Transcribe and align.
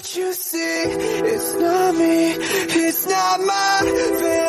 What 0.00 0.16
you 0.16 0.32
see, 0.32 0.82
it's 1.28 1.54
not 1.56 1.94
me, 1.94 2.32
it's 2.32 3.06
not 3.06 3.40
my 3.40 3.80
family. 3.84 4.39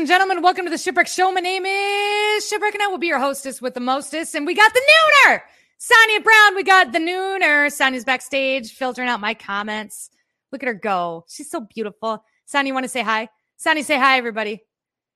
And 0.00 0.08
gentlemen, 0.08 0.40
welcome 0.40 0.64
to 0.64 0.70
the 0.70 0.78
Shipwreck 0.78 1.06
Show. 1.06 1.30
My 1.30 1.42
name 1.42 1.66
is 1.66 2.48
Shipwreck, 2.48 2.72
and 2.72 2.82
I 2.82 2.86
will 2.86 2.96
be 2.96 3.08
your 3.08 3.18
hostess 3.18 3.60
with 3.60 3.74
the 3.74 3.80
mostest. 3.80 4.34
And 4.34 4.46
we 4.46 4.54
got 4.54 4.72
the 4.72 4.80
nooner, 4.80 5.42
Sonia 5.76 6.20
Brown. 6.22 6.56
We 6.56 6.62
got 6.62 6.92
the 6.92 6.98
nooner. 6.98 7.70
Sonia's 7.70 8.06
backstage 8.06 8.72
filtering 8.72 9.10
out 9.10 9.20
my 9.20 9.34
comments. 9.34 10.08
Look 10.52 10.62
at 10.62 10.68
her 10.68 10.72
go. 10.72 11.26
She's 11.28 11.50
so 11.50 11.60
beautiful. 11.60 12.24
Sonia, 12.46 12.70
you 12.70 12.72
want 12.72 12.84
to 12.84 12.88
say 12.88 13.02
hi? 13.02 13.28
Sonia, 13.58 13.84
say 13.84 13.98
hi, 13.98 14.16
everybody. 14.16 14.62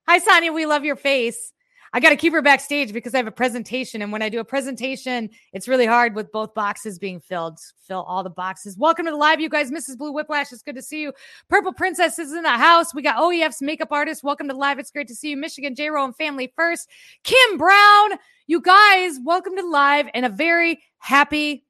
Hi, 0.07 0.19
Sonia. 0.19 0.53
We 0.53 0.67
love 0.67 0.85
your 0.85 0.97
face. 0.97 1.55
I 1.95 2.01
got 2.01 2.11
to 2.11 2.17
keep 2.17 2.33
her 2.33 2.43
backstage 2.43 2.93
because 2.93 3.15
I 3.15 3.19
have 3.19 3.29
a 3.29 3.31
presentation. 3.31 4.03
And 4.03 4.11
when 4.11 4.21
I 4.21 4.29
do 4.29 4.41
a 4.41 4.45
presentation, 4.45 5.31
it's 5.53 5.69
really 5.69 5.87
hard 5.87 6.17
with 6.17 6.33
both 6.33 6.53
boxes 6.53 6.99
being 6.99 7.21
filled. 7.21 7.61
Fill 7.87 8.03
all 8.03 8.25
the 8.25 8.31
boxes. 8.31 8.77
Welcome 8.77 9.05
to 9.05 9.13
the 9.13 9.17
live, 9.17 9.39
you 9.39 9.49
guys. 9.49 9.71
Mrs. 9.71 9.97
Blue 9.97 10.11
Whiplash, 10.11 10.53
it's 10.53 10.61
good 10.61 10.75
to 10.75 10.83
see 10.83 11.03
you. 11.03 11.13
Purple 11.49 11.73
Princess 11.73 12.19
is 12.19 12.33
in 12.33 12.43
the 12.43 12.51
house. 12.51 12.93
We 12.93 13.03
got 13.03 13.19
OEF's 13.19 13.63
makeup 13.63 13.93
artist. 13.93 14.25
Welcome 14.25 14.49
to 14.49 14.57
live. 14.57 14.81
It's 14.81 14.91
great 14.91 15.07
to 15.07 15.15
see 15.15 15.31
you. 15.31 15.37
Michigan 15.37 15.77
J 15.77 15.89
Row 15.89 16.05
and 16.05 16.17
Family 16.17 16.53
First. 16.57 16.91
Kim 17.23 17.59
Brown, 17.59 18.19
you 18.49 18.61
guys, 18.61 19.21
welcome 19.25 19.55
to 19.55 19.65
live 19.65 20.09
and 20.15 20.27
a 20.27 20.31
very 20.31 20.83
happy 20.99 21.65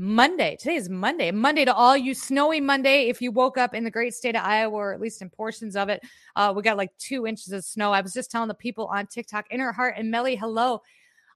Monday. 0.00 0.56
Today 0.56 0.76
is 0.76 0.88
Monday. 0.88 1.32
Monday 1.32 1.64
to 1.64 1.74
all 1.74 1.96
you 1.96 2.14
snowy 2.14 2.60
Monday. 2.60 3.08
If 3.08 3.20
you 3.20 3.32
woke 3.32 3.58
up 3.58 3.74
in 3.74 3.82
the 3.82 3.90
great 3.90 4.14
state 4.14 4.36
of 4.36 4.44
Iowa, 4.44 4.72
or 4.72 4.94
at 4.94 5.00
least 5.00 5.22
in 5.22 5.28
portions 5.28 5.74
of 5.74 5.88
it, 5.88 6.00
uh, 6.36 6.52
we 6.54 6.62
got 6.62 6.76
like 6.76 6.96
two 6.98 7.26
inches 7.26 7.52
of 7.52 7.64
snow. 7.64 7.92
I 7.92 8.00
was 8.00 8.12
just 8.12 8.30
telling 8.30 8.46
the 8.46 8.54
people 8.54 8.86
on 8.86 9.08
TikTok, 9.08 9.46
Inner 9.50 9.72
Heart 9.72 9.96
and 9.98 10.08
Melly, 10.08 10.36
hello 10.36 10.82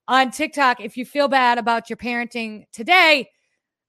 on 0.06 0.30
TikTok. 0.30 0.80
If 0.80 0.96
you 0.96 1.04
feel 1.04 1.26
bad 1.26 1.58
about 1.58 1.90
your 1.90 1.96
parenting 1.96 2.66
today, 2.72 3.30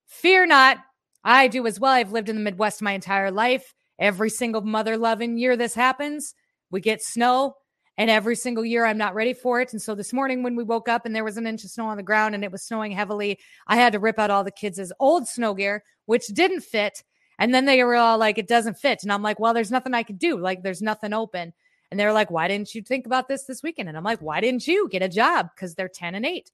fear 0.08 0.48
not. 0.48 0.80
I 1.24 1.48
do 1.48 1.68
as 1.68 1.80
well. 1.80 1.92
I've 1.94 2.12
lived 2.12 2.30
in 2.30 2.36
the 2.36 2.42
Midwest 2.42 2.82
my 2.82 2.94
entire 2.94 3.30
life. 3.30 3.76
Every 4.00 4.32
single 4.32 4.62
mother 4.62 4.98
loving 4.98 5.38
year 5.38 5.56
this 5.56 5.76
happens, 5.76 6.34
we 6.72 6.82
get 6.82 7.04
snow. 7.04 7.58
And 7.98 8.10
every 8.10 8.36
single 8.36 8.66
year, 8.66 8.86
I'm 8.86 8.98
not 8.98 9.14
ready 9.14 9.34
for 9.34 9.62
it. 9.62 9.72
And 9.72 9.82
so 9.82 9.94
this 9.94 10.14
morning, 10.14 10.42
when 10.42 10.56
we 10.56 10.64
woke 10.64 10.90
up 10.90 11.06
and 11.06 11.16
there 11.16 11.24
was 11.24 11.38
an 11.38 11.46
inch 11.46 11.64
of 11.64 11.70
snow 11.70 11.86
on 11.86 11.98
the 11.98 12.04
ground 12.04 12.34
and 12.34 12.44
it 12.44 12.52
was 12.52 12.64
snowing 12.64 12.92
heavily, 12.92 13.40
I 13.68 13.76
had 13.76 13.94
to 13.94 14.00
rip 14.00 14.18
out 14.18 14.32
all 14.32 14.44
the 14.44 14.52
kids' 14.52 14.92
old 15.00 15.28
snow 15.28 15.54
gear, 15.54 15.84
which 16.06 16.28
didn't 16.28 16.62
fit. 16.62 17.04
And 17.38 17.54
then 17.54 17.66
they 17.66 17.84
were 17.84 17.96
all 17.96 18.18
like, 18.18 18.38
it 18.38 18.48
doesn't 18.48 18.80
fit. 18.80 19.04
And 19.04 19.12
I'm 19.12 19.22
like, 19.22 19.40
well, 19.40 19.54
there's 19.54 19.72
nothing 19.72 19.94
I 19.94 20.04
could 20.04 20.18
do. 20.18 20.40
Like, 20.40 20.64
there's 20.64 20.82
nothing 20.82 21.14
open. 21.14 21.54
And 21.92 22.00
they're 22.00 22.14
like, 22.14 22.32
why 22.32 22.48
didn't 22.48 22.74
you 22.74 22.82
think 22.82 23.06
about 23.06 23.28
this 23.28 23.44
this 23.44 23.62
weekend? 23.62 23.90
And 23.90 23.98
I'm 23.98 24.04
like, 24.04 24.22
why 24.22 24.42
didn't 24.42 24.68
you 24.68 24.90
get 24.90 25.04
a 25.04 25.10
job? 25.10 25.50
Because 25.56 25.76
they're 25.76 25.88
10 25.88 26.16
and 26.16 26.26
8. 26.26 26.52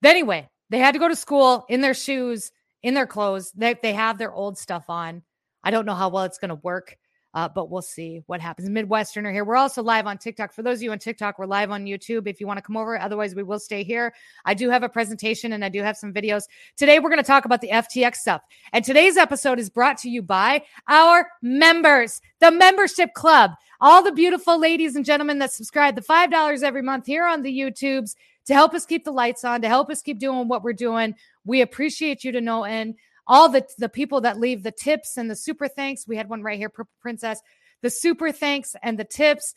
But 0.00 0.10
anyway, 0.10 0.48
they 0.70 0.78
had 0.78 0.92
to 0.92 1.00
go 1.00 1.08
to 1.08 1.16
school 1.16 1.66
in 1.68 1.80
their 1.80 1.94
shoes, 1.94 2.52
in 2.82 2.94
their 2.94 3.06
clothes. 3.06 3.50
They, 3.52 3.74
they 3.82 3.92
have 3.94 4.18
their 4.18 4.32
old 4.32 4.56
stuff 4.56 4.84
on. 4.88 5.22
I 5.64 5.72
don't 5.72 5.86
know 5.86 5.94
how 5.94 6.08
well 6.10 6.24
it's 6.24 6.38
going 6.38 6.50
to 6.50 6.54
work. 6.54 6.96
Uh, 7.34 7.48
but 7.48 7.70
we'll 7.70 7.82
see 7.82 8.22
what 8.26 8.40
happens. 8.40 8.68
Midwesterner 8.68 9.32
here. 9.32 9.44
We're 9.44 9.56
also 9.56 9.82
live 9.82 10.06
on 10.06 10.16
TikTok. 10.18 10.52
For 10.52 10.62
those 10.62 10.78
of 10.78 10.82
you 10.82 10.92
on 10.92 10.98
TikTok, 10.98 11.38
we're 11.38 11.46
live 11.46 11.70
on 11.70 11.84
YouTube 11.84 12.26
if 12.26 12.40
you 12.40 12.46
want 12.46 12.56
to 12.56 12.62
come 12.62 12.76
over. 12.76 12.98
Otherwise, 12.98 13.34
we 13.34 13.42
will 13.42 13.58
stay 13.58 13.82
here. 13.82 14.14
I 14.44 14.54
do 14.54 14.70
have 14.70 14.82
a 14.82 14.88
presentation 14.88 15.52
and 15.52 15.64
I 15.64 15.68
do 15.68 15.82
have 15.82 15.96
some 15.96 16.12
videos. 16.12 16.44
Today, 16.76 16.98
we're 16.98 17.10
going 17.10 17.22
to 17.22 17.26
talk 17.26 17.44
about 17.44 17.60
the 17.60 17.68
FTX 17.68 18.16
stuff. 18.16 18.42
And 18.72 18.84
today's 18.84 19.16
episode 19.16 19.58
is 19.58 19.68
brought 19.68 19.98
to 19.98 20.10
you 20.10 20.22
by 20.22 20.62
our 20.88 21.28
members, 21.42 22.20
the 22.40 22.50
membership 22.50 23.12
club, 23.12 23.52
all 23.80 24.02
the 24.02 24.12
beautiful 24.12 24.58
ladies 24.58 24.96
and 24.96 25.04
gentlemen 25.04 25.38
that 25.38 25.52
subscribe, 25.52 25.94
the 25.94 26.00
$5 26.00 26.62
every 26.62 26.82
month 26.82 27.06
here 27.06 27.26
on 27.26 27.42
the 27.42 27.56
YouTubes 27.56 28.14
to 28.46 28.54
help 28.54 28.72
us 28.72 28.86
keep 28.86 29.04
the 29.04 29.12
lights 29.12 29.44
on, 29.44 29.60
to 29.60 29.68
help 29.68 29.90
us 29.90 30.00
keep 30.00 30.18
doing 30.18 30.48
what 30.48 30.62
we're 30.62 30.72
doing. 30.72 31.14
We 31.44 31.60
appreciate 31.60 32.24
you 32.24 32.32
to 32.32 32.40
no 32.40 32.64
end 32.64 32.94
all 33.28 33.48
the 33.48 33.66
the 33.78 33.88
people 33.88 34.22
that 34.22 34.40
leave 34.40 34.62
the 34.62 34.72
tips 34.72 35.16
and 35.16 35.30
the 35.30 35.36
super 35.36 35.68
thanks. 35.68 36.08
We 36.08 36.16
had 36.16 36.28
one 36.28 36.42
right 36.42 36.58
here, 36.58 36.72
Princess. 37.00 37.40
The 37.82 37.90
super 37.90 38.32
thanks 38.32 38.74
and 38.82 38.98
the 38.98 39.04
tips. 39.04 39.54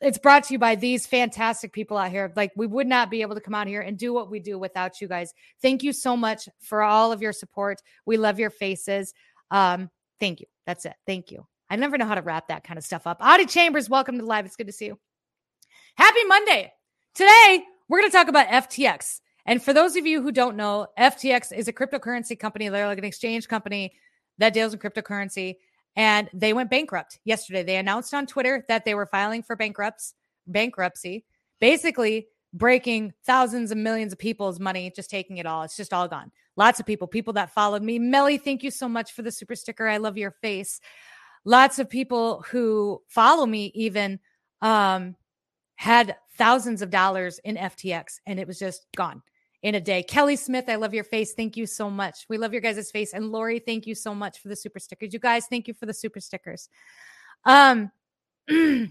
It's 0.00 0.18
brought 0.18 0.44
to 0.44 0.52
you 0.52 0.58
by 0.58 0.74
these 0.74 1.06
fantastic 1.06 1.72
people 1.72 1.96
out 1.96 2.10
here. 2.10 2.30
Like 2.36 2.52
we 2.56 2.66
would 2.66 2.86
not 2.86 3.10
be 3.10 3.22
able 3.22 3.36
to 3.36 3.40
come 3.40 3.54
out 3.54 3.68
here 3.68 3.80
and 3.80 3.96
do 3.96 4.12
what 4.12 4.30
we 4.30 4.40
do 4.40 4.58
without 4.58 5.00
you 5.00 5.08
guys. 5.08 5.32
Thank 5.62 5.82
you 5.82 5.92
so 5.92 6.16
much 6.16 6.48
for 6.60 6.82
all 6.82 7.12
of 7.12 7.22
your 7.22 7.32
support. 7.32 7.80
We 8.04 8.18
love 8.18 8.38
your 8.38 8.50
faces. 8.50 9.14
Um, 9.50 9.88
thank 10.20 10.40
you. 10.40 10.46
That's 10.66 10.84
it. 10.84 10.94
Thank 11.06 11.30
you. 11.30 11.46
I 11.70 11.76
never 11.76 11.96
know 11.96 12.06
how 12.06 12.16
to 12.16 12.22
wrap 12.22 12.48
that 12.48 12.64
kind 12.64 12.76
of 12.76 12.84
stuff 12.84 13.06
up. 13.06 13.18
Audie 13.20 13.46
Chambers, 13.46 13.88
welcome 13.88 14.16
to 14.16 14.22
the 14.22 14.28
live. 14.28 14.44
It's 14.44 14.56
good 14.56 14.66
to 14.66 14.72
see 14.72 14.86
you. 14.86 14.98
Happy 15.96 16.24
Monday. 16.24 16.72
Today, 17.14 17.64
we're 17.88 18.00
going 18.00 18.10
to 18.10 18.16
talk 18.16 18.28
about 18.28 18.48
FTX. 18.48 19.20
And 19.46 19.62
for 19.62 19.72
those 19.72 19.96
of 19.96 20.06
you 20.06 20.22
who 20.22 20.32
don't 20.32 20.56
know, 20.56 20.86
FTX 20.98 21.56
is 21.56 21.68
a 21.68 21.72
cryptocurrency 21.72 22.38
company. 22.38 22.68
They're 22.68 22.86
like 22.86 22.98
an 22.98 23.04
exchange 23.04 23.46
company 23.48 23.92
that 24.38 24.54
deals 24.54 24.72
in 24.72 24.78
cryptocurrency. 24.78 25.56
And 25.96 26.28
they 26.32 26.52
went 26.52 26.70
bankrupt 26.70 27.20
yesterday. 27.24 27.62
They 27.62 27.76
announced 27.76 28.14
on 28.14 28.26
Twitter 28.26 28.64
that 28.68 28.84
they 28.84 28.94
were 28.94 29.06
filing 29.06 29.42
for 29.42 29.54
bankrupts, 29.54 30.14
bankruptcy, 30.46 31.24
basically 31.60 32.28
breaking 32.52 33.12
thousands 33.24 33.70
and 33.70 33.84
millions 33.84 34.12
of 34.12 34.18
people's 34.18 34.58
money, 34.58 34.92
just 34.94 35.10
taking 35.10 35.36
it 35.36 35.46
all. 35.46 35.62
It's 35.62 35.76
just 35.76 35.92
all 35.92 36.08
gone. 36.08 36.32
Lots 36.56 36.80
of 36.80 36.86
people, 36.86 37.06
people 37.06 37.34
that 37.34 37.52
followed 37.52 37.82
me. 37.82 37.98
Melly, 37.98 38.38
thank 38.38 38.62
you 38.62 38.70
so 38.70 38.88
much 38.88 39.12
for 39.12 39.22
the 39.22 39.32
super 39.32 39.54
sticker. 39.54 39.86
I 39.86 39.98
love 39.98 40.16
your 40.16 40.30
face. 40.30 40.80
Lots 41.44 41.78
of 41.78 41.90
people 41.90 42.44
who 42.48 43.02
follow 43.08 43.44
me 43.44 43.70
even 43.74 44.20
um, 44.62 45.16
had 45.76 46.16
thousands 46.38 46.80
of 46.80 46.90
dollars 46.90 47.38
in 47.44 47.56
FTX 47.56 48.20
and 48.26 48.40
it 48.40 48.46
was 48.46 48.58
just 48.58 48.86
gone 48.96 49.22
in 49.64 49.74
a 49.74 49.80
day. 49.80 50.02
Kelly 50.02 50.36
Smith, 50.36 50.66
I 50.68 50.74
love 50.74 50.92
your 50.92 51.04
face. 51.04 51.32
Thank 51.32 51.56
you 51.56 51.64
so 51.64 51.88
much. 51.88 52.26
We 52.28 52.36
love 52.36 52.52
your 52.52 52.60
guys' 52.60 52.90
face. 52.90 53.14
And 53.14 53.32
Lori, 53.32 53.58
thank 53.58 53.86
you 53.86 53.94
so 53.94 54.14
much 54.14 54.38
for 54.38 54.48
the 54.48 54.56
super 54.56 54.78
stickers. 54.78 55.14
You 55.14 55.18
guys, 55.18 55.46
thank 55.46 55.66
you 55.66 55.72
for 55.72 55.86
the 55.86 55.94
super 55.94 56.20
stickers. 56.20 56.68
Um, 57.46 57.90
and 58.48 58.90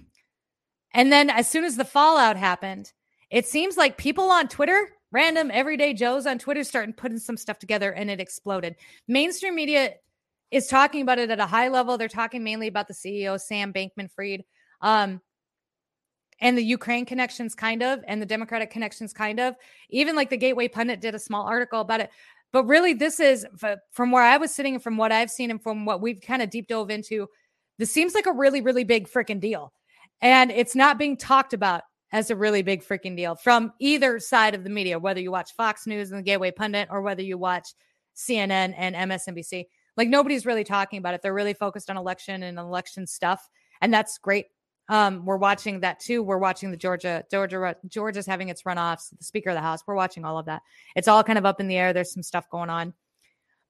then 0.95 1.29
as 1.29 1.47
soon 1.47 1.63
as 1.63 1.75
the 1.75 1.85
fallout 1.85 2.37
happened, 2.37 2.91
it 3.29 3.45
seems 3.45 3.77
like 3.77 3.97
people 3.97 4.31
on 4.31 4.47
Twitter, 4.47 4.89
random 5.11 5.51
everyday 5.53 5.93
Joes 5.93 6.25
on 6.25 6.39
Twitter, 6.39 6.63
starting 6.63 6.95
putting 6.95 7.19
some 7.19 7.37
stuff 7.37 7.59
together 7.59 7.91
and 7.91 8.09
it 8.09 8.19
exploded. 8.19 8.75
Mainstream 9.07 9.53
media 9.53 9.91
is 10.49 10.65
talking 10.65 11.03
about 11.03 11.19
it 11.19 11.29
at 11.29 11.39
a 11.39 11.45
high 11.45 11.67
level. 11.67 11.99
They're 11.99 12.07
talking 12.07 12.43
mainly 12.43 12.65
about 12.65 12.87
the 12.87 12.95
CEO, 12.95 13.39
Sam 13.39 13.73
Bankman 13.73 14.09
Fried. 14.11 14.43
Um, 14.81 15.21
and 16.43 16.57
the 16.57 16.63
Ukraine 16.63 17.05
connections, 17.05 17.55
kind 17.55 17.81
of, 17.81 18.01
and 18.05 18.21
the 18.21 18.25
Democratic 18.25 18.69
connections, 18.69 19.13
kind 19.13 19.39
of. 19.39 19.55
Even 19.89 20.15
like 20.15 20.29
the 20.29 20.37
Gateway 20.37 20.67
Pundit 20.67 20.99
did 20.99 21.15
a 21.15 21.19
small 21.19 21.47
article 21.47 21.79
about 21.79 22.01
it. 22.01 22.11
But 22.51 22.65
really, 22.65 22.93
this 22.93 23.19
is 23.19 23.47
from 23.91 24.11
where 24.11 24.21
I 24.21 24.37
was 24.37 24.53
sitting, 24.53 24.77
from 24.77 24.97
what 24.97 25.11
I've 25.11 25.31
seen, 25.31 25.49
and 25.49 25.63
from 25.63 25.85
what 25.85 26.01
we've 26.01 26.21
kind 26.21 26.41
of 26.41 26.51
deep 26.51 26.67
dove 26.67 26.91
into. 26.91 27.27
This 27.79 27.91
seems 27.91 28.13
like 28.13 28.27
a 28.27 28.31
really, 28.31 28.61
really 28.61 28.83
big 28.83 29.07
freaking 29.09 29.39
deal. 29.39 29.73
And 30.21 30.51
it's 30.51 30.75
not 30.75 30.99
being 30.99 31.17
talked 31.17 31.53
about 31.53 31.81
as 32.11 32.29
a 32.29 32.35
really 32.35 32.61
big 32.61 32.83
freaking 32.83 33.15
deal 33.15 33.35
from 33.35 33.73
either 33.79 34.19
side 34.19 34.53
of 34.53 34.63
the 34.63 34.69
media, 34.69 34.99
whether 34.99 35.19
you 35.19 35.31
watch 35.31 35.55
Fox 35.55 35.87
News 35.87 36.11
and 36.11 36.19
the 36.19 36.23
Gateway 36.23 36.51
Pundit 36.51 36.89
or 36.91 37.01
whether 37.01 37.23
you 37.23 37.37
watch 37.37 37.73
CNN 38.15 38.75
and 38.77 38.95
MSNBC. 38.95 39.65
Like 39.97 40.09
nobody's 40.09 40.45
really 40.45 40.63
talking 40.63 40.99
about 40.99 41.15
it. 41.15 41.21
They're 41.23 41.33
really 41.33 41.55
focused 41.55 41.89
on 41.89 41.97
election 41.97 42.43
and 42.43 42.59
election 42.59 43.07
stuff. 43.07 43.49
And 43.81 43.91
that's 43.91 44.19
great. 44.19 44.45
Um, 44.89 45.25
we're 45.25 45.37
watching 45.37 45.79
that 45.79 45.99
too. 45.99 46.21
We're 46.21 46.37
watching 46.37 46.71
the 46.71 46.77
Georgia, 46.77 47.23
Georgia, 47.31 47.75
Georgia's 47.87 48.25
having 48.25 48.49
its 48.49 48.63
runoffs, 48.63 49.15
the 49.17 49.23
Speaker 49.23 49.49
of 49.49 49.55
the 49.55 49.61
House. 49.61 49.81
We're 49.87 49.95
watching 49.95 50.25
all 50.25 50.37
of 50.37 50.45
that. 50.47 50.61
It's 50.95 51.07
all 51.07 51.23
kind 51.23 51.37
of 51.37 51.45
up 51.45 51.61
in 51.61 51.67
the 51.67 51.77
air. 51.77 51.93
There's 51.93 52.13
some 52.13 52.23
stuff 52.23 52.49
going 52.49 52.69
on, 52.69 52.93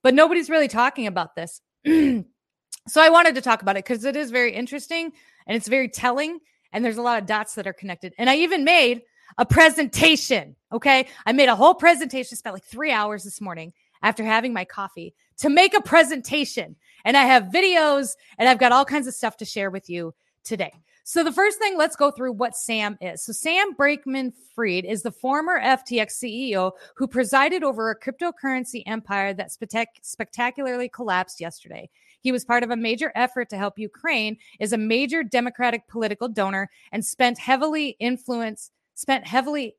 but 0.02 0.14
nobody's 0.14 0.50
really 0.50 0.68
talking 0.68 1.08
about 1.08 1.36
this. 1.36 1.62
so 1.86 3.02
I 3.02 3.10
wanted 3.10 3.36
to 3.36 3.42
talk 3.42 3.62
about 3.62 3.78
it 3.78 3.86
because 3.86 4.06
it 4.06 4.16
is 4.16 4.32
very 4.32 4.54
interesting 4.54 5.12
and 5.46 5.56
it's 5.56 5.68
very 5.68 5.88
telling. 5.88 6.40
And 6.72 6.84
there's 6.84 6.98
a 6.98 7.04
lot 7.04 7.22
of 7.22 7.28
dots 7.28 7.54
that 7.56 7.68
are 7.68 7.74
connected. 7.74 8.14
And 8.18 8.30
I 8.30 8.38
even 8.38 8.64
made 8.64 9.04
a 9.38 9.46
presentation. 9.46 10.56
Okay. 10.72 11.08
I 11.26 11.32
made 11.32 11.50
a 11.50 11.56
whole 11.56 11.76
presentation, 11.76 12.38
spent 12.38 12.56
like 12.56 12.66
three 12.66 12.92
hours 12.92 13.24
this 13.24 13.40
morning. 13.42 13.74
after 14.02 14.24
having 14.24 14.52
my 14.52 14.66
coffee 14.66 15.14
to 15.38 15.50
make 15.50 15.74
a 15.74 15.82
presentation. 15.82 16.76
And 17.06 17.16
I 17.16 17.24
have 17.24 17.46
videos 17.46 18.16
and 18.38 18.50
I've 18.50 18.60
got 18.60 18.72
all 18.72 18.84
kinds 18.84 19.08
of 19.08 19.14
stuff 19.14 19.38
to 19.38 19.46
share 19.46 19.70
with 19.70 19.90
you 19.90 20.14
today. 20.44 20.74
So 21.06 21.22
the 21.22 21.34
first 21.34 21.60
thing, 21.60 21.78
let's 21.78 21.98
go 21.98 22.12
through 22.12 22.32
what 22.34 22.56
Sam 22.56 22.98
is. 23.02 23.26
So 23.26 23.34
Sam 23.34 23.76
Bankman 23.76 24.32
Freed 24.56 24.86
is 24.86 25.04
the 25.04 25.12
former 25.12 25.60
FTX 25.60 26.24
CEO 26.24 26.72
who 26.96 27.08
presided 27.08 27.62
over 27.62 27.90
a 27.90 28.00
cryptocurrency 28.00 28.84
empire 28.86 29.34
that 29.34 29.52
spectac- 29.52 30.02
spectacularly 30.02 30.88
collapsed 30.88 31.42
yesterday. 31.42 31.90
He 32.22 32.32
was 32.32 32.46
part 32.46 32.64
of 32.64 32.72
a 32.72 32.78
major 32.78 33.12
effort 33.16 33.50
to 33.50 33.58
help 33.58 33.78
Ukraine, 33.78 34.38
is 34.62 34.72
a 34.72 34.78
major 34.78 35.24
democratic 35.24 35.90
political 35.90 36.30
donor, 36.30 36.70
and 36.94 37.04
spent 37.04 37.38
heavily 37.38 37.98
influence 38.00 38.72
spent 38.96 39.28
heavily 39.28 39.76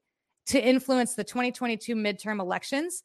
to 0.46 0.60
influence 0.60 1.14
the 1.14 1.24
2022 1.24 1.94
midterm 1.94 2.38
elections. 2.38 3.02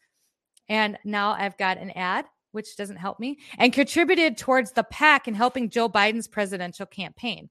And 0.67 0.97
now 1.05 1.31
I've 1.31 1.57
got 1.57 1.77
an 1.77 1.91
ad 1.91 2.25
which 2.51 2.75
doesn't 2.75 2.97
help 2.97 3.19
me, 3.19 3.37
and 3.59 3.71
contributed 3.71 4.35
towards 4.35 4.71
the 4.71 4.83
PAC 4.83 5.27
in 5.27 5.35
helping 5.35 5.69
Joe 5.69 5.87
Biden's 5.87 6.27
presidential 6.27 6.87
campaign. 6.87 7.47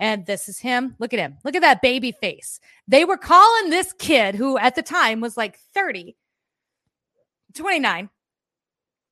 And 0.00 0.24
this 0.24 0.48
is 0.48 0.58
him. 0.58 0.96
Look 0.98 1.12
at 1.12 1.20
him. 1.20 1.36
Look 1.44 1.54
at 1.54 1.60
that 1.60 1.82
baby 1.82 2.10
face. 2.10 2.58
They 2.88 3.04
were 3.04 3.18
calling 3.18 3.68
this 3.68 3.92
kid, 3.92 4.34
who 4.34 4.56
at 4.56 4.74
the 4.74 4.82
time 4.82 5.20
was 5.20 5.36
like 5.36 5.58
30, 5.74 6.16
29, 7.54 8.08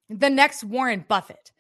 the 0.09 0.31
next 0.31 0.65
Warren 0.65 1.05
Buffett. 1.07 1.53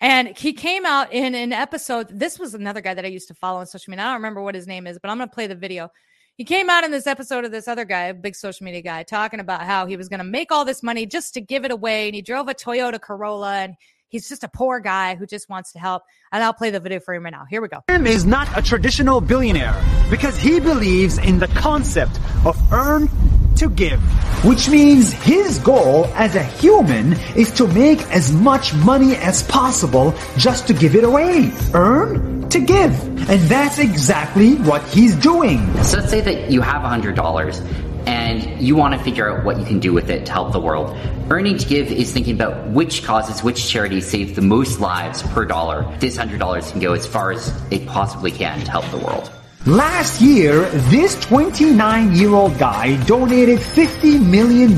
And 0.00 0.36
he 0.36 0.54
came 0.54 0.86
out 0.86 1.12
in 1.12 1.34
an 1.34 1.52
episode. 1.52 2.08
This 2.10 2.38
was 2.38 2.54
another 2.54 2.80
guy 2.80 2.94
that 2.94 3.04
I 3.04 3.08
used 3.08 3.28
to 3.28 3.34
follow 3.34 3.60
on 3.60 3.66
social 3.66 3.90
media. 3.90 4.04
I 4.04 4.08
don't 4.08 4.14
remember 4.14 4.42
what 4.42 4.54
his 4.54 4.66
name 4.66 4.86
is, 4.86 4.98
but 4.98 5.10
I'm 5.10 5.18
going 5.18 5.28
to 5.28 5.34
play 5.34 5.46
the 5.46 5.54
video. 5.54 5.90
He 6.36 6.44
came 6.44 6.70
out 6.70 6.82
in 6.82 6.90
this 6.90 7.06
episode 7.06 7.44
of 7.44 7.52
this 7.52 7.68
other 7.68 7.84
guy, 7.84 8.04
a 8.04 8.14
big 8.14 8.34
social 8.34 8.64
media 8.64 8.80
guy, 8.80 9.02
talking 9.02 9.38
about 9.38 9.62
how 9.62 9.84
he 9.84 9.98
was 9.98 10.08
going 10.08 10.18
to 10.18 10.24
make 10.24 10.50
all 10.50 10.64
this 10.64 10.82
money 10.82 11.04
just 11.04 11.34
to 11.34 11.40
give 11.42 11.66
it 11.66 11.70
away. 11.70 12.08
And 12.08 12.14
he 12.14 12.22
drove 12.22 12.48
a 12.48 12.54
Toyota 12.54 12.98
Corolla 12.98 13.58
and 13.58 13.74
he's 14.12 14.28
just 14.28 14.44
a 14.44 14.48
poor 14.48 14.78
guy 14.78 15.16
who 15.16 15.26
just 15.26 15.48
wants 15.48 15.72
to 15.72 15.80
help. 15.80 16.04
And 16.30 16.44
I'll 16.44 16.52
play 16.52 16.70
the 16.70 16.78
video 16.78 17.00
for 17.00 17.14
him 17.14 17.24
right 17.24 17.32
now. 17.32 17.44
Here 17.50 17.60
we 17.60 17.66
go. 17.66 17.82
Sam 17.90 18.06
is 18.06 18.24
not 18.24 18.46
a 18.56 18.62
traditional 18.62 19.20
billionaire 19.20 19.74
because 20.08 20.38
he 20.38 20.60
believes 20.60 21.18
in 21.18 21.40
the 21.40 21.48
concept 21.48 22.20
of 22.44 22.56
earn 22.72 23.08
to 23.56 23.68
give, 23.68 24.00
which 24.44 24.68
means 24.68 25.12
his 25.12 25.58
goal 25.58 26.06
as 26.14 26.36
a 26.36 26.42
human 26.42 27.14
is 27.36 27.50
to 27.52 27.66
make 27.66 28.00
as 28.10 28.32
much 28.32 28.74
money 28.74 29.16
as 29.16 29.42
possible 29.42 30.14
just 30.36 30.66
to 30.68 30.74
give 30.74 30.94
it 30.94 31.04
away. 31.04 31.50
Earn 31.74 32.48
to 32.50 32.60
give. 32.60 32.92
And 33.30 33.40
that's 33.42 33.78
exactly 33.78 34.56
what 34.56 34.82
he's 34.88 35.16
doing. 35.16 35.60
So 35.82 35.98
let's 35.98 36.10
say 36.10 36.20
that 36.20 36.50
you 36.50 36.60
have 36.60 36.82
$100 36.82 37.91
and 38.06 38.60
you 38.60 38.76
want 38.76 38.94
to 38.94 39.02
figure 39.02 39.30
out 39.30 39.44
what 39.44 39.58
you 39.58 39.64
can 39.64 39.78
do 39.78 39.92
with 39.92 40.10
it 40.10 40.26
to 40.26 40.32
help 40.32 40.52
the 40.52 40.60
world. 40.60 40.96
Earning 41.30 41.58
to 41.58 41.66
Give 41.66 41.90
is 41.90 42.12
thinking 42.12 42.34
about 42.34 42.68
which 42.68 43.04
causes, 43.04 43.42
which 43.42 43.68
charities 43.68 44.06
save 44.06 44.34
the 44.34 44.42
most 44.42 44.80
lives 44.80 45.22
per 45.22 45.44
dollar. 45.44 45.86
This 45.98 46.16
$100 46.16 46.70
can 46.70 46.80
go 46.80 46.92
as 46.92 47.06
far 47.06 47.32
as 47.32 47.52
it 47.70 47.86
possibly 47.86 48.30
can 48.30 48.60
to 48.60 48.70
help 48.70 48.88
the 48.90 48.98
world. 48.98 49.30
Last 49.66 50.20
year, 50.20 50.68
this 50.90 51.14
29 51.20 52.16
year 52.16 52.34
old 52.34 52.58
guy 52.58 53.00
donated 53.04 53.60
$50 53.60 54.20
million. 54.28 54.76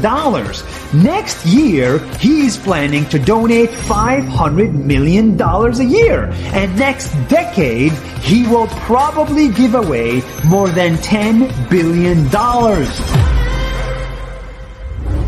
Next 1.03 1.47
year, 1.47 2.01
he's 2.19 2.59
planning 2.59 3.07
to 3.07 3.19
donate 3.19 3.71
$500 3.71 4.75
million 4.75 5.41
a 5.41 5.83
year. 5.83 6.25
And 6.53 6.79
next 6.79 7.15
decade, 7.31 7.93
he 8.21 8.47
will 8.47 8.67
probably 8.67 9.49
give 9.49 9.75
away 9.75 10.21
more 10.45 10.69
than 10.69 10.97
$10 10.97 11.71
billion. 11.71 12.25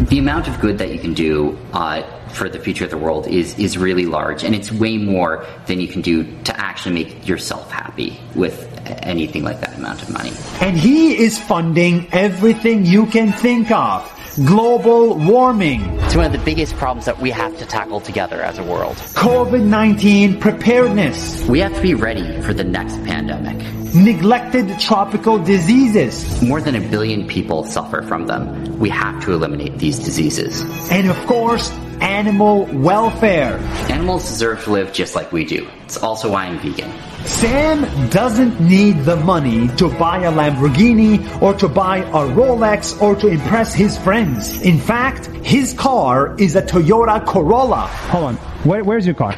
The 0.09 0.19
amount 0.19 0.49
of 0.49 0.61
good 0.61 0.77
that 0.77 0.93
you 0.93 0.99
can 0.99 1.15
do 1.15 1.57
uh, 1.73 2.03
for 2.29 2.51
the 2.51 2.59
future 2.59 2.85
of 2.85 2.91
the 2.91 2.99
world 2.99 3.27
is 3.27 3.59
is 3.59 3.79
really 3.79 4.05
large, 4.05 4.45
and 4.45 4.55
it's 4.55 4.71
way 4.71 4.99
more 4.99 5.47
than 5.67 5.81
you 5.81 5.89
can 5.89 6.03
do 6.03 6.25
to 6.43 6.61
actually 6.61 6.95
make 6.95 7.27
yourself 7.27 7.71
happy 7.71 8.21
with 8.35 8.66
anything 9.07 9.43
like 9.43 9.61
that 9.61 9.77
amount 9.77 10.03
of 10.03 10.11
money. 10.11 10.33
And 10.61 10.77
he 10.77 11.17
is 11.17 11.39
funding 11.39 12.09
everything 12.13 12.87
you 12.87 13.07
can 13.07 13.33
think 13.33 13.71
of. 13.71 14.13
Global 14.45 15.15
warming, 15.15 15.81
It's 16.01 16.15
one 16.15 16.27
of 16.27 16.33
the 16.33 16.45
biggest 16.45 16.75
problems 16.77 17.07
that 17.07 17.19
we 17.21 17.31
have 17.31 17.57
to 17.59 17.65
tackle 17.65 18.01
together 18.01 18.43
as 18.43 18.59
a 18.59 18.63
world. 18.63 18.97
COVID-19 19.15 20.41
preparedness, 20.41 21.47
We 21.49 21.61
have 21.61 21.75
to 21.75 21.81
be 21.81 21.95
ready 21.95 22.43
for 22.43 22.53
the 22.53 22.65
next 22.65 23.03
pandemic. 23.05 23.57
Neglected 23.95 24.79
tropical 24.81 25.39
diseases, 25.39 26.43
More 26.43 26.61
than 26.61 26.75
a 26.75 26.81
billion 26.81 27.27
people 27.27 27.65
suffer 27.65 28.03
from 28.03 28.27
them. 28.27 28.79
We 28.79 28.91
have 28.91 29.23
to 29.25 29.33
eliminate 29.33 29.79
these 29.79 29.99
diseases. 29.99 30.63
and 30.91 31.09
of 31.11 31.17
course, 31.27 31.71
animal 32.01 32.67
welfare. 32.73 33.59
Animals 33.91 34.29
deserve 34.29 34.63
to 34.65 34.71
live 34.73 34.93
just 34.93 35.15
like 35.15 35.33
we 35.33 35.45
do. 35.45 35.67
It's 35.85 35.97
also 35.97 36.31
why 36.31 36.45
I'm 36.47 36.59
vegan. 36.59 36.93
Sam 37.25 38.11
doesn't 38.11 38.61
need 38.61 39.05
the 39.05 39.17
money 39.17 39.69
to 39.77 39.89
buy 39.89 40.19
a 40.19 40.31
Lamborghini 40.31 41.43
or 41.43 41.55
to 41.55 41.69
buy 41.69 41.99
a 41.99 42.29
Rolex 42.35 43.01
or 43.01 43.17
to 43.17 43.27
impress 43.29 43.75
his 43.75 43.97
friends. 43.99 44.61
In 44.63 44.79
fact, 44.79 45.27
his 45.45 45.73
car 45.73 46.37
is 46.39 46.55
a 46.55 46.63
Toyota 46.63 47.25
Corolla. 47.27 47.87
Hold 48.11 48.25
on. 48.25 48.37
Where, 48.65 48.85
where's 48.85 49.07
your 49.07 49.15
car? 49.15 49.35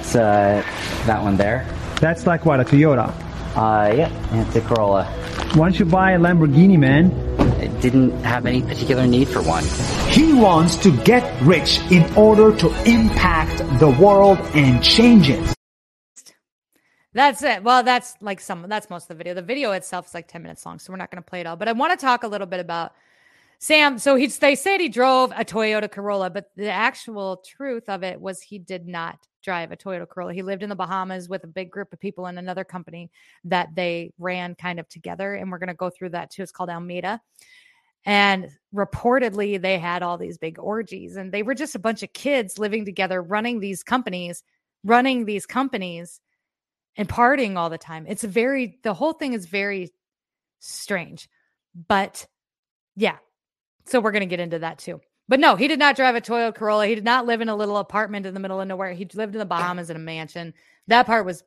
It's 0.00 0.16
uh, 0.16 0.62
that 1.06 1.22
one 1.22 1.36
there. 1.36 1.66
That's 2.00 2.26
like 2.26 2.44
what, 2.44 2.60
a 2.60 2.64
Toyota? 2.64 3.14
Uh, 3.54 3.92
yeah, 3.94 4.40
it's 4.46 4.56
a 4.56 4.62
Corolla. 4.62 5.04
Why 5.54 5.68
don't 5.68 5.78
you 5.78 5.84
buy 5.84 6.12
a 6.12 6.18
Lamborghini, 6.18 6.78
man? 6.78 7.10
It 7.60 7.80
didn't 7.82 8.12
have 8.22 8.46
any 8.46 8.62
particular 8.62 9.06
need 9.06 9.28
for 9.28 9.42
one. 9.42 9.64
He 10.08 10.32
wants 10.32 10.76
to 10.76 10.96
get 11.04 11.22
rich 11.42 11.80
in 11.90 12.10
order 12.14 12.56
to 12.56 12.68
impact 12.90 13.58
the 13.78 13.90
world 14.00 14.38
and 14.54 14.82
change 14.82 15.28
it. 15.28 15.54
That's 17.12 17.42
it. 17.42 17.62
Well, 17.62 17.82
that's 17.82 18.14
like 18.22 18.40
some, 18.40 18.64
that's 18.68 18.88
most 18.88 19.04
of 19.04 19.08
the 19.08 19.14
video. 19.16 19.34
The 19.34 19.42
video 19.42 19.72
itself 19.72 20.06
is 20.06 20.14
like 20.14 20.28
10 20.28 20.42
minutes 20.42 20.64
long, 20.64 20.78
so 20.78 20.90
we're 20.90 20.96
not 20.96 21.10
going 21.10 21.22
to 21.22 21.28
play 21.28 21.40
it 21.40 21.46
all. 21.46 21.56
But 21.56 21.68
I 21.68 21.72
want 21.72 21.98
to 21.98 22.02
talk 22.02 22.22
a 22.22 22.28
little 22.28 22.46
bit 22.46 22.60
about 22.60 22.92
Sam. 23.58 23.98
So 23.98 24.16
he's, 24.16 24.38
they 24.38 24.54
said 24.54 24.80
he 24.80 24.88
drove 24.88 25.30
a 25.32 25.44
Toyota 25.44 25.90
Corolla, 25.90 26.30
but 26.30 26.50
the 26.56 26.70
actual 26.70 27.44
truth 27.46 27.90
of 27.90 28.02
it 28.02 28.18
was 28.18 28.40
he 28.40 28.58
did 28.58 28.88
not 28.88 29.18
drive 29.42 29.72
a 29.72 29.76
Toyota 29.76 30.08
Corolla. 30.08 30.32
He 30.32 30.42
lived 30.42 30.62
in 30.62 30.68
the 30.68 30.76
Bahamas 30.76 31.28
with 31.28 31.44
a 31.44 31.48
big 31.48 31.70
group 31.70 31.92
of 31.92 32.00
people 32.00 32.26
in 32.26 32.38
another 32.38 32.64
company 32.64 33.10
that 33.44 33.74
they 33.74 34.12
ran 34.18 34.54
kind 34.54 34.80
of 34.80 34.88
together. 34.88 35.34
And 35.34 35.50
we're 35.50 35.58
going 35.58 35.68
to 35.68 35.74
go 35.74 35.90
through 35.90 36.10
that 36.10 36.30
too. 36.30 36.42
It's 36.42 36.52
called 36.52 36.70
Alameda. 36.70 37.20
And 38.04 38.50
reportedly, 38.74 39.60
they 39.60 39.78
had 39.78 40.02
all 40.02 40.18
these 40.18 40.36
big 40.36 40.58
orgies, 40.58 41.14
and 41.16 41.30
they 41.30 41.44
were 41.44 41.54
just 41.54 41.76
a 41.76 41.78
bunch 41.78 42.02
of 42.02 42.12
kids 42.12 42.58
living 42.58 42.84
together, 42.84 43.22
running 43.22 43.60
these 43.60 43.84
companies, 43.84 44.42
running 44.82 45.24
these 45.24 45.46
companies 45.46 46.20
and 46.96 47.08
partying 47.08 47.56
all 47.56 47.70
the 47.70 47.78
time. 47.78 48.06
It's 48.08 48.24
very, 48.24 48.78
the 48.82 48.92
whole 48.92 49.12
thing 49.12 49.34
is 49.34 49.46
very 49.46 49.92
strange. 50.58 51.28
But 51.88 52.26
yeah, 52.96 53.18
so 53.86 54.00
we're 54.00 54.12
going 54.12 54.20
to 54.20 54.26
get 54.26 54.40
into 54.40 54.58
that 54.58 54.78
too. 54.78 55.00
But 55.28 55.40
no, 55.40 55.56
he 55.56 55.68
did 55.68 55.78
not 55.78 55.96
drive 55.96 56.14
a 56.14 56.20
Toyota 56.20 56.54
Corolla. 56.54 56.86
He 56.86 56.94
did 56.94 57.04
not 57.04 57.26
live 57.26 57.40
in 57.40 57.48
a 57.48 57.56
little 57.56 57.78
apartment 57.78 58.26
in 58.26 58.34
the 58.34 58.40
middle 58.40 58.60
of 58.60 58.68
nowhere. 58.68 58.92
He 58.92 59.08
lived 59.14 59.34
in 59.34 59.38
the 59.38 59.44
Bahamas 59.46 59.88
in 59.88 59.96
a 59.96 60.00
mansion. 60.00 60.52
That 60.88 61.06
part 61.06 61.24
was 61.24 61.44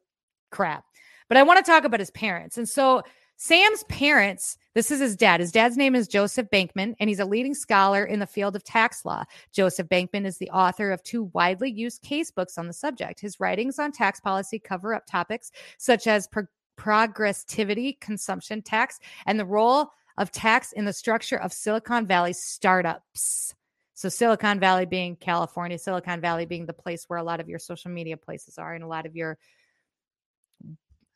crap. 0.51 0.86
But 1.27 1.38
I 1.38 1.44
want 1.44 1.63
to 1.63 1.70
talk 1.70 1.84
about 1.84 2.00
his 2.00 2.12
parents. 2.12 2.58
And 2.58 2.67
so 2.67 3.03
Sam's 3.38 3.84
parents, 3.86 4.58
this 4.75 4.91
is 4.91 5.01
his 5.01 5.15
dad. 5.17 5.41
His 5.41 5.51
dad's 5.51 5.75
name 5.75 5.94
is 5.94 6.08
Joseph 6.08 6.50
Bankman, 6.50 6.96
and 7.00 7.10
he's 7.10 7.20
a 7.20 7.25
leading 7.25 7.53
scholar 7.53 8.05
in 8.05 8.20
the 8.20 8.27
field 8.27 8.55
of 8.55 8.63
tax 8.63 9.03
law. 9.03 9.24
Joseph 9.51 9.89
Bankman 9.89 10.25
is 10.25 10.38
the 10.38 10.50
author 10.51 10.91
of 10.91 11.03
two 11.03 11.24
widely 11.34 11.70
used 11.70 12.01
case 12.01 12.32
books 12.32 12.58
on 12.58 12.67
the 12.67 12.74
subject. 12.74 13.20
His 13.20 13.39
writings 13.39 13.77
on 13.77 13.91
tax 13.91 14.22
policy 14.22 14.58
cover 14.58 14.94
up 14.94 15.05
topics 15.05 15.51
such 15.77 16.08
as 16.08 16.27
pro- 16.27 16.48
progressivity, 16.77 18.00
consumption 18.00 18.62
tax, 18.62 19.00
and 19.25 19.38
the 19.38 19.46
role 19.46 19.91
of 20.17 20.32
tax 20.32 20.72
in 20.72 20.86
the 20.86 20.94
structure 20.94 21.38
of 21.38 21.51
Silicon 21.51 22.08
Valley 22.08 22.34
startups. 22.34 23.53
So, 23.96 24.10
Silicon 24.10 24.60
Valley 24.60 24.86
being 24.86 25.16
California, 25.16 25.78
Silicon 25.80 26.22
Valley 26.22 26.46
being 26.46 26.66
the 26.66 26.74
place 26.74 27.06
where 27.08 27.18
a 27.18 27.24
lot 27.24 27.40
of 27.40 27.50
your 27.50 27.60
social 27.60 27.90
media 27.90 28.18
places 28.18 28.58
are, 28.58 28.74
and 28.74 28.84
a 28.84 28.88
lot 28.88 29.06
of 29.06 29.16
your 29.16 29.38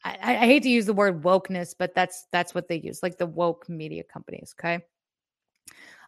I, 0.03 0.17
I 0.21 0.45
hate 0.45 0.63
to 0.63 0.69
use 0.69 0.85
the 0.85 0.93
word 0.93 1.23
wokeness, 1.23 1.75
but 1.77 1.93
that's 1.93 2.25
that's 2.31 2.55
what 2.55 2.67
they 2.67 2.79
use, 2.79 3.03
like 3.03 3.17
the 3.17 3.25
woke 3.25 3.67
media 3.69 4.03
companies. 4.03 4.55
Okay. 4.59 4.83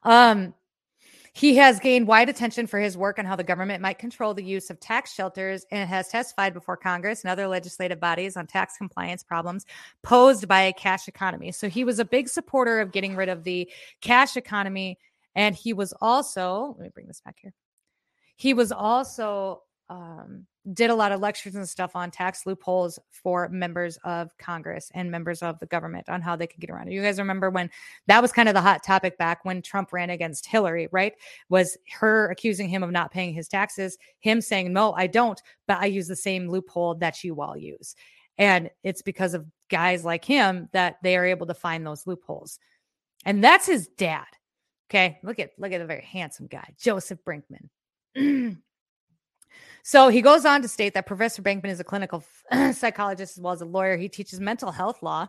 Um, 0.04 0.54
he 1.34 1.56
has 1.58 1.80
gained 1.80 2.08
wide 2.08 2.28
attention 2.28 2.68
for 2.68 2.80
his 2.80 2.98
work 2.98 3.18
on 3.18 3.26
how 3.26 3.38
the 3.38 3.44
government 3.44 3.82
might 3.82 4.00
control 4.00 4.34
the 4.34 4.44
use 4.44 4.70
of 4.70 4.80
tax 4.82 5.14
shelters 5.14 5.66
and 5.72 5.90
has 5.90 6.10
testified 6.10 6.54
before 6.54 6.76
Congress 6.76 7.24
and 7.24 7.32
other 7.32 7.48
legislative 7.48 8.02
bodies 8.02 8.36
on 8.36 8.48
tax 8.48 8.76
compliance 8.78 9.24
problems 9.24 9.66
posed 10.04 10.48
by 10.48 10.64
a 10.64 10.74
cash 10.74 11.08
economy. 11.08 11.52
So 11.54 11.70
he 11.70 11.86
was 11.86 12.00
a 12.00 12.06
big 12.06 12.28
supporter 12.28 12.82
of 12.82 12.92
getting 12.92 13.16
rid 13.16 13.30
of 13.30 13.46
the 13.46 13.70
cash 14.02 14.36
economy. 14.36 14.98
And 15.36 15.56
he 15.56 15.74
was 15.74 15.94
also, 16.02 16.76
let 16.78 16.86
me 16.86 16.92
bring 16.94 17.08
this 17.08 17.22
back 17.22 17.38
here. 17.42 17.54
He 18.36 18.54
was 18.54 18.72
also 18.72 19.64
um, 19.90 20.46
did 20.74 20.90
a 20.90 20.96
lot 20.96 21.12
of 21.12 21.20
lectures 21.20 21.56
and 21.56 21.68
stuff 21.68 21.96
on 21.96 22.12
tax 22.12 22.46
loopholes 22.46 23.00
for 23.10 23.50
members 23.50 23.98
of 24.04 24.36
Congress 24.38 24.92
and 24.94 25.10
members 25.10 25.42
of 25.42 25.60
the 25.60 25.66
government 25.66 26.08
on 26.08 26.22
how 26.22 26.36
they 26.36 26.48
could 26.48 26.60
get 26.60 26.70
around 26.70 26.88
it. 26.88 26.94
You 26.94 27.02
guys 27.02 27.20
remember 27.20 27.50
when 27.50 27.70
that 28.08 28.22
was 28.22 28.32
kind 28.32 28.48
of 28.48 28.56
the 28.56 28.62
hot 28.62 28.84
topic 28.84 29.18
back 29.18 29.44
when 29.44 29.62
Trump 29.62 29.92
ran 29.92 30.12
against 30.12 30.46
Hillary, 30.46 30.88
right? 30.92 31.14
Was 31.50 31.78
her 32.00 32.30
accusing 32.30 32.70
him 32.70 32.84
of 32.84 32.92
not 32.92 33.12
paying 33.12 33.34
his 33.34 33.48
taxes, 33.48 33.98
him 34.20 34.40
saying, 34.40 34.72
No, 34.72 34.94
I 34.94 35.08
don't, 35.08 35.42
but 35.68 35.80
I 35.80 35.88
use 35.88 36.08
the 36.08 36.16
same 36.16 36.48
loophole 36.48 36.96
that 36.96 37.24
you 37.24 37.42
all 37.42 37.58
use. 37.58 37.96
And 38.38 38.70
it's 38.84 39.02
because 39.02 39.34
of 39.34 39.46
guys 39.70 40.06
like 40.06 40.24
him 40.24 40.70
that 40.74 40.98
they 41.04 41.18
are 41.18 41.26
able 41.26 41.48
to 41.48 41.54
find 41.54 41.86
those 41.86 42.08
loopholes. 42.08 42.60
And 43.26 43.44
that's 43.44 43.66
his 43.66 43.88
dad. 43.88 44.26
Okay. 44.92 45.20
Look 45.24 45.40
at 45.40 45.52
look 45.58 45.72
at 45.72 45.80
a 45.80 45.86
very 45.86 46.04
handsome 46.04 46.48
guy, 46.48 46.74
Joseph 46.78 47.20
Brinkman. 47.26 48.58
So 49.84 50.10
he 50.10 50.22
goes 50.22 50.46
on 50.46 50.62
to 50.62 50.68
state 50.68 50.94
that 50.94 51.08
Professor 51.08 51.42
Brinkman 51.42 51.70
is 51.70 51.80
a 51.80 51.84
clinical 51.84 52.24
psychologist 52.74 53.38
as 53.38 53.42
well 53.42 53.54
as 53.54 53.62
a 53.62 53.66
lawyer. 53.66 53.98
He 53.98 54.10
teaches 54.10 54.40
mental 54.40 54.72
health 54.72 55.02
law 55.02 55.28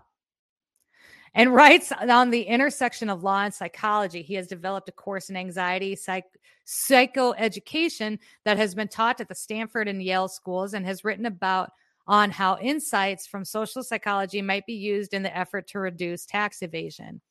and 1.35 1.55
writes 1.55 1.91
on 1.91 2.31
the 2.31 2.43
intersection 2.43 3.09
of 3.09 3.23
law 3.23 3.45
and 3.45 3.55
psychology. 3.55 4.21
He 4.21 4.35
has 4.35 4.47
developed 4.47 4.91
a 4.91 4.93
course 4.93 5.31
in 5.31 5.37
anxiety 5.37 5.97
psych- 5.97 6.39
psychoeducation 6.67 8.19
that 8.45 8.59
has 8.59 8.75
been 8.75 8.89
taught 8.89 9.23
at 9.23 9.29
the 9.29 9.35
Stanford 9.35 9.89
and 9.89 10.03
Yale 10.03 10.29
schools 10.29 10.75
and 10.75 10.85
has 10.85 11.03
written 11.03 11.25
about 11.25 11.71
on 12.07 12.31
how 12.31 12.59
insights 12.59 13.27
from 13.27 13.45
social 13.45 13.83
psychology 13.83 14.43
might 14.43 14.67
be 14.67 14.75
used 14.75 15.15
in 15.15 15.23
the 15.23 15.35
effort 15.35 15.67
to 15.69 15.79
reduce 15.79 16.27
tax 16.27 16.61
evasion. 16.61 17.23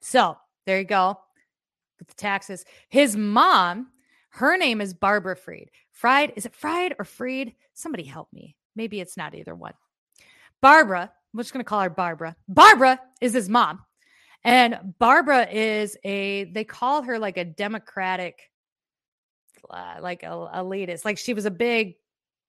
So 0.00 0.36
there 0.66 0.80
you 0.80 0.84
go 0.84 1.20
with 2.06 2.16
the 2.16 2.22
taxes. 2.22 2.64
His 2.88 3.16
mom 3.16 3.88
her 4.34 4.56
name 4.56 4.80
is 4.80 4.94
Barbara 4.94 5.36
Freed. 5.36 5.70
Fried, 5.92 6.32
is 6.34 6.44
it 6.44 6.56
Fried 6.56 6.96
or 6.98 7.04
Freed? 7.04 7.54
Somebody 7.72 8.02
help 8.02 8.32
me. 8.32 8.56
Maybe 8.74 9.00
it's 9.00 9.16
not 9.16 9.32
either 9.32 9.54
one. 9.54 9.74
Barbara, 10.60 11.02
I'm 11.02 11.40
just 11.40 11.52
going 11.52 11.64
to 11.64 11.68
call 11.68 11.80
her 11.82 11.90
Barbara. 11.90 12.34
Barbara 12.48 13.00
is 13.20 13.32
his 13.32 13.48
mom. 13.48 13.84
And 14.42 14.94
Barbara 14.98 15.48
is 15.48 15.96
a, 16.02 16.44
they 16.52 16.64
call 16.64 17.02
her 17.02 17.16
like 17.16 17.36
a 17.36 17.44
Democratic, 17.44 18.50
uh, 19.70 19.96
like 20.00 20.24
a, 20.24 20.26
elitist. 20.26 21.04
Like 21.04 21.18
she 21.18 21.32
was 21.32 21.44
a 21.44 21.50
big 21.50 21.94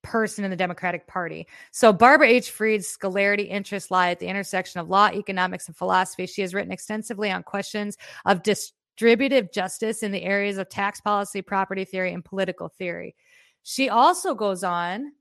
person 0.01 0.43
in 0.43 0.50
the 0.50 0.57
Democratic 0.57 1.05
Party. 1.05 1.47
So 1.69 1.93
Barbara 1.93 2.29
H. 2.29 2.50
Freed's 2.50 2.88
scholarity 2.88 3.47
interests 3.47 3.91
lie 3.91 4.09
at 4.09 4.19
the 4.19 4.27
intersection 4.27 4.81
of 4.81 4.89
law, 4.89 5.12
economics, 5.13 5.67
and 5.67 5.77
philosophy. 5.77 6.25
She 6.25 6.41
has 6.41 6.55
written 6.55 6.71
extensively 6.71 7.29
on 7.29 7.43
questions 7.43 7.95
of 8.25 8.41
dis- 8.41 8.71
distributive 8.95 9.51
justice 9.51 10.03
in 10.03 10.11
the 10.11 10.23
areas 10.23 10.57
of 10.57 10.69
tax 10.69 11.01
policy, 11.01 11.41
property 11.41 11.85
theory, 11.85 12.13
and 12.13 12.23
political 12.23 12.69
theory. 12.69 13.15
She 13.63 13.89
also 13.89 14.35
goes 14.35 14.63
on. 14.63 15.11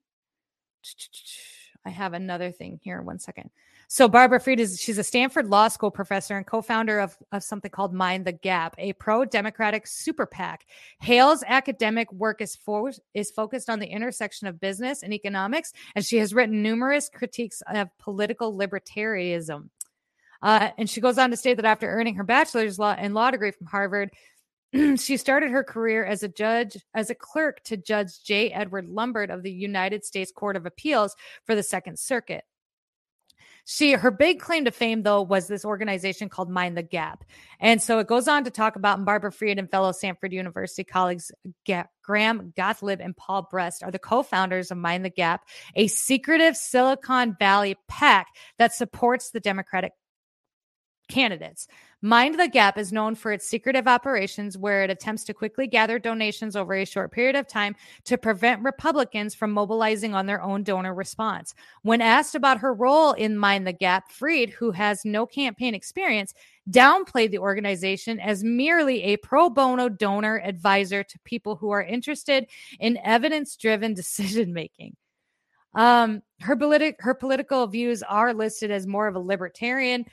I 1.84 1.90
have 1.90 2.12
another 2.12 2.50
thing 2.50 2.78
here. 2.82 3.02
One 3.02 3.18
second. 3.18 3.50
So 3.88 4.08
Barbara 4.08 4.40
Freed 4.40 4.60
is 4.60 4.80
she's 4.80 4.98
a 4.98 5.04
Stanford 5.04 5.48
Law 5.48 5.68
School 5.68 5.90
professor 5.90 6.36
and 6.36 6.46
co-founder 6.46 7.00
of, 7.00 7.16
of 7.32 7.44
something 7.44 7.70
called 7.70 7.92
Mind 7.92 8.24
the 8.24 8.32
Gap, 8.32 8.74
a 8.78 8.94
pro-democratic 8.94 9.86
super 9.86 10.24
PAC. 10.24 10.66
Hale's 11.00 11.44
academic 11.46 12.10
work 12.12 12.40
is 12.40 12.56
for, 12.56 12.92
is 13.12 13.30
focused 13.30 13.68
on 13.68 13.78
the 13.78 13.86
intersection 13.86 14.46
of 14.46 14.58
business 14.58 15.02
and 15.02 15.12
economics, 15.12 15.74
and 15.94 16.04
she 16.04 16.16
has 16.16 16.32
written 16.32 16.62
numerous 16.62 17.10
critiques 17.10 17.62
of 17.72 17.88
political 17.98 18.56
libertarianism. 18.56 19.68
Uh, 20.44 20.70
and 20.76 20.90
she 20.90 21.00
goes 21.00 21.16
on 21.16 21.30
to 21.30 21.38
state 21.38 21.54
that 21.54 21.64
after 21.64 21.88
earning 21.88 22.16
her 22.16 22.22
bachelor's 22.22 22.78
law 22.78 22.94
and 22.96 23.14
law 23.14 23.30
degree 23.30 23.50
from 23.50 23.66
Harvard, 23.66 24.10
she 24.96 25.16
started 25.16 25.50
her 25.50 25.64
career 25.64 26.04
as 26.04 26.22
a 26.22 26.28
judge, 26.28 26.76
as 26.92 27.08
a 27.08 27.14
clerk 27.14 27.62
to 27.64 27.78
Judge 27.78 28.22
J. 28.22 28.52
Edward 28.52 28.86
Lumbard 28.86 29.32
of 29.32 29.42
the 29.42 29.50
United 29.50 30.04
States 30.04 30.30
Court 30.30 30.56
of 30.56 30.66
Appeals 30.66 31.16
for 31.46 31.54
the 31.54 31.62
Second 31.62 31.98
Circuit. 31.98 32.44
She 33.66 33.92
her 33.92 34.10
big 34.10 34.40
claim 34.40 34.66
to 34.66 34.70
fame 34.70 35.02
though 35.02 35.22
was 35.22 35.46
this 35.46 35.64
organization 35.64 36.28
called 36.28 36.50
Mind 36.50 36.76
the 36.76 36.82
Gap. 36.82 37.24
And 37.58 37.82
so 37.82 37.98
it 37.98 38.06
goes 38.06 38.28
on 38.28 38.44
to 38.44 38.50
talk 38.50 38.76
about 38.76 39.02
Barbara 39.06 39.32
Fried 39.32 39.58
and 39.58 39.70
fellow 39.70 39.92
Stanford 39.92 40.34
University 40.34 40.84
colleagues 40.84 41.32
Graham 42.02 42.52
Gottlieb 42.54 43.00
and 43.00 43.16
Paul 43.16 43.48
Brest 43.50 43.82
are 43.82 43.90
the 43.90 43.98
co-founders 43.98 44.70
of 44.70 44.76
Mind 44.76 45.02
the 45.02 45.10
Gap, 45.10 45.46
a 45.74 45.86
secretive 45.86 46.58
Silicon 46.58 47.36
Valley 47.38 47.76
PAC 47.88 48.26
that 48.58 48.74
supports 48.74 49.30
the 49.30 49.40
Democratic 49.40 49.92
candidates. 51.08 51.68
Mind 52.04 52.38
the 52.38 52.49
Gap 52.49 52.76
is 52.76 52.92
known 52.92 53.14
for 53.14 53.32
its 53.32 53.46
secretive 53.46 53.88
operations 53.88 54.58
where 54.58 54.82
it 54.82 54.90
attempts 54.90 55.25
to 55.25 55.32
quickly 55.32 55.66
gather 55.66 55.99
donations 55.99 56.54
over 56.54 56.75
a 56.75 56.84
short 56.84 57.12
period 57.12 57.34
of 57.34 57.49
time 57.49 57.75
to 58.04 58.18
prevent 58.18 58.62
Republicans 58.62 59.34
from 59.34 59.52
mobilizing 59.52 60.14
on 60.14 60.26
their 60.26 60.42
own 60.42 60.62
donor 60.62 60.92
response. 60.92 61.54
When 61.80 62.02
asked 62.02 62.34
about 62.34 62.58
her 62.58 62.75
role 62.75 63.12
in 63.12 63.38
Mind 63.38 63.66
the 63.66 63.73
Gap, 63.73 64.12
Freed, 64.12 64.50
who 64.50 64.70
has 64.73 65.06
no 65.06 65.25
campaign 65.25 65.75
experience, 65.75 66.34
downplayed 66.70 67.30
the 67.30 67.38
organization 67.38 68.20
as 68.20 68.44
merely 68.44 69.02
a 69.04 69.16
pro 69.16 69.49
bono 69.49 69.88
donor 69.88 70.42
advisor 70.44 71.02
to 71.04 71.18
people 71.25 71.56
who 71.56 71.70
are 71.70 71.82
interested 71.82 72.46
in 72.80 72.99
evidence 72.99 73.56
driven 73.56 73.94
decision 73.94 74.52
making. 74.52 74.94
Um, 75.75 76.23
her, 76.40 76.56
her 76.99 77.14
political 77.14 77.66
views 77.66 78.02
are 78.02 78.32
listed 78.32 78.70
as 78.70 78.87
more 78.87 79.08
of 79.08 79.16
a 79.16 79.20
libertarian 79.20 80.04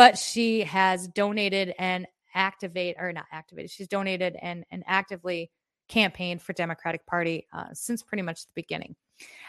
but 0.00 0.16
she 0.16 0.62
has 0.62 1.08
donated 1.08 1.74
and 1.78 2.06
activate 2.34 2.96
or 2.98 3.12
not 3.12 3.26
activated 3.32 3.70
she's 3.70 3.86
donated 3.86 4.34
and 4.40 4.64
and 4.70 4.82
actively 4.86 5.50
campaigned 5.88 6.40
for 6.40 6.54
democratic 6.54 7.04
party 7.04 7.46
uh, 7.52 7.66
since 7.74 8.02
pretty 8.02 8.22
much 8.22 8.46
the 8.46 8.52
beginning. 8.54 8.96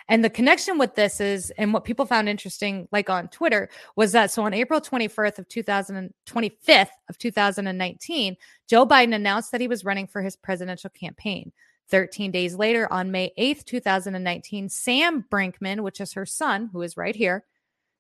And 0.10 0.26
the 0.26 0.30
connection 0.30 0.78
with 0.78 0.96
this 0.96 1.22
is 1.22 1.52
and 1.58 1.72
what 1.72 1.86
people 1.86 2.06
found 2.06 2.28
interesting 2.28 2.90
like 2.92 3.10
on 3.10 3.30
twitter 3.30 3.70
was 3.96 4.12
that 4.12 4.30
so 4.30 4.44
on 4.44 4.54
april 4.54 4.82
24th 4.82 5.40
of 5.40 5.48
2025th 5.48 6.90
of 7.08 7.18
2019 7.18 8.36
joe 8.68 8.86
biden 8.86 9.16
announced 9.16 9.54
that 9.54 9.62
he 9.62 9.70
was 9.70 9.86
running 9.86 10.08
for 10.08 10.22
his 10.22 10.36
presidential 10.36 10.90
campaign. 10.90 11.54
13 11.88 12.30
days 12.30 12.56
later 12.56 12.92
on 12.92 13.10
may 13.10 13.32
8th 13.40 13.64
2019 13.64 14.68
sam 14.68 15.24
brinkman 15.32 15.80
which 15.80 16.02
is 16.02 16.12
her 16.12 16.26
son 16.26 16.70
who 16.74 16.82
is 16.82 16.98
right 16.98 17.16
here 17.16 17.46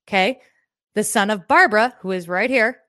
okay 0.05 0.41
the 0.95 1.03
son 1.03 1.29
of 1.29 1.47
Barbara, 1.47 1.95
who 2.01 2.11
is 2.11 2.27
right 2.27 2.49
here, 2.49 2.79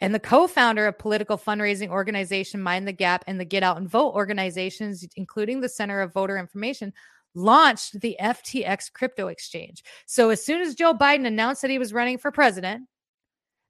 and 0.00 0.14
the 0.14 0.20
co-founder 0.20 0.86
of 0.86 0.98
political 0.98 1.38
fundraising 1.38 1.88
organization 1.88 2.60
Mind 2.60 2.86
the 2.86 2.92
Gap 2.92 3.24
and 3.26 3.38
the 3.38 3.44
Get 3.44 3.62
Out 3.62 3.76
and 3.76 3.88
Vote 3.88 4.12
organizations, 4.14 5.06
including 5.16 5.60
the 5.60 5.68
Center 5.68 6.00
of 6.00 6.12
Voter 6.12 6.36
Information, 6.36 6.92
launched 7.34 8.00
the 8.00 8.16
FTX 8.20 8.92
crypto 8.92 9.28
exchange. 9.28 9.82
So 10.06 10.30
as 10.30 10.44
soon 10.44 10.60
as 10.60 10.74
Joe 10.74 10.94
Biden 10.94 11.26
announced 11.26 11.62
that 11.62 11.70
he 11.70 11.78
was 11.78 11.92
running 11.92 12.18
for 12.18 12.30
president, 12.30 12.86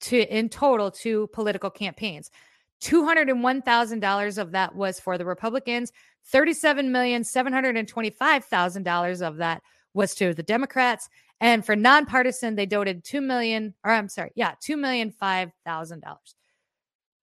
to 0.00 0.38
in 0.38 0.48
total 0.48 0.90
to 0.90 1.28
political 1.28 1.70
campaigns. 1.70 2.32
$201,000 2.80 4.38
of 4.38 4.50
that 4.52 4.74
was 4.74 4.98
for 4.98 5.18
the 5.18 5.26
Republicans. 5.26 5.92
$37,725,000 6.32 9.22
of 9.22 9.36
that 9.36 9.62
was 9.92 10.14
to 10.14 10.32
the 10.32 10.42
Democrats. 10.42 11.10
And 11.40 11.64
for 11.64 11.74
nonpartisan, 11.74 12.54
they 12.54 12.66
donated 12.66 13.02
two 13.02 13.20
million, 13.20 13.74
or 13.82 13.92
I'm 13.92 14.08
sorry, 14.08 14.32
yeah, 14.34 14.54
two 14.60 14.76
million 14.76 15.10
five 15.10 15.50
thousand 15.64 16.02
dollars. 16.02 16.34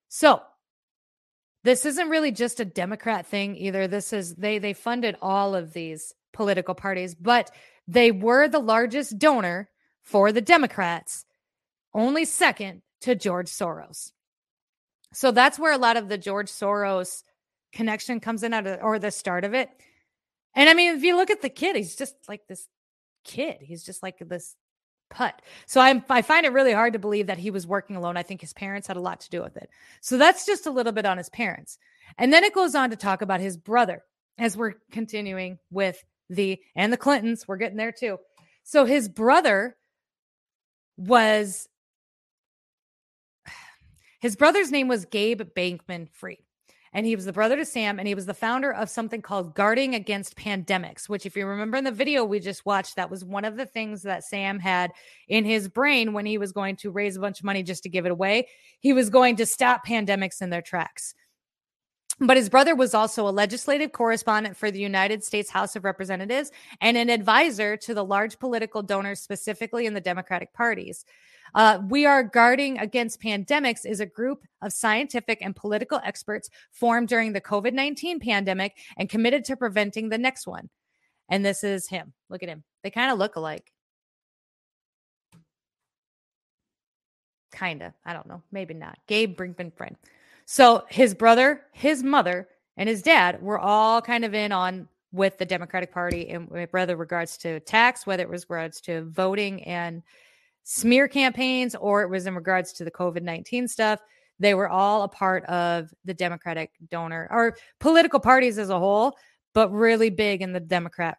So 0.09 0.41
this 1.63 1.85
isn't 1.85 2.09
really 2.09 2.31
just 2.31 2.59
a 2.59 2.65
Democrat 2.65 3.27
thing 3.27 3.55
either. 3.55 3.87
This 3.87 4.13
is 4.13 4.35
they 4.35 4.57
they 4.57 4.73
funded 4.73 5.17
all 5.21 5.53
of 5.53 5.73
these 5.73 6.13
political 6.33 6.73
parties, 6.73 7.13
but 7.13 7.51
they 7.87 8.11
were 8.11 8.47
the 8.47 8.59
largest 8.59 9.19
donor 9.19 9.69
for 10.01 10.31
the 10.31 10.41
Democrats, 10.41 11.25
only 11.93 12.25
second 12.25 12.81
to 13.01 13.15
George 13.15 13.49
Soros. 13.49 14.11
So 15.13 15.31
that's 15.31 15.59
where 15.59 15.73
a 15.73 15.77
lot 15.77 15.97
of 15.97 16.09
the 16.09 16.17
George 16.17 16.49
Soros 16.49 17.23
connection 17.71 18.19
comes 18.19 18.43
in 18.43 18.53
at, 18.53 18.81
or 18.81 18.99
the 18.99 19.11
start 19.11 19.43
of 19.43 19.53
it. 19.53 19.69
And 20.55 20.69
I 20.69 20.73
mean, 20.73 20.95
if 20.95 21.03
you 21.03 21.15
look 21.15 21.29
at 21.29 21.41
the 21.41 21.49
kid, 21.49 21.75
he's 21.75 21.95
just 21.95 22.15
like 22.27 22.47
this 22.47 22.67
kid. 23.27 23.57
He's 23.61 23.83
just 23.83 24.01
like 24.01 24.17
this 24.19 24.55
putt. 25.09 25.41
So 25.65 25.79
I'm, 25.79 26.03
I 26.09 26.21
find 26.21 26.45
it 26.45 26.53
really 26.53 26.73
hard 26.73 26.93
to 26.93 26.99
believe 26.99 27.27
that 27.27 27.37
he 27.37 27.51
was 27.51 27.67
working 27.67 27.95
alone. 27.95 28.17
I 28.17 28.23
think 28.23 28.41
his 28.41 28.53
parents 28.53 28.87
had 28.87 28.97
a 28.97 29.01
lot 29.01 29.19
to 29.21 29.29
do 29.29 29.41
with 29.41 29.57
it. 29.57 29.69
So 30.01 30.17
that's 30.17 30.45
just 30.45 30.65
a 30.65 30.71
little 30.71 30.91
bit 30.91 31.05
on 31.05 31.17
his 31.17 31.29
parents. 31.29 31.77
And 32.17 32.31
then 32.31 32.43
it 32.43 32.53
goes 32.53 32.75
on 32.75 32.89
to 32.89 32.95
talk 32.95 33.21
about 33.21 33.39
his 33.39 33.57
brother 33.57 34.03
as 34.37 34.57
we're 34.57 34.75
continuing 34.91 35.59
with 35.71 36.03
the 36.29 36.59
and 36.75 36.91
the 36.91 36.97
Clintons. 36.97 37.47
We're 37.47 37.57
getting 37.57 37.77
there 37.77 37.91
too. 37.91 38.17
So 38.63 38.85
his 38.85 39.07
brother 39.09 39.77
was 40.97 41.67
His 44.19 44.35
brother's 44.35 44.71
name 44.71 44.87
was 44.87 45.05
Gabe 45.05 45.41
Bankman 45.55 46.09
Fried. 46.11 46.46
And 46.97 47.05
he 47.05 47.15
was 47.15 47.25
the 47.25 47.31
brother 47.31 47.55
to 47.55 47.63
Sam, 47.63 47.99
and 47.99 48.07
he 48.07 48.15
was 48.15 48.25
the 48.25 48.33
founder 48.33 48.73
of 48.73 48.89
something 48.89 49.21
called 49.21 49.53
Guarding 49.53 49.93
Against 49.93 50.35
Pandemics, 50.35 51.07
which, 51.07 51.27
if 51.27 51.37
you 51.37 51.45
remember 51.45 51.77
in 51.77 51.83
the 51.83 51.91
video 51.91 52.25
we 52.25 52.39
just 52.39 52.65
watched, 52.65 52.95
that 52.95 53.11
was 53.11 53.23
one 53.23 53.45
of 53.45 53.55
the 53.55 53.67
things 53.67 54.01
that 54.01 54.23
Sam 54.23 54.57
had 54.57 54.91
in 55.27 55.45
his 55.45 55.69
brain 55.69 56.11
when 56.13 56.25
he 56.25 56.39
was 56.39 56.51
going 56.51 56.75
to 56.77 56.89
raise 56.89 57.15
a 57.15 57.19
bunch 57.19 57.39
of 57.39 57.45
money 57.45 57.61
just 57.61 57.83
to 57.83 57.89
give 57.89 58.07
it 58.07 58.11
away. 58.11 58.47
He 58.79 58.93
was 58.93 59.11
going 59.11 59.35
to 59.35 59.45
stop 59.45 59.85
pandemics 59.85 60.41
in 60.41 60.49
their 60.49 60.63
tracks. 60.63 61.13
But 62.19 62.37
his 62.37 62.49
brother 62.49 62.75
was 62.75 62.95
also 62.95 63.27
a 63.27 63.29
legislative 63.29 63.91
correspondent 63.91 64.57
for 64.57 64.71
the 64.71 64.79
United 64.79 65.23
States 65.23 65.51
House 65.51 65.75
of 65.75 65.83
Representatives 65.83 66.51
and 66.81 66.97
an 66.97 67.11
advisor 67.11 67.77
to 67.77 67.93
the 67.93 68.03
large 68.03 68.39
political 68.39 68.81
donors, 68.81 69.19
specifically 69.19 69.85
in 69.85 69.93
the 69.93 70.01
Democratic 70.01 70.51
parties. 70.53 71.05
Uh, 71.53 71.79
we 71.89 72.05
are 72.05 72.23
guarding 72.23 72.79
against 72.79 73.21
pandemics 73.21 73.85
is 73.85 73.99
a 73.99 74.05
group 74.05 74.43
of 74.61 74.73
scientific 74.73 75.37
and 75.41 75.55
political 75.55 76.01
experts 76.03 76.49
formed 76.71 77.07
during 77.07 77.33
the 77.33 77.41
COVID 77.41 77.73
19 77.73 78.19
pandemic 78.19 78.75
and 78.97 79.09
committed 79.09 79.45
to 79.45 79.55
preventing 79.55 80.09
the 80.09 80.17
next 80.17 80.47
one. 80.47 80.69
And 81.29 81.45
this 81.45 81.63
is 81.63 81.87
him. 81.87 82.13
Look 82.29 82.41
at 82.41 82.49
him. 82.49 82.63
They 82.83 82.89
kind 82.89 83.11
of 83.11 83.19
look 83.19 83.35
alike. 83.35 83.71
Kind 87.51 87.81
of. 87.81 87.93
I 88.05 88.13
don't 88.13 88.27
know. 88.27 88.41
Maybe 88.51 88.73
not. 88.73 88.97
Gabe 89.07 89.37
Brinkman 89.37 89.75
friend. 89.75 89.95
So 90.49 90.85
his 90.87 91.13
brother, 91.13 91.63
his 91.73 92.03
mother, 92.03 92.47
and 92.77 92.87
his 92.87 93.01
dad 93.01 93.41
were 93.41 93.59
all 93.59 94.01
kind 94.01 94.23
of 94.23 94.33
in 94.33 94.53
on 94.53 94.87
with 95.11 95.37
the 95.37 95.45
Democratic 95.45 95.91
Party 95.91 96.21
in 96.21 96.43
whether 96.71 96.95
regards 96.95 97.37
to 97.39 97.59
tax, 97.59 98.07
whether 98.07 98.23
it 98.23 98.29
was 98.29 98.49
regards 98.49 98.79
to 98.81 99.03
voting 99.09 99.61
and 99.63 100.01
smear 100.63 101.09
campaigns, 101.09 101.75
or 101.75 102.01
it 102.01 102.09
was 102.09 102.27
in 102.27 102.33
regards 102.33 102.71
to 102.73 102.85
the 102.85 102.91
COVID 102.91 103.23
19 103.23 103.67
stuff. 103.67 103.99
They 104.39 104.53
were 104.53 104.69
all 104.69 105.03
a 105.03 105.09
part 105.09 105.43
of 105.45 105.93
the 106.05 106.13
Democratic 106.13 106.71
donor 106.89 107.27
or 107.29 107.57
political 107.81 108.21
parties 108.21 108.57
as 108.57 108.69
a 108.69 108.79
whole, 108.79 109.17
but 109.53 109.69
really 109.73 110.09
big 110.09 110.41
in 110.41 110.53
the 110.53 110.61
Democrat, 110.61 111.17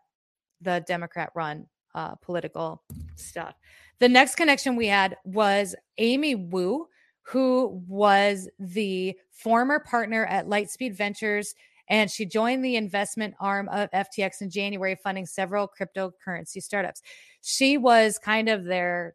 the 0.62 0.82
Democrat 0.87 1.32
run 1.35 1.66
uh, 1.94 2.14
political 2.14 2.82
stuff. 3.14 3.54
The 3.99 4.08
next 4.08 4.37
connection 4.37 4.75
we 4.75 4.87
had 4.87 5.18
was 5.25 5.75
Amy 5.99 6.35
Wu, 6.35 6.88
who 7.28 7.82
was 7.87 8.49
the 8.58 9.14
former 9.30 9.78
partner 9.78 10.25
at 10.26 10.47
Lightspeed 10.47 10.97
Ventures. 10.97 11.54
And 11.90 12.11
she 12.11 12.26
joined 12.26 12.64
the 12.64 12.76
investment 12.76 13.35
arm 13.40 13.68
of 13.68 13.90
FTX 13.90 14.40
in 14.40 14.50
January, 14.50 14.97
funding 15.02 15.26
several 15.26 15.68
cryptocurrency 15.68 16.62
startups. 16.62 17.02
She 17.42 17.76
was 17.76 18.18
kind 18.18 18.49
of 18.49 18.64
their 18.64 19.14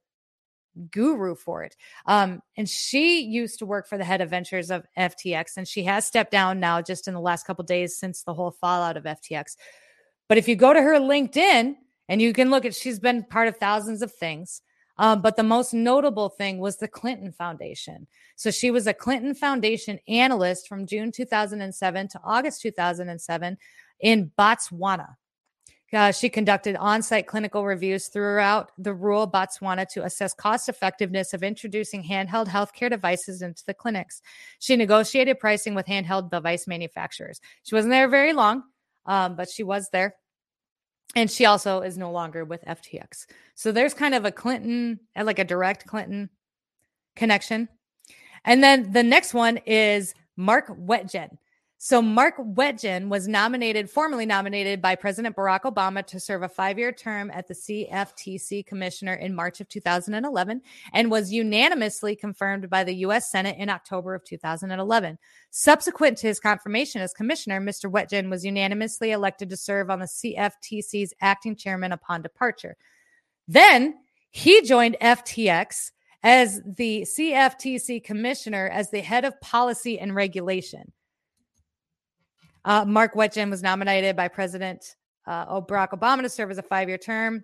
guru 0.91 1.36
for 1.36 1.63
it. 1.63 1.75
Um, 2.05 2.41
and 2.58 2.67
she 2.67 3.22
used 3.22 3.60
to 3.60 3.65
work 3.65 3.88
for 3.88 3.98
the 3.98 4.03
head 4.03 4.22
of 4.22 4.29
ventures 4.29 4.72
of 4.72 4.86
FTX, 4.98 5.58
and 5.58 5.67
she 5.67 5.84
has 5.84 6.05
stepped 6.05 6.32
down 6.32 6.60
now 6.60 6.82
just 6.82 7.08
in 7.08 7.13
the 7.13 7.20
last 7.20 7.46
couple 7.46 7.63
days 7.63 7.98
since 7.98 8.24
the 8.24 8.34
whole 8.34 8.51
fallout 8.51 8.98
of 8.98 9.03
FTX. 9.03 9.55
But 10.27 10.38
if 10.38 10.48
you 10.48 10.55
go 10.55 10.74
to 10.74 10.82
her 10.82 11.00
LinkedIn 11.00 11.75
and 12.10 12.22
you 12.22 12.34
can 12.34 12.50
look 12.50 12.65
at, 12.65 12.75
she's 12.75 13.00
been 13.00 13.24
part 13.24 13.48
of 13.48 13.58
thousands 13.58 14.01
of 14.01 14.12
things. 14.13 14.62
Um, 14.97 15.21
but 15.21 15.35
the 15.35 15.43
most 15.43 15.73
notable 15.73 16.29
thing 16.29 16.59
was 16.59 16.77
the 16.77 16.88
Clinton 16.88 17.31
Foundation. 17.31 18.07
So 18.35 18.51
she 18.51 18.71
was 18.71 18.85
a 18.85 18.93
Clinton 18.93 19.33
Foundation 19.33 20.00
analyst 20.07 20.67
from 20.67 20.85
June 20.85 21.12
2007 21.12 22.07
to 22.09 22.19
August 22.23 22.62
2007 22.62 23.57
in 24.00 24.31
Botswana. 24.38 25.15
Uh, 25.93 26.12
she 26.12 26.27
conducted 26.27 26.75
on 26.77 27.03
site 27.03 27.27
clinical 27.27 27.65
reviews 27.65 28.07
throughout 28.07 28.71
the 28.79 28.93
rural 28.93 29.29
Botswana 29.29 29.88
to 29.89 30.03
assess 30.03 30.33
cost 30.33 30.67
effectiveness 30.67 31.33
of 31.33 31.43
introducing 31.43 32.03
handheld 32.03 32.47
healthcare 32.47 32.89
devices 32.89 33.43
into 33.43 33.63
the 33.67 33.75
clinics. 33.75 34.21
She 34.57 34.75
negotiated 34.75 35.39
pricing 35.39 35.75
with 35.75 35.85
handheld 35.85 36.31
device 36.31 36.65
manufacturers. 36.67 37.39
She 37.62 37.75
wasn't 37.75 37.91
there 37.91 38.07
very 38.07 38.33
long, 38.33 38.63
um, 39.05 39.35
but 39.35 39.51
she 39.51 39.62
was 39.62 39.89
there. 39.91 40.15
And 41.15 41.29
she 41.29 41.46
also 41.46 41.82
is 41.82 41.98
no 41.98 42.11
longer 42.11 42.44
with 42.44 42.66
FTX. 42.66 43.27
So 43.55 43.72
there's 43.72 43.94
kind 43.94 44.16
of 44.16 44.25
a 44.25 44.31
Clinton, 44.31 45.00
uh, 45.16 45.24
like 45.24 45.40
a 45.40 45.44
direct 45.44 45.85
Clinton 45.85 46.29
connection. 47.16 47.70
And 48.44 48.64
then 48.64 48.92
the 48.92 49.03
next 49.03 49.33
one 49.33 49.57
is 49.66 50.14
Mark 50.35 50.68
Wetjen. 50.68 51.37
So 51.85 52.01
Mark 52.01 52.35
Wetjen 52.37 53.09
was 53.09 53.27
nominated, 53.27 53.89
formally 53.89 54.25
nominated 54.25 54.81
by 54.81 54.96
President 54.96 55.35
Barack 55.35 55.63
Obama 55.63 56.07
to 56.07 56.17
serve 56.17 56.41
a 56.41 56.48
five-year 56.48 56.93
term 56.93 57.29
at 57.29 57.46
the 57.50 57.53
CFTC 57.53 58.65
commissioner 58.65 59.15
in 59.15 59.35
March 59.35 59.59
of 59.59 59.67
2011 59.67 60.61
and 60.93 61.11
was 61.11 61.33
unanimously 61.33 62.15
confirmed 62.15 62.69
by 62.69 62.85
the 62.85 62.96
U.S. 63.00 63.29
Senate 63.29 63.57
in 63.59 63.69
October 63.69 64.15
of 64.15 64.24
2011. 64.24 65.17
Subsequent 65.50 66.17
to 66.19 66.27
his 66.27 66.39
confirmation 66.39 67.01
as 67.01 67.11
commissioner, 67.11 67.59
Mr. 67.59 67.91
Wetjen 67.91 68.29
was 68.29 68.46
unanimously 68.46 69.11
elected 69.11 69.50
to 69.50 69.57
serve 69.57 69.89
on 69.89 70.00
the 70.00 70.05
CFTC's 70.05 71.13
acting 71.19 71.53
chairman 71.53 71.91
upon 71.91 72.22
departure. 72.22 72.77
Then 73.46 73.96
he 74.31 74.61
joined 74.61 74.96
FTX 75.01 75.91
as 76.24 76.61
the 76.65 77.01
CFTC 77.01 78.01
commissioner 78.05 78.69
as 78.69 78.89
the 78.89 79.01
head 79.01 79.25
of 79.25 79.41
policy 79.41 80.00
and 80.00 80.15
regulation. 80.15 80.93
Uh, 82.65 82.85
Mark 82.85 83.13
Wetjen 83.13 83.49
was 83.49 83.61
nominated 83.61 84.15
by 84.15 84.27
President 84.27 84.95
uh, 85.25 85.61
Barack 85.61 85.91
Obama 85.91 86.21
to 86.21 86.29
serve 86.29 86.51
as 86.51 86.57
a 86.57 86.63
five 86.63 86.87
year 86.87 86.97
term. 86.97 87.43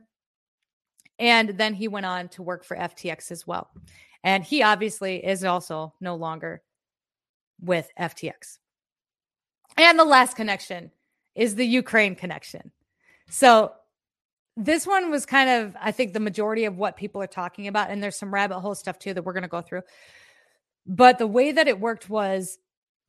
And 1.18 1.50
then 1.50 1.74
he 1.74 1.88
went 1.88 2.06
on 2.06 2.30
to 2.30 2.44
work 2.44 2.64
for 2.64 2.78
FTX 2.78 3.32
as 3.32 3.46
well. 3.46 3.70
And 4.24 4.44
he 4.44 4.64
obviously 4.64 5.24
is 5.26 5.44
also 5.44 5.94
no 6.00 6.16
longer 6.16 6.62
with 7.62 7.90
FTX. 8.00 8.60
And 9.78 10.00
the 10.00 10.06
last 10.06 10.36
connection 10.36 10.92
is 11.36 11.56
the 11.56 11.66
Ukraine 11.66 12.16
connection. 12.16 12.72
So 13.30 13.74
this 14.58 14.88
one 14.88 15.10
was 15.10 15.26
kind 15.26 15.50
of, 15.50 15.76
I 15.80 15.92
think, 15.92 16.14
the 16.14 16.20
majority 16.20 16.66
of 16.66 16.78
what 16.78 16.98
people 16.98 17.22
are 17.22 17.28
talking 17.28 17.68
about. 17.68 17.90
And 17.90 18.02
there's 18.02 18.18
some 18.18 18.34
rabbit 18.34 18.60
hole 18.60 18.76
stuff 18.76 19.00
too 19.00 19.14
that 19.14 19.24
we're 19.24 19.34
going 19.34 19.44
to 19.44 19.50
go 19.50 19.62
through. 19.62 19.84
But 20.86 21.18
the 21.18 21.28
way 21.28 21.52
that 21.52 21.68
it 21.68 21.80
worked 21.80 22.10
was 22.10 22.58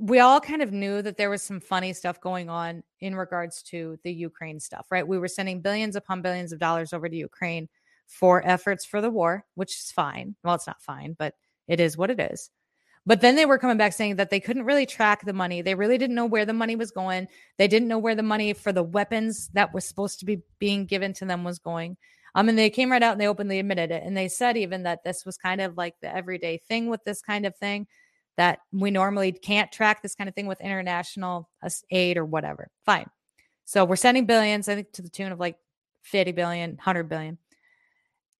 we 0.00 0.18
all 0.18 0.40
kind 0.40 0.62
of 0.62 0.72
knew 0.72 1.02
that 1.02 1.18
there 1.18 1.28
was 1.28 1.42
some 1.42 1.60
funny 1.60 1.92
stuff 1.92 2.20
going 2.22 2.48
on 2.48 2.82
in 3.00 3.14
regards 3.14 3.62
to 3.64 3.98
the 4.02 4.10
Ukraine 4.10 4.58
stuff, 4.58 4.86
right? 4.90 5.06
We 5.06 5.18
were 5.18 5.28
sending 5.28 5.60
billions 5.60 5.94
upon 5.94 6.22
billions 6.22 6.52
of 6.52 6.58
dollars 6.58 6.94
over 6.94 7.06
to 7.06 7.16
Ukraine 7.16 7.68
for 8.06 8.44
efforts 8.46 8.86
for 8.86 9.02
the 9.02 9.10
war, 9.10 9.44
which 9.56 9.76
is 9.76 9.92
fine. 9.92 10.36
Well, 10.42 10.54
it's 10.54 10.66
not 10.66 10.80
fine, 10.80 11.16
but 11.18 11.34
it 11.68 11.80
is 11.80 11.98
what 11.98 12.10
it 12.10 12.18
is. 12.18 12.50
But 13.04 13.20
then 13.20 13.36
they 13.36 13.44
were 13.44 13.58
coming 13.58 13.76
back 13.76 13.92
saying 13.92 14.16
that 14.16 14.30
they 14.30 14.40
couldn't 14.40 14.64
really 14.64 14.86
track 14.86 15.24
the 15.24 15.34
money. 15.34 15.60
They 15.60 15.74
really 15.74 15.98
didn't 15.98 16.16
know 16.16 16.26
where 16.26 16.46
the 16.46 16.54
money 16.54 16.76
was 16.76 16.90
going. 16.90 17.28
They 17.58 17.68
didn't 17.68 17.88
know 17.88 17.98
where 17.98 18.14
the 18.14 18.22
money 18.22 18.54
for 18.54 18.72
the 18.72 18.82
weapons 18.82 19.50
that 19.52 19.74
was 19.74 19.84
supposed 19.84 20.18
to 20.20 20.24
be 20.24 20.40
being 20.58 20.86
given 20.86 21.12
to 21.14 21.26
them 21.26 21.44
was 21.44 21.58
going. 21.58 21.98
Um, 22.34 22.48
and 22.48 22.58
they 22.58 22.70
came 22.70 22.90
right 22.90 23.02
out 23.02 23.12
and 23.12 23.20
they 23.20 23.28
openly 23.28 23.58
admitted 23.58 23.90
it. 23.90 24.02
And 24.02 24.16
they 24.16 24.28
said 24.28 24.56
even 24.56 24.84
that 24.84 25.04
this 25.04 25.26
was 25.26 25.36
kind 25.36 25.60
of 25.60 25.76
like 25.76 25.94
the 26.00 26.14
everyday 26.14 26.56
thing 26.56 26.88
with 26.88 27.04
this 27.04 27.20
kind 27.20 27.44
of 27.44 27.56
thing 27.56 27.86
that 28.40 28.60
we 28.72 28.90
normally 28.90 29.32
can't 29.32 29.70
track 29.70 30.00
this 30.00 30.14
kind 30.14 30.26
of 30.26 30.34
thing 30.34 30.46
with 30.46 30.62
international 30.62 31.50
uh, 31.62 31.68
aid 31.90 32.16
or 32.16 32.24
whatever. 32.24 32.70
Fine. 32.86 33.04
So 33.66 33.84
we're 33.84 33.96
sending 33.96 34.24
billions, 34.24 34.66
I 34.66 34.76
think 34.76 34.92
to 34.92 35.02
the 35.02 35.10
tune 35.10 35.30
of 35.30 35.38
like 35.38 35.56
50 36.04 36.32
billion, 36.32 36.70
100 36.70 37.06
billion. 37.06 37.36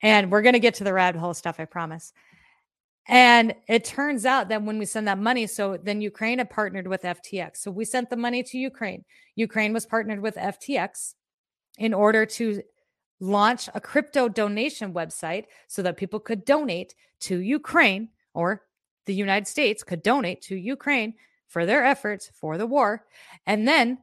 And 0.00 0.32
we're 0.32 0.40
going 0.40 0.54
to 0.54 0.58
get 0.58 0.76
to 0.76 0.84
the 0.84 0.94
rabbit 0.94 1.18
hole 1.18 1.34
stuff, 1.34 1.60
I 1.60 1.66
promise. 1.66 2.14
And 3.08 3.54
it 3.68 3.84
turns 3.84 4.24
out 4.24 4.48
that 4.48 4.62
when 4.62 4.78
we 4.78 4.86
send 4.86 5.06
that 5.06 5.18
money, 5.18 5.46
so 5.46 5.76
then 5.76 6.00
Ukraine 6.00 6.38
had 6.38 6.48
partnered 6.48 6.88
with 6.88 7.02
FTX. 7.02 7.58
So 7.58 7.70
we 7.70 7.84
sent 7.84 8.08
the 8.08 8.16
money 8.16 8.42
to 8.42 8.56
Ukraine. 8.56 9.04
Ukraine 9.36 9.74
was 9.74 9.84
partnered 9.84 10.20
with 10.20 10.36
FTX 10.36 11.12
in 11.76 11.92
order 11.92 12.24
to 12.24 12.62
launch 13.20 13.68
a 13.74 13.82
crypto 13.82 14.30
donation 14.30 14.94
website 14.94 15.44
so 15.68 15.82
that 15.82 15.98
people 15.98 16.20
could 16.20 16.46
donate 16.46 16.94
to 17.20 17.38
Ukraine 17.40 18.08
or 18.32 18.62
the 19.10 19.16
United 19.16 19.48
States 19.48 19.82
could 19.82 20.04
donate 20.04 20.40
to 20.40 20.54
Ukraine 20.54 21.14
for 21.48 21.66
their 21.66 21.84
efforts 21.84 22.30
for 22.32 22.56
the 22.56 22.66
war 22.66 23.04
and 23.44 23.66
then 23.66 23.98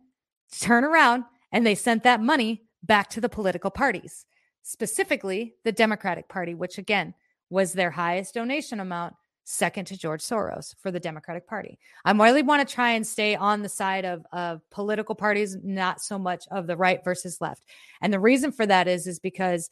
turn 0.51 0.83
around 0.83 1.23
and 1.53 1.65
they 1.65 1.75
sent 1.75 2.03
that 2.03 2.19
money 2.19 2.63
back 2.83 3.09
to 3.11 3.21
the 3.21 3.29
political 3.29 3.71
parties, 3.71 4.25
specifically 4.63 5.55
the 5.63 5.71
Democratic 5.71 6.27
Party, 6.27 6.53
which 6.55 6.77
again 6.77 7.13
was 7.49 7.71
their 7.71 7.89
highest 7.89 8.33
donation 8.33 8.81
amount, 8.81 9.15
second 9.45 9.85
to 9.85 9.97
George 9.97 10.21
Soros 10.21 10.75
for 10.77 10.91
the 10.91 10.99
Democratic 10.99 11.47
Party. 11.47 11.79
I 12.03 12.11
really 12.11 12.43
want 12.43 12.67
to 12.67 12.75
try 12.75 12.91
and 12.91 13.07
stay 13.07 13.37
on 13.37 13.61
the 13.61 13.69
side 13.69 14.03
of, 14.03 14.25
of 14.33 14.59
political 14.71 15.15
parties, 15.15 15.55
not 15.63 16.01
so 16.01 16.19
much 16.19 16.43
of 16.51 16.67
the 16.67 16.75
right 16.75 17.01
versus 17.01 17.39
left. 17.39 17.63
And 18.01 18.11
the 18.11 18.19
reason 18.19 18.51
for 18.51 18.65
that 18.65 18.89
is, 18.89 19.07
is 19.07 19.19
because 19.19 19.69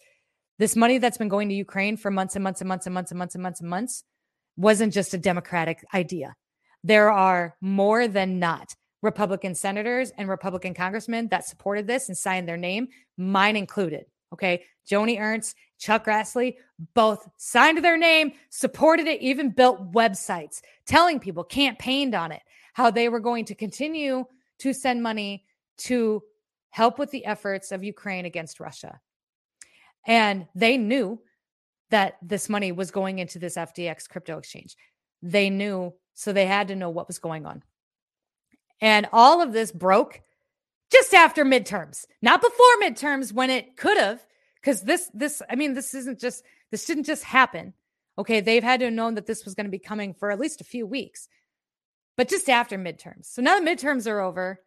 this 0.60 0.78
money 0.78 0.98
that's 0.98 1.18
been 1.18 1.28
going 1.28 1.50
to 1.50 1.56
Ukraine 1.56 1.98
for 1.98 2.10
months 2.10 2.38
and 2.38 2.44
months 2.44 2.62
and 2.62 2.70
months 2.70 2.86
and 2.86 2.94
months 2.94 3.12
and 3.12 3.18
months 3.18 3.36
and 3.36 3.44
months 3.44 3.60
and 3.60 3.70
months 3.70 4.06
wasn't 4.58 4.94
just 4.94 5.14
a 5.14 5.18
Democratic 5.18 5.84
idea. 5.94 6.36
There 6.84 7.12
are 7.12 7.56
more 7.62 8.08
than 8.08 8.40
not 8.40 8.76
Republican 9.02 9.56
senators 9.56 10.12
and 10.18 10.28
Republican 10.30 10.74
congressmen 10.74 11.28
that 11.30 11.46
supported 11.46 11.88
this 11.88 12.10
and 12.10 12.18
signed 12.18 12.48
their 12.48 12.58
name, 12.58 12.88
mine 13.18 13.56
included. 13.56 14.06
Okay. 14.34 14.64
Joni 14.90 15.20
Ernst, 15.20 15.56
Chuck 15.80 16.06
Grassley, 16.06 16.56
both 16.94 17.28
signed 17.38 17.84
their 17.84 17.98
name, 17.98 18.34
supported 18.50 19.08
it, 19.08 19.22
even 19.22 19.50
built 19.50 19.92
websites 19.94 20.62
telling 20.86 21.20
people, 21.20 21.44
campaigned 21.44 22.14
on 22.14 22.32
it, 22.32 22.42
how 22.74 22.92
they 22.92 23.10
were 23.10 23.20
going 23.20 23.46
to 23.46 23.56
continue 23.56 24.26
to 24.60 24.74
send 24.74 25.02
money 25.02 25.46
to 25.78 26.22
help 26.70 27.00
with 27.00 27.10
the 27.12 27.26
efforts 27.26 27.72
of 27.72 27.84
Ukraine 27.84 28.26
against 28.26 28.60
Russia. 28.60 29.00
And 30.06 30.48
they 30.54 30.78
knew 30.78 31.20
that 31.92 32.16
this 32.22 32.50
money 32.50 32.72
was 32.72 32.92
going 32.92 33.20
into 33.20 33.40
this 33.40 33.56
FTX 33.56 34.10
crypto 34.10 34.38
exchange. 34.38 34.76
They 35.22 35.50
knew, 35.50 35.94
so 36.14 36.34
they 36.34 36.46
had 36.46 36.70
to 36.70 36.76
know 36.76 36.90
what 36.90 37.08
was 37.08 37.20
going 37.20 37.46
on. 37.46 37.64
And 38.82 39.08
all 39.14 39.42
of 39.42 39.54
this 39.54 39.72
broke 39.72 40.22
just 40.92 41.14
after 41.14 41.44
midterms, 41.44 42.06
not 42.22 42.42
before 42.42 42.66
midterms 42.82 43.34
when 43.34 43.50
it 43.50 43.78
could 43.78 43.98
have, 43.98 44.26
because 44.62 44.82
this, 44.82 45.10
this, 45.14 45.42
I 45.50 45.56
mean, 45.56 45.74
this 45.74 45.94
isn't 45.94 46.20
just, 46.20 46.44
this 46.72 46.86
didn't 46.86 47.06
just 47.06 47.24
happen. 47.24 47.74
Okay. 48.18 48.40
They've 48.40 48.64
had 48.64 48.80
to 48.80 48.86
have 48.86 48.94
known 48.94 49.16
that 49.16 49.26
this 49.26 49.46
was 49.46 49.56
going 49.56 49.66
to 49.66 49.72
be 49.72 49.80
coming 49.80 50.14
for 50.14 50.32
at 50.32 50.40
least 50.40 50.62
a 50.62 50.66
few 50.66 50.86
weeks, 50.86 51.28
but 52.18 52.30
just 52.30 52.50
after 52.50 52.78
midterms. 52.78 53.26
So 53.26 53.42
now 53.42 53.60
the 53.60 53.66
midterms 53.66 54.08
are 54.08 54.20
over. 54.20 54.60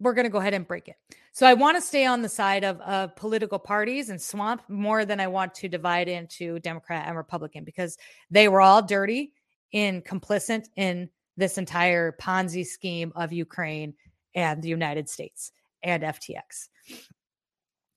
We're 0.00 0.14
going 0.14 0.26
to 0.26 0.30
go 0.30 0.38
ahead 0.38 0.54
and 0.54 0.66
break 0.66 0.88
it. 0.88 0.96
So 1.32 1.46
I 1.46 1.54
want 1.54 1.76
to 1.76 1.80
stay 1.80 2.06
on 2.06 2.22
the 2.22 2.28
side 2.28 2.64
of, 2.64 2.80
of 2.80 3.16
political 3.16 3.58
parties 3.58 4.10
and 4.10 4.20
swamp 4.20 4.62
more 4.68 5.04
than 5.04 5.20
I 5.20 5.26
want 5.26 5.54
to 5.56 5.68
divide 5.68 6.08
into 6.08 6.58
Democrat 6.60 7.06
and 7.06 7.16
Republican 7.16 7.64
because 7.64 7.98
they 8.30 8.48
were 8.48 8.60
all 8.60 8.82
dirty 8.82 9.32
and 9.72 10.04
complicit 10.04 10.68
in 10.76 11.10
this 11.36 11.58
entire 11.58 12.12
Ponzi 12.20 12.66
scheme 12.66 13.12
of 13.14 13.32
Ukraine 13.32 13.94
and 14.34 14.62
the 14.62 14.68
United 14.68 15.08
States 15.08 15.52
and 15.82 16.02
FTX. 16.02 16.68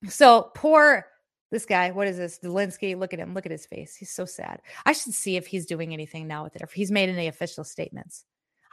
So 0.08 0.52
poor 0.56 1.06
this 1.52 1.66
guy, 1.66 1.92
what 1.92 2.08
is 2.08 2.18
this? 2.18 2.40
Zelensky, 2.40 2.98
look 2.98 3.14
at 3.14 3.20
him. 3.20 3.34
Look 3.34 3.46
at 3.46 3.52
his 3.52 3.66
face. 3.66 3.96
He's 3.96 4.12
so 4.12 4.26
sad. 4.26 4.62
I 4.86 4.94
should 4.94 5.14
see 5.14 5.36
if 5.36 5.48
he's 5.48 5.66
doing 5.66 5.92
anything 5.92 6.28
now 6.28 6.44
with 6.44 6.56
it, 6.56 6.62
if 6.62 6.72
he's 6.72 6.92
made 6.92 7.10
any 7.10 7.28
official 7.28 7.66
statements. 7.66 8.24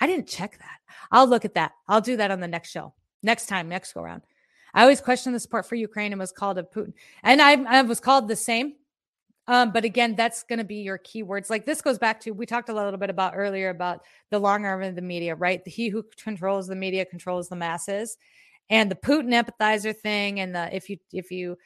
I 0.00 0.06
didn't 0.06 0.28
check 0.28 0.58
that. 0.58 0.78
I'll 1.10 1.26
look 1.26 1.44
at 1.44 1.54
that. 1.54 1.72
I'll 1.88 2.00
do 2.00 2.16
that 2.18 2.30
on 2.30 2.38
the 2.38 2.46
next 2.46 2.70
show, 2.70 2.94
next 3.22 3.46
time, 3.46 3.68
next 3.68 3.92
go 3.92 4.00
around. 4.00 4.22
I 4.74 4.82
always 4.82 5.00
question 5.00 5.32
the 5.32 5.40
support 5.40 5.66
for 5.66 5.74
Ukraine 5.74 6.12
and 6.12 6.20
was 6.20 6.32
called 6.32 6.58
a 6.58 6.62
Putin. 6.62 6.92
And 7.22 7.40
I, 7.40 7.62
I 7.64 7.82
was 7.82 8.00
called 8.00 8.28
the 8.28 8.36
same. 8.36 8.74
Um, 9.48 9.72
but 9.72 9.86
again, 9.86 10.14
that's 10.14 10.42
going 10.42 10.58
to 10.58 10.64
be 10.64 10.82
your 10.82 10.98
keywords. 10.98 11.48
Like 11.48 11.64
this 11.64 11.80
goes 11.80 11.98
back 11.98 12.20
to 12.20 12.32
we 12.32 12.44
talked 12.44 12.68
a 12.68 12.74
little 12.74 12.98
bit 12.98 13.08
about 13.08 13.32
earlier 13.34 13.70
about 13.70 14.02
the 14.30 14.38
long 14.38 14.66
arm 14.66 14.82
of 14.82 14.94
the 14.94 15.02
media, 15.02 15.34
right? 15.34 15.64
The 15.64 15.70
he 15.70 15.88
who 15.88 16.04
controls 16.22 16.66
the 16.66 16.76
media 16.76 17.06
controls 17.06 17.48
the 17.48 17.56
masses, 17.56 18.18
and 18.68 18.90
the 18.90 18.94
Putin 18.94 19.32
empathizer 19.32 19.96
thing, 19.96 20.40
and 20.40 20.54
the 20.54 20.76
if 20.76 20.90
you 20.90 20.98
if 21.14 21.30
you 21.30 21.56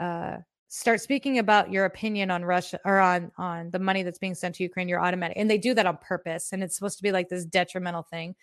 uh, 0.00 0.38
start 0.68 1.02
speaking 1.02 1.38
about 1.38 1.70
your 1.70 1.84
opinion 1.84 2.30
on 2.30 2.46
Russia 2.46 2.80
or 2.86 2.98
on 2.98 3.30
on 3.36 3.70
the 3.72 3.78
money 3.78 4.02
that's 4.02 4.18
being 4.18 4.34
sent 4.34 4.54
to 4.54 4.62
Ukraine, 4.62 4.88
you're 4.88 5.04
automatic, 5.04 5.36
and 5.36 5.50
they 5.50 5.58
do 5.58 5.74
that 5.74 5.84
on 5.84 5.98
purpose, 5.98 6.54
and 6.54 6.62
it's 6.62 6.76
supposed 6.76 6.96
to 6.96 7.02
be 7.02 7.12
like 7.12 7.28
this 7.28 7.44
detrimental 7.44 8.04
thing. 8.04 8.36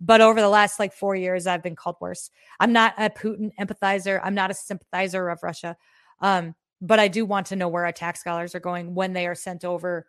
But 0.00 0.20
over 0.20 0.40
the 0.40 0.48
last 0.48 0.78
like 0.78 0.94
four 0.94 1.14
years, 1.14 1.46
I've 1.46 1.62
been 1.62 1.76
called 1.76 1.96
worse. 2.00 2.30
I'm 2.58 2.72
not 2.72 2.94
a 2.96 3.10
Putin 3.10 3.50
empathizer. 3.60 4.20
I'm 4.22 4.34
not 4.34 4.50
a 4.50 4.54
sympathizer 4.54 5.28
of 5.28 5.42
Russia. 5.42 5.76
Um, 6.20 6.54
but 6.80 6.98
I 6.98 7.08
do 7.08 7.26
want 7.26 7.48
to 7.48 7.56
know 7.56 7.68
where 7.68 7.84
our 7.84 7.92
tax 7.92 8.22
dollars 8.22 8.54
are 8.54 8.60
going 8.60 8.94
when 8.94 9.12
they 9.12 9.26
are 9.26 9.34
sent 9.34 9.64
over 9.64 10.06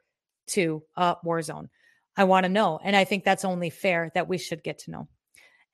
to 0.48 0.84
a 0.96 1.18
war 1.24 1.42
zone. 1.42 1.70
I 2.16 2.24
want 2.24 2.46
to 2.46 2.50
know. 2.50 2.80
And 2.84 2.96
I 2.96 3.04
think 3.04 3.24
that's 3.24 3.46
only 3.46 3.70
fair 3.70 4.12
that 4.16 4.28
we 4.28 4.38
should 4.38 4.64
get 4.64 4.80
to 4.80 4.92
know. 4.92 5.08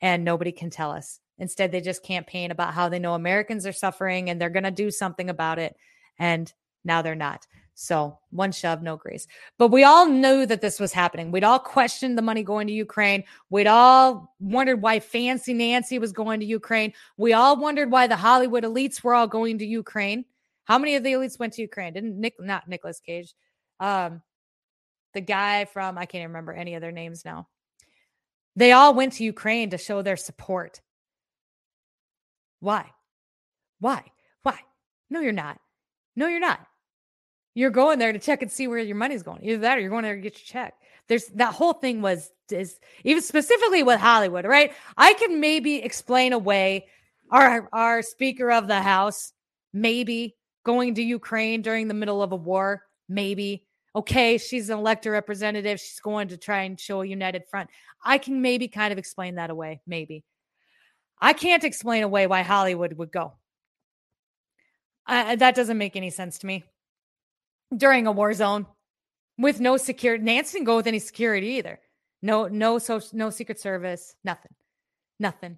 And 0.02 0.24
nobody 0.24 0.52
can 0.52 0.70
tell 0.70 0.92
us. 0.92 1.20
Instead, 1.40 1.72
they 1.72 1.82
just 1.82 2.04
campaign 2.04 2.50
about 2.50 2.74
how 2.74 2.90
they 2.90 3.00
know 3.00 3.14
Americans 3.14 3.66
are 3.68 3.74
suffering 3.74 4.30
and 4.30 4.42
they're 4.42 4.50
going 4.50 4.64
to 4.64 4.72
do 4.72 4.90
something 4.90 5.30
about 5.30 5.60
it. 5.60 5.76
And 6.18 6.52
now 6.84 7.02
they're 7.02 7.16
not. 7.16 7.46
So 7.80 8.18
one 8.32 8.52
shove, 8.52 8.82
no 8.82 8.98
grace. 8.98 9.28
But 9.60 9.68
we 9.68 9.84
all 9.84 10.08
knew 10.08 10.48
that 10.48 10.62
this 10.62 10.80
was 10.80 10.92
happening. 10.92 11.30
We'd 11.30 11.44
all 11.44 11.60
questioned 11.60 12.18
the 12.18 12.24
money 12.24 12.42
going 12.42 12.66
to 12.66 12.74
Ukraine. 12.74 13.24
We'd 13.52 13.68
all 13.68 14.34
wondered 14.40 14.82
why 14.82 15.00
Fancy 15.00 15.54
Nancy 15.54 16.00
was 16.00 16.12
going 16.12 16.40
to 16.40 16.46
Ukraine. 16.48 16.92
We 17.18 17.34
all 17.34 17.56
wondered 17.56 17.92
why 17.92 18.08
the 18.08 18.16
Hollywood 18.16 18.64
elites 18.64 19.04
were 19.04 19.14
all 19.14 19.28
going 19.28 19.60
to 19.60 19.66
Ukraine. 19.66 20.26
How 20.64 20.80
many 20.80 20.96
of 20.96 21.04
the 21.04 21.14
elites 21.14 21.38
went 21.38 21.54
to 21.54 21.62
Ukraine? 21.62 21.94
Didn't 21.94 22.20
Nick 22.20 22.34
not 22.40 22.68
Nicolas 22.68 23.00
Cage? 23.00 23.36
Um, 23.80 24.24
the 25.14 25.22
guy 25.22 25.66
from 25.66 26.00
I 26.00 26.08
can't 26.08 26.24
even 26.24 26.32
remember 26.32 26.54
any 26.54 26.74
of 26.74 26.82
their 26.82 26.92
names 26.92 27.24
now. 27.24 27.48
They 28.56 28.72
all 28.72 28.96
went 28.96 29.14
to 29.14 29.24
Ukraine 29.24 29.70
to 29.70 29.78
show 29.78 30.02
their 30.02 30.18
support. 30.18 30.82
Why? 32.60 32.90
Why? 33.80 34.04
Why? 34.42 34.62
No, 35.12 35.20
you're 35.20 35.32
not. 35.32 35.60
No, 36.16 36.26
you're 36.26 36.40
not. 36.40 36.60
You're 37.58 37.72
going 37.72 37.98
there 37.98 38.14
to 38.14 38.20
check 38.20 38.44
and 38.44 38.52
see 38.52 38.68
where 38.68 38.78
your 38.78 38.96
money's 38.96 39.24
going. 39.24 39.40
Either 39.42 39.58
that 39.62 39.80
or 39.80 39.82
you're 39.82 39.90
going 39.90 40.04
there 40.04 40.16
to 40.16 40.22
get 40.22 40.38
your 40.38 40.46
check. 40.46 40.76
There's 41.08 41.26
that 41.38 41.56
whole 41.56 41.74
thing 41.74 42.04
was 42.04 42.30
is 42.52 42.80
even 43.04 43.24
specifically 43.24 43.82
with 43.82 44.00
Hollywood, 44.00 44.46
right? 44.46 44.74
I 44.96 45.14
can 45.16 45.40
maybe 45.40 45.78
explain 45.78 46.34
away 46.34 46.86
our 47.32 47.68
our 47.74 48.04
Speaker 48.04 48.52
of 48.52 48.68
the 48.68 48.80
House, 48.80 49.34
maybe 49.74 50.36
going 50.66 50.94
to 50.96 51.02
Ukraine 51.02 51.64
during 51.64 51.88
the 51.88 51.96
middle 51.96 52.22
of 52.22 52.32
a 52.32 52.36
war, 52.36 52.84
maybe. 53.10 53.66
Okay, 53.96 54.38
she's 54.38 54.70
an 54.70 54.78
elected 54.78 55.12
representative. 55.12 55.80
She's 55.80 56.00
going 56.00 56.28
to 56.28 56.38
try 56.38 56.62
and 56.62 56.80
show 56.80 57.02
a 57.02 57.08
united 57.08 57.46
front. 57.50 57.72
I 58.06 58.20
can 58.20 58.44
maybe 58.44 58.68
kind 58.68 58.92
of 58.92 59.00
explain 59.00 59.34
that 59.36 59.50
away, 59.50 59.82
maybe. 59.88 60.24
I 61.20 61.34
can't 61.34 61.64
explain 61.64 62.04
away 62.04 62.28
why 62.28 62.44
Hollywood 62.44 62.94
would 62.94 63.12
go. 63.12 63.34
Uh, 65.08 65.38
that 65.38 65.56
doesn't 65.56 65.80
make 65.80 65.96
any 65.96 66.12
sense 66.12 66.38
to 66.40 66.46
me. 66.46 66.64
During 67.76 68.08
a 68.08 68.12
war 68.12 68.34
zone 68.34 68.66
with 69.38 69.60
no 69.60 69.78
security, 69.78 70.24
Nancy 70.24 70.54
didn't 70.54 70.66
go 70.66 70.78
with 70.78 70.88
any 70.88 71.00
security 71.00 71.48
either. 71.58 71.80
No, 72.22 72.48
no, 72.48 72.80
so 72.80 73.02
no 73.14 73.30
Secret 73.30 73.60
Service, 73.60 74.16
nothing, 74.24 74.54
nothing. 75.20 75.58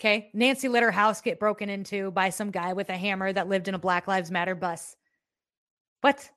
Okay. 0.00 0.30
Nancy 0.32 0.68
let 0.68 0.84
her 0.84 0.92
house 0.92 1.20
get 1.20 1.40
broken 1.40 1.68
into 1.68 2.10
by 2.12 2.30
some 2.30 2.50
guy 2.50 2.72
with 2.72 2.88
a 2.88 2.96
hammer 2.96 3.32
that 3.32 3.48
lived 3.48 3.66
in 3.66 3.74
a 3.74 3.80
Black 3.80 4.06
Lives 4.06 4.30
Matter 4.30 4.54
bus. 4.54 4.94
What? 6.02 6.30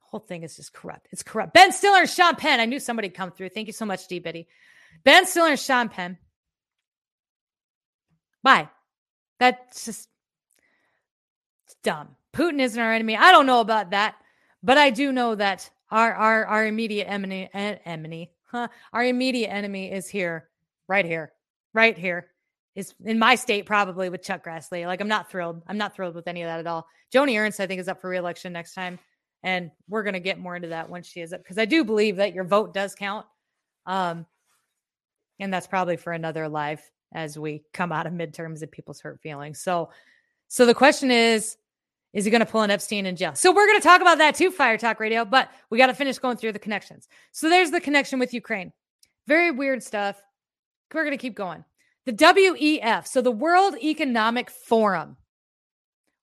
Whole 0.00 0.20
thing 0.20 0.42
is 0.42 0.56
just 0.56 0.72
corrupt. 0.72 1.08
It's 1.10 1.22
corrupt. 1.22 1.54
Ben 1.54 1.72
Stiller 1.72 2.00
and 2.00 2.10
Sean 2.10 2.36
Penn. 2.36 2.60
I 2.60 2.66
knew 2.66 2.80
somebody'd 2.80 3.14
come 3.14 3.30
through. 3.30 3.48
Thank 3.50 3.66
you 3.66 3.72
so 3.72 3.86
much, 3.86 4.06
D 4.08 4.18
Biddy. 4.18 4.46
Ben 5.04 5.26
Stiller 5.26 5.50
and 5.50 5.58
Sean 5.58 5.88
Penn. 5.88 6.18
Bye. 8.42 8.68
That's 9.38 9.86
just 9.86 10.08
dumb. 11.82 12.16
Putin 12.34 12.60
isn't 12.60 12.80
our 12.80 12.92
enemy. 12.92 13.16
I 13.16 13.32
don't 13.32 13.46
know 13.46 13.60
about 13.60 13.90
that, 13.90 14.16
but 14.62 14.78
I 14.78 14.90
do 14.90 15.12
know 15.12 15.34
that 15.34 15.68
our 15.90 16.14
our 16.14 16.46
our 16.46 16.66
immediate 16.66 17.06
enemy 17.06 17.48
enemy, 17.54 18.32
huh? 18.44 18.68
Our 18.92 19.04
immediate 19.04 19.48
enemy 19.48 19.90
is 19.90 20.08
here, 20.08 20.48
right 20.88 21.04
here, 21.04 21.32
right 21.74 21.96
here 21.96 22.30
is 22.78 22.94
in 23.04 23.18
my 23.18 23.34
state 23.34 23.66
probably 23.66 24.08
with 24.08 24.22
Chuck 24.22 24.44
Grassley. 24.44 24.86
Like 24.86 25.00
I'm 25.00 25.08
not 25.08 25.28
thrilled. 25.28 25.62
I'm 25.66 25.78
not 25.78 25.96
thrilled 25.96 26.14
with 26.14 26.28
any 26.28 26.42
of 26.42 26.46
that 26.46 26.60
at 26.60 26.66
all. 26.68 26.86
Joni 27.12 27.36
Ernst, 27.36 27.58
I 27.58 27.66
think, 27.66 27.80
is 27.80 27.88
up 27.88 28.00
for 28.00 28.08
reelection 28.08 28.52
next 28.52 28.72
time. 28.74 29.00
And 29.42 29.72
we're 29.88 30.04
gonna 30.04 30.20
get 30.20 30.38
more 30.38 30.54
into 30.54 30.68
that 30.68 30.88
once 30.88 31.08
she 31.08 31.20
is 31.20 31.32
up 31.32 31.42
because 31.42 31.58
I 31.58 31.64
do 31.64 31.84
believe 31.84 32.16
that 32.16 32.34
your 32.34 32.44
vote 32.44 32.72
does 32.72 32.94
count. 32.94 33.26
Um, 33.84 34.26
and 35.40 35.52
that's 35.52 35.66
probably 35.66 35.96
for 35.96 36.12
another 36.12 36.48
live 36.48 36.80
as 37.12 37.36
we 37.36 37.64
come 37.72 37.90
out 37.90 38.06
of 38.06 38.12
midterms 38.12 38.62
and 38.62 38.70
people's 38.70 39.00
hurt 39.00 39.20
feelings. 39.22 39.60
So 39.60 39.90
so 40.46 40.64
the 40.64 40.74
question 40.74 41.10
is, 41.10 41.56
is 42.12 42.24
he 42.24 42.30
going 42.30 42.40
to 42.40 42.46
pull 42.46 42.62
an 42.62 42.70
Epstein 42.70 43.06
in 43.06 43.16
jail? 43.16 43.34
So 43.34 43.52
we're 43.52 43.66
going 43.66 43.80
to 43.80 43.86
talk 43.86 44.00
about 44.00 44.18
that 44.18 44.34
too, 44.34 44.50
Fire 44.50 44.78
Talk 44.78 45.00
Radio, 45.00 45.24
but 45.24 45.50
we 45.70 45.78
got 45.78 45.88
to 45.88 45.94
finish 45.94 46.18
going 46.18 46.36
through 46.36 46.52
the 46.52 46.58
connections. 46.58 47.08
So 47.32 47.48
there's 47.48 47.70
the 47.70 47.80
connection 47.80 48.18
with 48.18 48.34
Ukraine. 48.34 48.72
Very 49.26 49.50
weird 49.50 49.82
stuff. 49.82 50.22
We're 50.92 51.04
going 51.04 51.16
to 51.16 51.20
keep 51.20 51.34
going. 51.34 51.64
The 52.06 52.12
WEF, 52.12 53.06
so 53.06 53.20
the 53.20 53.30
World 53.30 53.76
Economic 53.82 54.50
Forum, 54.50 55.16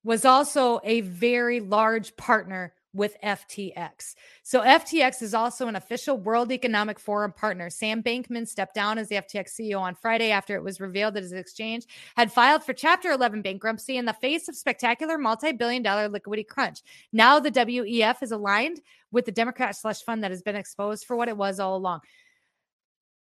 was 0.04 0.26
also 0.26 0.80
a 0.84 1.02
very 1.02 1.60
large 1.60 2.16
partner 2.16 2.74
with 2.96 3.16
FTX. 3.22 4.16
So 4.42 4.62
FTX 4.62 5.22
is 5.22 5.34
also 5.34 5.68
an 5.68 5.76
official 5.76 6.18
World 6.18 6.52
Economic 6.52 7.00
Forum 7.00 7.34
partner. 7.34 7.70
Sam 7.70 8.02
Bankman 8.02 8.48
stepped 8.48 8.74
down 8.74 8.98
as 8.98 9.10
the 9.10 9.16
FTX 9.16 9.60
CEO 9.60 9.80
on 9.80 9.96
Friday 9.96 10.32
after 10.32 10.56
it 10.56 10.64
was 10.64 10.80
revealed 10.80 11.14
that 11.16 11.24
his 11.24 11.34
exchange 11.34 11.86
had 12.16 12.32
filed 12.32 12.64
for 12.64 12.74
Chapter 12.74 13.12
11 13.12 13.42
bankruptcy 13.42 13.98
in 13.98 14.06
the 14.06 14.14
face 14.14 14.48
of 14.48 14.56
spectacular 14.56 15.18
multi-billion 15.18 15.84
dollar 15.84 16.08
liquidity 16.10 16.46
crunch. 16.46 16.82
Now 17.12 17.40
the 17.40 17.52
WEF 17.52 18.24
is 18.24 18.32
aligned 18.32 18.82
with 19.12 19.26
the 19.26 19.32
Democrat 19.32 19.76
slush 19.76 20.02
fund 20.02 20.24
that 20.24 20.32
has 20.32 20.42
been 20.42 20.56
exposed 20.56 21.06
for 21.06 21.16
what 21.16 21.30
it 21.30 21.38
was 21.38 21.60
all 21.60 21.76
along 21.76 22.02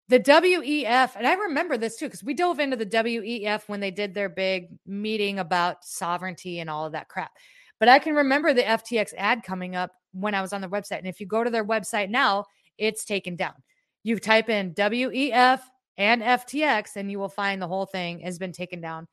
the 0.09 0.19
WEF, 0.19 1.15
and 1.17 1.27
I 1.27 1.33
remember 1.33 1.77
this 1.77 1.97
too, 1.97 2.05
because 2.05 2.23
we 2.23 2.33
dove 2.33 2.59
into 2.59 2.77
the 2.77 2.85
WEF 2.85 3.67
when 3.67 3.81
they 3.81 3.91
did 3.91 4.13
their 4.13 4.29
big 4.29 4.69
meeting 4.85 5.39
about 5.39 5.83
sovereignty 5.83 6.59
and 6.59 6.69
all 6.69 6.85
of 6.85 6.93
that 6.93 7.09
crap. 7.09 7.31
But 7.79 7.89
I 7.89 7.99
can 7.99 8.15
remember 8.15 8.53
the 8.53 8.63
FTX 8.63 9.13
ad 9.17 9.43
coming 9.43 9.75
up 9.75 9.91
when 10.13 10.33
I 10.33 10.41
was 10.41 10.53
on 10.53 10.61
the 10.61 10.69
website. 10.69 10.99
And 10.99 11.07
if 11.07 11.19
you 11.19 11.27
go 11.27 11.43
to 11.43 11.49
their 11.49 11.65
website 11.65 12.09
now, 12.09 12.45
it's 12.77 13.05
taken 13.05 13.35
down. 13.35 13.53
You 14.03 14.19
type 14.19 14.49
in 14.49 14.73
WEF 14.73 15.61
and 15.97 16.21
FTX, 16.21 16.95
and 16.95 17.11
you 17.11 17.19
will 17.19 17.29
find 17.29 17.61
the 17.61 17.67
whole 17.67 17.85
thing 17.85 18.19
has 18.21 18.39
been 18.39 18.51
taken 18.51 18.81
down. 18.81 19.07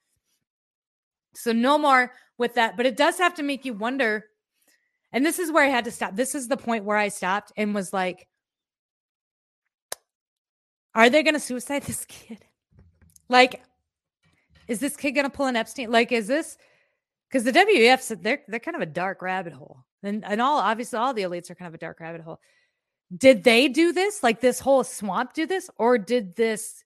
So 1.34 1.52
no 1.52 1.78
more 1.78 2.12
with 2.38 2.54
that. 2.54 2.76
But 2.76 2.86
it 2.86 2.96
does 2.96 3.18
have 3.18 3.34
to 3.34 3.42
make 3.42 3.64
you 3.64 3.74
wonder. 3.74 4.26
And 5.12 5.24
this 5.24 5.38
is 5.38 5.50
where 5.50 5.64
I 5.64 5.68
had 5.68 5.84
to 5.84 5.90
stop. 5.90 6.16
This 6.16 6.34
is 6.34 6.48
the 6.48 6.56
point 6.56 6.84
where 6.84 6.96
I 6.96 7.08
stopped 7.08 7.52
and 7.56 7.74
was 7.74 7.92
like, 7.92 8.28
are 10.94 11.10
they 11.10 11.22
going 11.22 11.34
to 11.34 11.40
suicide 11.40 11.82
this 11.86 12.04
kid? 12.04 12.44
Like, 13.28 13.62
is 14.68 14.78
this 14.78 14.96
kid 14.96 15.12
going 15.12 15.24
to 15.24 15.30
pull 15.30 15.46
an 15.46 15.56
Epstein? 15.56 15.90
Like, 15.90 16.12
is 16.12 16.26
this 16.26 16.56
because 17.34 17.44
the 17.44 17.50
WEF 17.52 18.22
they're 18.22 18.42
they're 18.46 18.60
kind 18.60 18.76
of 18.76 18.80
a 18.80 18.86
dark 18.86 19.20
rabbit 19.20 19.52
hole, 19.52 19.84
and 20.04 20.24
and 20.24 20.40
all 20.40 20.60
obviously 20.60 21.00
all 21.00 21.12
the 21.12 21.22
elites 21.22 21.50
are 21.50 21.56
kind 21.56 21.66
of 21.66 21.74
a 21.74 21.78
dark 21.78 21.98
rabbit 21.98 22.20
hole. 22.20 22.38
Did 23.16 23.42
they 23.42 23.66
do 23.66 23.92
this? 23.92 24.22
Like 24.22 24.40
this 24.40 24.60
whole 24.60 24.84
swamp 24.84 25.34
do 25.34 25.44
this, 25.44 25.68
or 25.76 25.98
did 25.98 26.36
this 26.36 26.84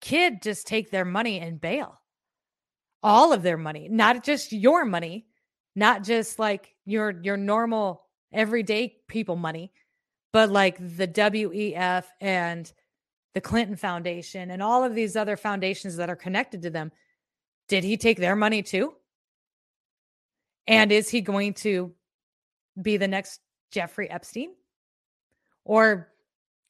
kid 0.00 0.40
just 0.42 0.68
take 0.68 0.92
their 0.92 1.04
money 1.04 1.40
and 1.40 1.60
bail? 1.60 2.00
All 3.02 3.32
of 3.32 3.42
their 3.42 3.56
money, 3.56 3.88
not 3.90 4.22
just 4.22 4.52
your 4.52 4.84
money, 4.84 5.26
not 5.74 6.04
just 6.04 6.38
like 6.38 6.76
your 6.84 7.10
your 7.20 7.36
normal 7.36 8.04
everyday 8.32 8.94
people 9.08 9.34
money, 9.34 9.72
but 10.32 10.50
like 10.50 10.78
the 10.78 11.08
WEF 11.08 12.04
and 12.20 12.72
the 13.34 13.40
Clinton 13.40 13.74
Foundation 13.74 14.52
and 14.52 14.62
all 14.62 14.84
of 14.84 14.94
these 14.94 15.16
other 15.16 15.36
foundations 15.36 15.96
that 15.96 16.08
are 16.08 16.14
connected 16.16 16.62
to 16.62 16.70
them. 16.70 16.92
Did 17.66 17.82
he 17.82 17.96
take 17.96 18.18
their 18.18 18.36
money 18.36 18.62
too? 18.62 18.94
And 20.70 20.92
is 20.92 21.08
he 21.08 21.20
going 21.20 21.54
to 21.54 21.92
be 22.80 22.96
the 22.96 23.08
next 23.08 23.40
Jeffrey 23.72 24.08
Epstein 24.08 24.54
or 25.64 26.12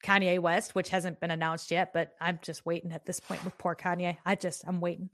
Kanye 0.03 0.39
West, 0.39 0.75
which 0.75 0.89
hasn't 0.89 1.21
been 1.21 1.31
announced 1.31 1.71
yet, 1.71 1.93
but 1.93 2.15
I'm 2.19 2.39
just 2.41 2.65
waiting 2.65 2.93
at 2.93 3.05
this 3.05 3.21
point 3.21 3.45
with 3.45 3.59
poor 3.59 3.77
Kanye. 3.77 4.17
I 4.25 4.37
just, 4.37 4.65
I'm 4.67 4.81
waiting. 4.81 5.11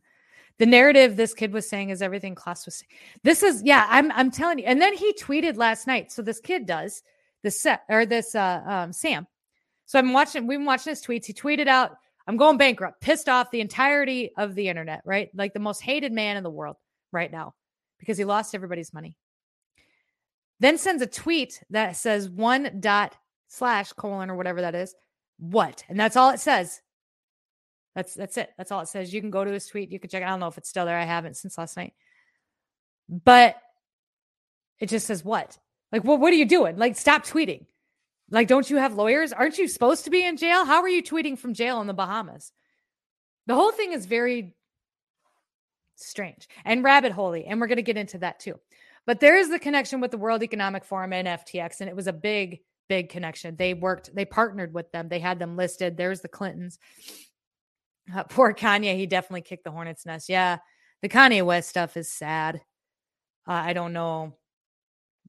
The 0.59 0.67
narrative 0.67 1.17
this 1.17 1.35
kid 1.35 1.53
was 1.53 1.69
saying 1.69 1.91
is 1.91 2.01
everything 2.01 2.37
Klaus 2.37 2.65
was 2.65 2.77
saying. 2.77 2.89
This 3.25 3.43
is, 3.43 3.61
yeah, 3.65 3.89
I'm, 3.91 4.13
I'm 4.13 4.31
telling 4.31 4.61
you. 4.61 4.67
And 4.67 4.81
then 4.81 4.95
he 4.95 5.13
tweeted 5.15 5.57
last 5.57 5.89
night. 5.89 6.13
So 6.13 6.23
this 6.23 6.39
kid 6.39 6.65
does 6.65 7.03
this 7.43 7.61
set 7.61 7.83
or 7.89 8.07
this, 8.07 8.37
uh, 8.37 8.63
um, 8.65 8.93
Sam. 8.93 9.27
So 9.87 9.99
I'm 9.99 10.13
watching, 10.13 10.47
we've 10.47 10.61
been 10.61 10.65
watching 10.65 10.93
his 10.93 11.03
tweets. 11.03 11.27
He 11.27 11.33
tweeted 11.33 11.67
out, 11.67 11.97
I'm 12.29 12.37
going 12.37 12.57
bankrupt, 12.57 13.01
pissed 13.01 13.29
off 13.29 13.51
the 13.51 13.61
entirety 13.61 14.31
of 14.39 14.55
the 14.55 14.69
internet, 14.69 15.03
right? 15.05 15.29
Like 15.35 15.55
the 15.55 15.59
most 15.59 15.83
hated 15.83 16.13
man 16.13 16.37
in 16.37 16.45
the 16.45 16.51
world 16.51 16.77
right 17.11 17.33
now 17.33 17.56
because 17.99 18.19
he 18.19 18.25
lost 18.25 18.55
everybody's 18.55 18.93
money. 18.93 19.17
Then 20.61 20.79
sends 20.79 21.03
a 21.03 21.07
tweet 21.07 21.63
that 21.71 21.97
says 21.97 22.29
one 22.29 22.81
dot 22.81 23.15
slash 23.49 23.93
colon 23.93 24.31
or 24.31 24.37
whatever 24.37 24.63
that 24.63 24.75
is. 24.75 24.95
What? 25.39 25.85
And 25.89 25.99
that's 25.99 26.17
all 26.17 26.31
it 26.31 26.41
says. 26.41 26.81
That's 27.95 28.15
that's 28.15 28.37
it. 28.37 28.51
That's 28.57 28.73
all 28.73 28.81
it 28.81 28.89
says. 28.89 29.13
You 29.13 29.21
can 29.21 29.31
go 29.31 29.45
to 29.45 29.51
his 29.51 29.67
tweet. 29.67 29.91
You 29.91 29.99
can 29.99 30.11
check. 30.11 30.23
I 30.23 30.29
don't 30.29 30.41
know 30.41 30.49
if 30.49 30.59
it's 30.59 30.69
still 30.69 30.87
there. 30.87 30.99
I 30.99 31.05
haven't 31.05 31.37
since 31.37 31.59
last 31.59 31.77
night. 31.77 31.95
But 33.09 33.57
it 34.79 34.89
just 34.89 35.07
says 35.07 35.25
what? 35.25 35.59
Like, 35.93 36.05
well, 36.05 36.19
what 36.19 36.33
are 36.33 36.37
you 36.37 36.47
doing? 36.47 36.77
Like, 36.77 36.97
stop 36.97 37.25
tweeting. 37.25 37.67
Like, 38.31 38.49
don't 38.49 38.69
you 38.69 38.77
have 38.79 38.95
lawyers? 38.95 39.33
Aren't 39.33 39.59
you 39.59 39.69
supposed 39.69 40.05
to 40.05 40.11
be 40.11 40.25
in 40.25 40.37
jail? 40.37 40.65
How 40.65 40.83
are 40.83 40.89
you 40.89 41.03
tweeting 41.03 41.39
from 41.39 41.55
jail 41.55 41.81
in 41.81 41.87
the 41.87 41.95
Bahamas? 41.95 42.53
The 43.47 43.55
whole 43.55 43.73
thing 43.73 43.93
is 43.93 44.07
very 44.07 44.55
strange 45.97 46.49
and 46.65 46.85
rabbit 46.85 47.13
holey. 47.13 47.45
And 47.47 47.61
we're 47.61 47.67
going 47.67 47.77
to 47.77 47.83
get 47.83 47.97
into 47.97 48.19
that 48.19 48.41
too. 48.41 48.59
But 49.07 49.21
there 49.21 49.37
is 49.37 49.51
the 49.51 49.59
connection 49.59 50.01
with 50.01 50.11
the 50.11 50.19
World 50.19 50.43
Economic 50.43 50.85
Forum 50.85 51.13
and 51.13 51.29
FTX. 51.29 51.81
And 51.81 51.89
it 51.89 51.97
was 51.97 52.07
a 52.07 52.13
big, 52.13 52.61
big 52.89 53.09
connection. 53.09 53.57
They 53.57 53.75
worked, 53.75 54.15
they 54.15 54.25
partnered 54.25 54.75
with 54.75 54.91
them, 54.93 55.09
they 55.09 55.21
had 55.21 55.39
them 55.39 55.57
listed. 55.57 55.97
There's 55.97 56.21
the 56.21 56.29
Clintons. 56.29 56.79
Uh, 58.15 58.23
poor 58.29 58.55
Kanye, 58.55 58.97
he 58.97 59.07
definitely 59.07 59.43
kicked 59.43 59.65
the 59.65 59.71
hornet's 59.71 60.07
nest. 60.07 60.29
Yeah. 60.29 60.59
The 61.03 61.09
Kanye 61.09 61.45
West 61.45 61.69
stuff 61.69 61.97
is 61.97 62.11
sad. 62.11 62.57
Uh, 63.47 63.53
I 63.53 63.73
don't 63.75 63.93
know 63.93 64.35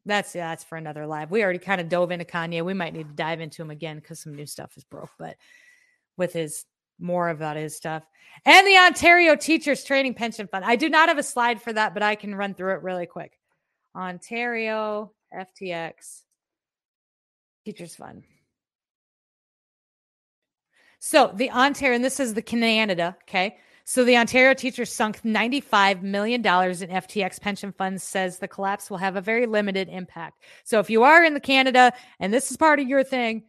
that's 0.08 0.34
yeah, 0.34 0.50
that's 0.50 0.64
for 0.64 0.78
another 0.78 1.06
live. 1.06 1.30
We 1.30 1.44
already 1.44 1.60
kind 1.60 1.82
of 1.82 1.90
dove 1.90 2.12
into 2.12 2.26
Kanye. 2.26 2.64
We 2.64 2.74
might 2.74 2.94
need 2.94 3.10
to 3.10 3.14
dive 3.14 3.42
into 3.42 3.62
him 3.62 3.70
again 3.70 3.98
because 3.98 4.22
some 4.22 4.36
new 4.36 4.46
stuff 4.46 4.76
is 4.78 4.84
broke, 4.86 5.12
but 5.20 5.36
with 6.16 6.34
his 6.34 6.66
more 7.00 7.30
about 7.30 7.58
his 7.58 7.76
stuff. 7.76 8.04
And 8.46 8.68
the 8.68 8.78
Ontario 8.78 9.36
Teachers 9.36 9.84
Training 9.84 10.14
Pension 10.14 10.48
Fund. 10.48 10.66
I 10.66 10.76
do 10.76 10.90
not 10.90 11.10
have 11.10 11.18
a 11.18 11.24
slide 11.24 11.62
for 11.62 11.74
that, 11.74 11.94
but 11.94 12.04
I 12.04 12.16
can 12.16 12.36
run 12.36 12.54
through 12.54 12.74
it 12.74 12.84
really 12.84 13.06
quick. 13.06 13.38
Ontario 13.96 15.12
FTX 15.34 16.22
Teachers 17.66 17.96
Fund. 17.96 18.24
So 21.00 21.32
the 21.34 21.52
Ontario, 21.52 21.96
and 21.96 22.04
this 22.04 22.20
is 22.20 22.34
the 22.34 22.42
Canada, 22.42 23.16
okay? 23.24 23.58
So 23.86 24.04
the 24.04 24.18
Ontario 24.18 24.54
teachers 24.54 24.92
sunk 24.92 25.22
$95 25.22 26.02
million 26.02 26.42
in 26.42 26.44
FTX 26.46 27.40
pension 27.40 27.72
funds, 27.72 28.04
says 28.04 28.38
the 28.38 28.48
collapse 28.48 28.90
will 28.90 28.98
have 28.98 29.16
a 29.16 29.22
very 29.22 29.46
limited 29.46 29.88
impact. 29.88 30.44
So 30.66 30.80
if 30.80 30.90
you 30.90 31.04
are 31.04 31.24
in 31.24 31.34
the 31.34 31.40
Canada 31.40 31.94
and 32.20 32.34
this 32.34 32.52
is 32.52 32.58
part 32.58 32.82
of 32.82 32.88
your 32.88 33.04
thing, 33.04 33.44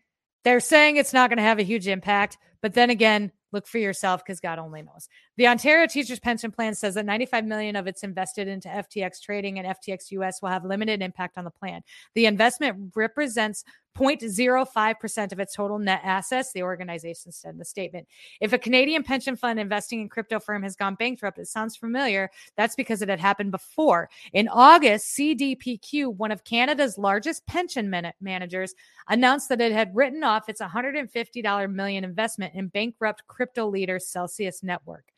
they're 0.44 0.60
saying 0.60 0.96
it's 0.96 1.12
not 1.12 1.28
going 1.30 1.38
to 1.38 1.42
have 1.42 1.58
a 1.58 1.64
huge 1.64 1.88
impact. 1.88 2.38
But 2.62 2.74
then 2.74 2.90
again, 2.90 3.32
look 3.52 3.66
for 3.66 3.78
yourself 3.78 4.22
because 4.24 4.40
God 4.40 4.58
only 4.58 4.82
knows. 4.82 5.08
The 5.38 5.46
Ontario 5.46 5.86
Teachers 5.86 6.18
Pension 6.18 6.50
Plan 6.50 6.74
says 6.74 6.94
that 6.94 7.06
95 7.06 7.44
million 7.44 7.76
of 7.76 7.86
it's 7.86 8.02
invested 8.02 8.48
into 8.48 8.66
FTX 8.66 9.22
trading 9.22 9.60
and 9.60 9.68
FTX 9.68 10.10
US 10.10 10.42
will 10.42 10.48
have 10.48 10.64
limited 10.64 11.00
impact 11.00 11.38
on 11.38 11.44
the 11.44 11.50
plan. 11.52 11.82
The 12.16 12.26
investment 12.26 12.90
represents 12.96 13.62
0.05% 13.96 15.32
of 15.32 15.38
its 15.38 15.54
total 15.54 15.78
net 15.78 16.00
assets, 16.02 16.52
the 16.52 16.64
organization 16.64 17.30
said 17.30 17.52
in 17.52 17.58
the 17.58 17.64
statement. 17.64 18.08
If 18.40 18.52
a 18.52 18.58
Canadian 18.58 19.04
pension 19.04 19.36
fund 19.36 19.60
investing 19.60 20.00
in 20.00 20.08
crypto 20.08 20.40
firm 20.40 20.64
has 20.64 20.74
gone 20.74 20.96
bankrupt, 20.96 21.38
it 21.38 21.46
sounds 21.46 21.76
familiar. 21.76 22.32
That's 22.56 22.74
because 22.74 23.00
it 23.00 23.08
had 23.08 23.20
happened 23.20 23.52
before. 23.52 24.10
In 24.32 24.48
August, 24.48 25.16
CDPQ, 25.16 26.16
one 26.16 26.32
of 26.32 26.42
Canada's 26.42 26.98
largest 26.98 27.46
pension 27.46 27.88
man- 27.88 28.12
managers, 28.20 28.74
announced 29.08 29.48
that 29.50 29.60
it 29.60 29.70
had 29.70 29.94
written 29.94 30.24
off 30.24 30.48
its 30.48 30.60
$150 30.60 31.72
million 31.72 32.02
investment 32.02 32.56
in 32.56 32.66
bankrupt 32.66 33.24
crypto 33.28 33.68
leader 33.68 34.00
Celsius 34.00 34.64
Network. 34.64 35.12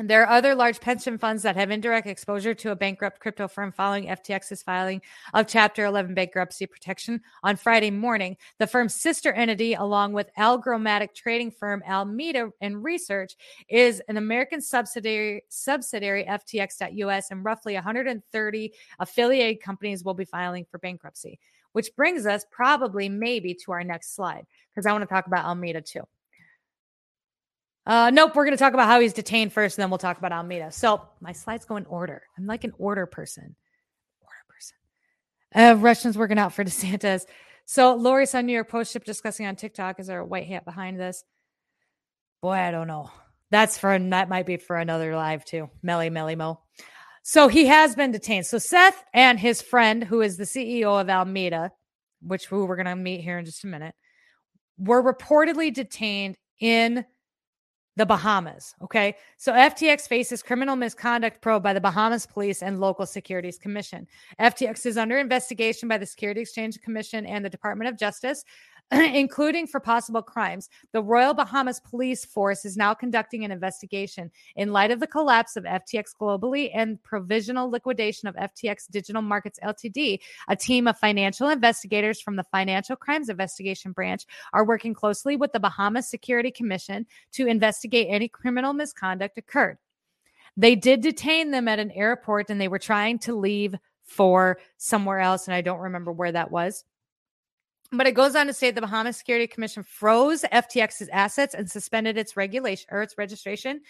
There 0.00 0.24
are 0.24 0.28
other 0.28 0.56
large 0.56 0.80
pension 0.80 1.18
funds 1.18 1.44
that 1.44 1.54
have 1.54 1.70
indirect 1.70 2.08
exposure 2.08 2.52
to 2.52 2.72
a 2.72 2.76
bankrupt 2.76 3.20
crypto 3.20 3.46
firm 3.46 3.70
following 3.70 4.06
FTX's 4.06 4.60
filing 4.60 5.00
of 5.32 5.46
Chapter 5.46 5.84
11 5.84 6.14
bankruptcy 6.14 6.66
protection 6.66 7.20
on 7.44 7.54
Friday 7.54 7.92
morning. 7.92 8.36
The 8.58 8.66
firm's 8.66 8.96
sister 8.96 9.32
entity, 9.32 9.74
along 9.74 10.12
with 10.12 10.34
algorithmic 10.36 11.14
trading 11.14 11.52
firm 11.52 11.80
Alameda 11.86 12.50
and 12.60 12.82
Research, 12.82 13.36
is 13.68 14.02
an 14.08 14.16
American 14.16 14.60
subsidiary 14.60 15.44
subsidiary 15.48 16.24
FTX.us, 16.24 17.30
and 17.30 17.44
roughly 17.44 17.74
130 17.74 18.72
affiliated 18.98 19.62
companies 19.62 20.02
will 20.02 20.14
be 20.14 20.24
filing 20.24 20.66
for 20.68 20.78
bankruptcy. 20.78 21.38
Which 21.70 21.94
brings 21.94 22.26
us 22.26 22.44
probably 22.50 23.08
maybe 23.08 23.54
to 23.64 23.70
our 23.70 23.84
next 23.84 24.16
slide 24.16 24.44
because 24.72 24.86
I 24.86 24.92
want 24.92 25.02
to 25.02 25.14
talk 25.14 25.28
about 25.28 25.44
Alameda 25.44 25.82
too. 25.82 26.02
Uh, 27.86 28.10
nope, 28.10 28.34
we're 28.34 28.44
going 28.44 28.56
to 28.56 28.62
talk 28.62 28.72
about 28.72 28.86
how 28.86 28.98
he's 29.00 29.12
detained 29.12 29.52
first, 29.52 29.76
and 29.76 29.82
then 29.82 29.90
we'll 29.90 29.98
talk 29.98 30.16
about 30.16 30.32
Alameda. 30.32 30.72
So 30.72 31.02
my 31.20 31.32
slides 31.32 31.66
go 31.66 31.76
in 31.76 31.84
order. 31.86 32.22
I'm 32.38 32.46
like 32.46 32.64
an 32.64 32.72
order 32.78 33.04
person. 33.04 33.54
Order 34.22 34.44
person. 34.48 34.76
Uh, 35.54 35.76
Russians 35.80 36.16
working 36.16 36.38
out 36.38 36.54
for 36.54 36.64
DeSantis. 36.64 37.22
So 37.66 37.94
Lori 37.94 38.26
on 38.34 38.46
New 38.46 38.52
York 38.52 38.70
Post 38.70 38.92
ship 38.92 39.04
discussing 39.04 39.46
on 39.46 39.56
TikTok. 39.56 40.00
Is 40.00 40.06
there 40.06 40.20
a 40.20 40.24
white 40.24 40.46
hat 40.46 40.64
behind 40.64 40.98
this? 40.98 41.24
Boy, 42.42 42.52
I 42.52 42.70
don't 42.70 42.88
know. 42.88 43.10
That's 43.50 43.78
for 43.78 43.98
that 43.98 44.28
might 44.28 44.46
be 44.46 44.56
for 44.56 44.76
another 44.76 45.14
live 45.14 45.44
too. 45.44 45.70
Melly 45.82 46.10
Melly 46.10 46.36
Mo. 46.36 46.60
So 47.22 47.48
he 47.48 47.66
has 47.66 47.94
been 47.94 48.10
detained. 48.10 48.46
So 48.46 48.58
Seth 48.58 49.02
and 49.14 49.38
his 49.38 49.62
friend, 49.62 50.04
who 50.04 50.20
is 50.20 50.36
the 50.36 50.44
CEO 50.44 51.00
of 51.00 51.08
Alameda, 51.08 51.70
which 52.20 52.50
we're 52.50 52.76
going 52.76 52.84
to 52.84 52.96
meet 52.96 53.22
here 53.22 53.38
in 53.38 53.46
just 53.46 53.64
a 53.64 53.66
minute, 53.66 53.94
were 54.76 55.02
reportedly 55.02 55.72
detained 55.72 56.36
in 56.60 57.06
the 57.96 58.06
Bahamas. 58.06 58.74
Okay. 58.82 59.16
So 59.36 59.52
FTX 59.52 60.08
faces 60.08 60.42
criminal 60.42 60.76
misconduct 60.76 61.40
probe 61.40 61.62
by 61.62 61.72
the 61.72 61.80
Bahamas 61.80 62.26
Police 62.26 62.62
and 62.62 62.80
Local 62.80 63.06
Securities 63.06 63.58
Commission. 63.58 64.06
FTX 64.40 64.86
is 64.86 64.98
under 64.98 65.18
investigation 65.18 65.88
by 65.88 65.98
the 65.98 66.06
Security 66.06 66.40
Exchange 66.40 66.80
Commission 66.80 67.24
and 67.26 67.44
the 67.44 67.50
Department 67.50 67.88
of 67.88 67.98
Justice 67.98 68.44
including 68.92 69.66
for 69.66 69.80
possible 69.80 70.22
crimes. 70.22 70.68
The 70.92 71.02
Royal 71.02 71.34
Bahamas 71.34 71.80
Police 71.80 72.24
Force 72.24 72.64
is 72.64 72.76
now 72.76 72.94
conducting 72.94 73.44
an 73.44 73.50
investigation 73.50 74.30
in 74.56 74.72
light 74.72 74.90
of 74.90 75.00
the 75.00 75.06
collapse 75.06 75.56
of 75.56 75.64
FTX 75.64 76.10
globally 76.20 76.70
and 76.74 77.02
provisional 77.02 77.70
liquidation 77.70 78.28
of 78.28 78.36
FTX 78.36 78.90
Digital 78.90 79.22
Markets 79.22 79.58
Ltd. 79.64 80.18
A 80.48 80.56
team 80.56 80.86
of 80.86 80.98
financial 80.98 81.48
investigators 81.48 82.20
from 82.20 82.36
the 82.36 82.44
Financial 82.44 82.96
Crimes 82.96 83.28
Investigation 83.28 83.92
Branch 83.92 84.24
are 84.52 84.66
working 84.66 84.94
closely 84.94 85.36
with 85.36 85.52
the 85.52 85.60
Bahamas 85.60 86.08
Security 86.08 86.50
Commission 86.50 87.06
to 87.32 87.46
investigate 87.46 88.08
any 88.10 88.28
criminal 88.28 88.72
misconduct 88.72 89.38
occurred. 89.38 89.78
They 90.56 90.76
did 90.76 91.00
detain 91.00 91.50
them 91.50 91.68
at 91.68 91.80
an 91.80 91.90
airport 91.90 92.50
and 92.50 92.60
they 92.60 92.68
were 92.68 92.78
trying 92.78 93.18
to 93.20 93.34
leave 93.34 93.74
for 94.04 94.58
somewhere 94.76 95.18
else. 95.18 95.48
And 95.48 95.54
I 95.54 95.62
don't 95.62 95.80
remember 95.80 96.12
where 96.12 96.32
that 96.32 96.50
was. 96.50 96.84
But 97.92 98.06
it 98.06 98.12
goes 98.12 98.34
on 98.34 98.46
to 98.46 98.52
say 98.52 98.70
the 98.70 98.80
Bahamas 98.80 99.16
Security 99.16 99.46
Commission 99.46 99.82
froze 99.82 100.42
FTX's 100.42 101.08
assets 101.12 101.54
and 101.54 101.70
suspended 101.70 102.16
its 102.16 102.36
regulation 102.36 102.86
or 102.90 103.02
its 103.02 103.16
registration 103.16 103.80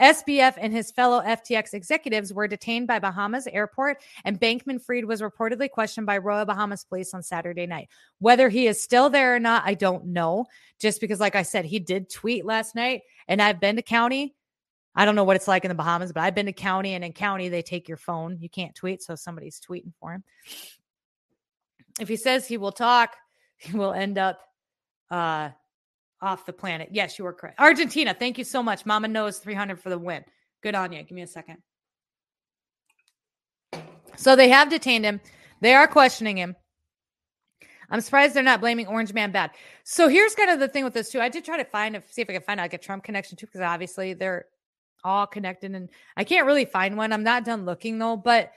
SBF 0.00 0.54
and 0.60 0.72
his 0.72 0.90
fellow 0.90 1.20
FTX 1.20 1.72
executives 1.72 2.32
were 2.32 2.48
detained 2.48 2.86
by 2.86 2.98
Bahamas 2.98 3.46
airport, 3.46 4.02
and 4.24 4.40
Bankman 4.40 4.82
Fried 4.82 5.04
was 5.04 5.20
reportedly 5.20 5.70
questioned 5.70 6.06
by 6.06 6.18
Royal 6.18 6.44
Bahamas 6.44 6.84
police 6.84 7.14
on 7.14 7.22
Saturday 7.22 7.66
night. 7.66 7.88
Whether 8.18 8.48
he 8.48 8.66
is 8.66 8.82
still 8.82 9.08
there 9.08 9.34
or 9.36 9.40
not, 9.40 9.62
I 9.64 9.74
don't 9.74 10.06
know. 10.06 10.46
Just 10.80 11.00
because, 11.00 11.20
like 11.20 11.36
I 11.36 11.42
said, 11.42 11.64
he 11.64 11.78
did 11.78 12.10
tweet 12.10 12.44
last 12.44 12.74
night, 12.74 13.02
and 13.28 13.40
I've 13.40 13.60
been 13.60 13.76
to 13.76 13.82
county. 13.82 14.34
I 14.96 15.04
don't 15.04 15.16
know 15.16 15.24
what 15.24 15.36
it's 15.36 15.48
like 15.48 15.64
in 15.64 15.68
the 15.68 15.74
Bahamas, 15.74 16.12
but 16.12 16.22
I've 16.22 16.34
been 16.34 16.46
to 16.46 16.52
county, 16.52 16.94
and 16.94 17.04
in 17.04 17.12
county, 17.12 17.48
they 17.48 17.62
take 17.62 17.88
your 17.88 17.96
phone. 17.96 18.38
You 18.40 18.48
can't 18.48 18.74
tweet, 18.74 19.02
so 19.02 19.14
somebody's 19.14 19.60
tweeting 19.60 19.92
for 20.00 20.12
him. 20.12 20.24
If 22.00 22.08
he 22.08 22.16
says 22.16 22.48
he 22.48 22.56
will 22.56 22.72
talk, 22.72 23.14
will 23.72 23.92
end 23.92 24.18
up 24.18 24.40
uh, 25.10 25.50
off 26.20 26.46
the 26.46 26.52
planet. 26.52 26.88
Yes, 26.92 27.18
you 27.18 27.26
are 27.26 27.32
correct. 27.32 27.60
Argentina, 27.60 28.14
thank 28.14 28.38
you 28.38 28.44
so 28.44 28.62
much. 28.62 28.86
Mama 28.86 29.08
knows 29.08 29.38
300 29.38 29.80
for 29.80 29.90
the 29.90 29.98
win. 29.98 30.24
Good 30.62 30.74
on 30.74 30.92
you. 30.92 31.02
Give 31.02 31.12
me 31.12 31.22
a 31.22 31.26
second. 31.26 31.58
So 34.16 34.36
they 34.36 34.48
have 34.48 34.70
detained 34.70 35.04
him. 35.04 35.20
They 35.60 35.74
are 35.74 35.86
questioning 35.86 36.36
him. 36.36 36.56
I'm 37.90 38.00
surprised 38.00 38.34
they're 38.34 38.42
not 38.42 38.60
blaming 38.60 38.86
Orange 38.86 39.12
Man 39.12 39.30
bad. 39.30 39.50
So 39.84 40.08
here's 40.08 40.34
kind 40.34 40.50
of 40.50 40.58
the 40.58 40.68
thing 40.68 40.84
with 40.84 40.94
this 40.94 41.10
too. 41.10 41.20
I 41.20 41.28
did 41.28 41.44
try 41.44 41.56
to 41.56 41.64
find 41.64 41.94
if 41.94 42.10
see 42.12 42.22
if 42.22 42.30
I 42.30 42.32
can 42.32 42.42
find 42.42 42.58
out 42.58 42.64
like 42.64 42.74
a 42.74 42.78
Trump 42.78 43.04
connection 43.04 43.36
too, 43.36 43.46
because 43.46 43.60
obviously 43.60 44.14
they're 44.14 44.46
all 45.04 45.26
connected, 45.26 45.74
and 45.74 45.90
I 46.16 46.24
can't 46.24 46.46
really 46.46 46.64
find 46.64 46.96
one. 46.96 47.12
I'm 47.12 47.24
not 47.24 47.44
done 47.44 47.66
looking 47.66 47.98
though, 47.98 48.16
but 48.16 48.52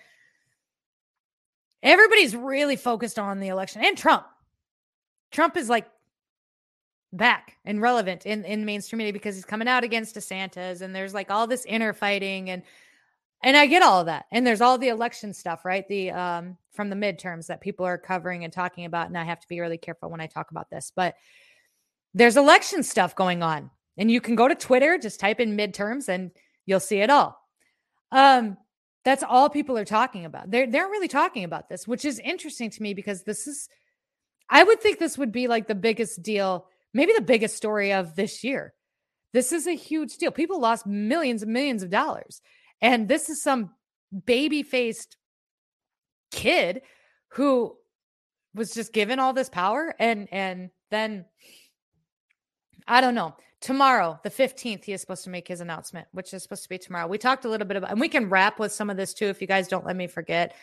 everybody's 1.83 2.35
really 2.35 2.77
focused 2.77 3.19
on 3.19 3.39
the 3.39 3.49
election 3.49 3.83
and 3.83 3.97
Trump. 3.97 4.25
Trump 5.31 5.57
is 5.57 5.69
like 5.69 5.87
back 7.13 7.57
and 7.65 7.81
relevant 7.81 8.25
in 8.25 8.43
in 8.45 8.65
mainstream 8.65 8.97
media 8.97 9.13
because 9.13 9.35
he's 9.35 9.45
coming 9.45 9.67
out 9.67 9.83
against 9.83 10.15
DeSantis 10.15 10.81
and 10.81 10.95
there's 10.95 11.13
like 11.13 11.31
all 11.31 11.47
this 11.47 11.65
inner 11.65 11.93
fighting 11.93 12.49
and 12.49 12.63
and 13.43 13.55
I 13.55 13.67
get 13.67 13.83
all 13.83 13.99
of 13.99 14.07
that. 14.07 14.25
And 14.31 14.45
there's 14.47 14.61
all 14.61 14.79
the 14.79 14.87
election 14.87 15.31
stuff, 15.33 15.63
right? 15.63 15.87
The 15.87 16.11
um 16.11 16.57
from 16.71 16.89
the 16.89 16.95
midterms 16.95 17.47
that 17.47 17.61
people 17.61 17.85
are 17.85 17.97
covering 17.97 18.43
and 18.43 18.51
talking 18.51 18.85
about 18.85 19.07
and 19.07 19.17
I 19.17 19.23
have 19.23 19.39
to 19.39 19.47
be 19.47 19.59
really 19.59 19.77
careful 19.77 20.09
when 20.09 20.21
I 20.21 20.27
talk 20.27 20.51
about 20.51 20.69
this. 20.69 20.91
But 20.95 21.15
there's 22.13 22.37
election 22.37 22.83
stuff 22.83 23.15
going 23.15 23.43
on. 23.43 23.69
And 23.97 24.11
you 24.11 24.21
can 24.21 24.35
go 24.35 24.47
to 24.47 24.55
Twitter, 24.55 24.97
just 24.97 25.19
type 25.19 25.39
in 25.39 25.57
midterms 25.57 26.09
and 26.09 26.31
you'll 26.65 26.79
see 26.79 26.99
it 26.99 27.09
all. 27.09 27.39
Um 28.11 28.57
that's 29.05 29.23
all 29.23 29.49
people 29.49 29.77
are 29.77 29.85
talking 29.85 30.25
about. 30.25 30.51
They're 30.51 30.67
they're 30.67 30.89
really 30.89 31.07
talking 31.07 31.45
about 31.45 31.69
this, 31.69 31.87
which 31.87 32.03
is 32.03 32.19
interesting 32.19 32.69
to 32.71 32.83
me 32.83 32.93
because 32.93 33.23
this 33.23 33.47
is 33.47 33.69
I 34.49 34.63
would 34.63 34.81
think 34.81 34.99
this 34.99 35.17
would 35.17 35.31
be 35.31 35.47
like 35.47 35.67
the 35.67 35.75
biggest 35.75 36.23
deal 36.23 36.67
maybe 36.97 37.13
the 37.13 37.21
biggest 37.21 37.55
story 37.55 37.93
of 37.93 38.15
this 38.15 38.43
year. 38.43 38.73
This 39.31 39.51
is 39.51 39.67
a 39.67 39.75
huge 39.75 40.17
deal. 40.17 40.31
People 40.31 40.59
lost 40.59 40.87
millions 40.87 41.43
and 41.43 41.53
millions 41.53 41.83
of 41.83 41.91
dollars. 41.91 42.41
And 42.81 43.07
this 43.07 43.29
is 43.29 43.41
some 43.41 43.71
baby 44.25 44.63
faced 44.63 45.15
kid 46.31 46.81
who 47.33 47.75
was 48.55 48.73
just 48.73 48.93
given 48.93 49.19
all 49.19 49.33
this 49.33 49.49
power 49.49 49.93
and 49.99 50.27
and 50.31 50.71
then 50.89 51.25
I 52.87 53.01
don't 53.01 53.15
know. 53.15 53.35
Tomorrow, 53.59 54.19
the 54.23 54.29
15th, 54.29 54.85
he 54.85 54.93
is 54.93 55.01
supposed 55.01 55.23
to 55.25 55.29
make 55.29 55.47
his 55.47 55.61
announcement, 55.61 56.07
which 56.11 56.33
is 56.33 56.41
supposed 56.41 56.63
to 56.63 56.69
be 56.69 56.77
tomorrow. 56.77 57.07
We 57.07 57.17
talked 57.17 57.43
a 57.43 57.49
little 57.49 57.67
bit 57.67 57.75
about, 57.75 57.91
and 57.91 57.99
we 57.99 58.07
can 58.07 58.29
wrap 58.29 58.59
with 58.59 58.71
some 58.71 58.89
of 58.89 58.97
this 58.97 59.13
too, 59.13 59.25
if 59.25 59.41
you 59.41 59.47
guys 59.47 59.67
don't 59.67 59.85
let 59.85 59.95
me 59.95 60.07
forget 60.07 60.55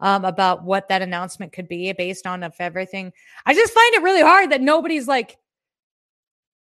um, 0.00 0.24
about 0.24 0.64
what 0.64 0.88
that 0.88 1.02
announcement 1.02 1.52
could 1.52 1.68
be 1.68 1.92
based 1.92 2.26
on 2.26 2.42
of 2.42 2.54
everything. 2.58 3.12
I 3.46 3.54
just 3.54 3.72
find 3.72 3.94
it 3.94 4.02
really 4.02 4.22
hard 4.22 4.50
that 4.50 4.60
nobody's 4.60 5.06
like 5.06 5.38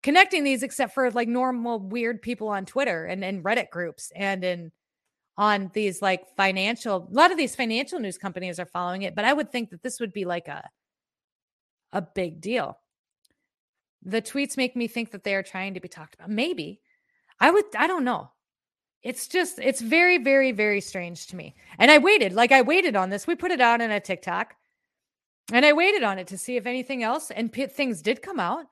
connecting 0.03 0.43
these 0.43 0.63
except 0.63 0.93
for 0.93 1.09
like 1.11 1.27
normal 1.27 1.79
weird 1.79 2.21
people 2.21 2.49
on 2.49 2.65
Twitter 2.65 3.05
and 3.05 3.23
in 3.23 3.43
Reddit 3.43 3.69
groups 3.69 4.11
and 4.15 4.43
in 4.43 4.71
on 5.37 5.71
these 5.73 6.01
like 6.01 6.25
financial 6.35 7.07
a 7.09 7.13
lot 7.13 7.31
of 7.31 7.37
these 7.37 7.55
financial 7.55 7.97
news 7.97 8.17
companies 8.17 8.59
are 8.59 8.65
following 8.65 9.03
it, 9.03 9.15
but 9.15 9.25
I 9.25 9.33
would 9.33 9.51
think 9.51 9.69
that 9.69 9.81
this 9.81 9.99
would 9.99 10.13
be 10.13 10.25
like 10.25 10.47
a 10.47 10.67
a 11.91 12.01
big 12.01 12.41
deal. 12.41 12.77
The 14.03 14.21
tweets 14.21 14.57
make 14.57 14.75
me 14.75 14.87
think 14.87 15.11
that 15.11 15.23
they 15.23 15.35
are 15.35 15.43
trying 15.43 15.73
to 15.73 15.79
be 15.79 15.87
talked 15.87 16.15
about. 16.15 16.29
Maybe. 16.29 16.81
I 17.39 17.51
would 17.51 17.65
I 17.77 17.87
don't 17.87 18.03
know. 18.03 18.31
It's 19.01 19.27
just 19.27 19.59
it's 19.59 19.81
very 19.81 20.17
very 20.17 20.51
very 20.51 20.81
strange 20.81 21.27
to 21.27 21.35
me. 21.35 21.55
And 21.77 21.89
I 21.89 21.97
waited, 21.97 22.33
like 22.33 22.51
I 22.51 22.61
waited 22.61 22.95
on 22.95 23.09
this. 23.09 23.27
We 23.27 23.35
put 23.35 23.51
it 23.51 23.61
out 23.61 23.81
in 23.81 23.91
a 23.91 23.99
TikTok. 23.99 24.55
And 25.51 25.65
I 25.65 25.73
waited 25.73 26.03
on 26.03 26.19
it 26.19 26.27
to 26.27 26.37
see 26.37 26.57
if 26.57 26.65
anything 26.65 27.01
else 27.03 27.31
and 27.31 27.51
p- 27.51 27.65
things 27.65 28.01
did 28.01 28.21
come 28.21 28.39
out. 28.39 28.65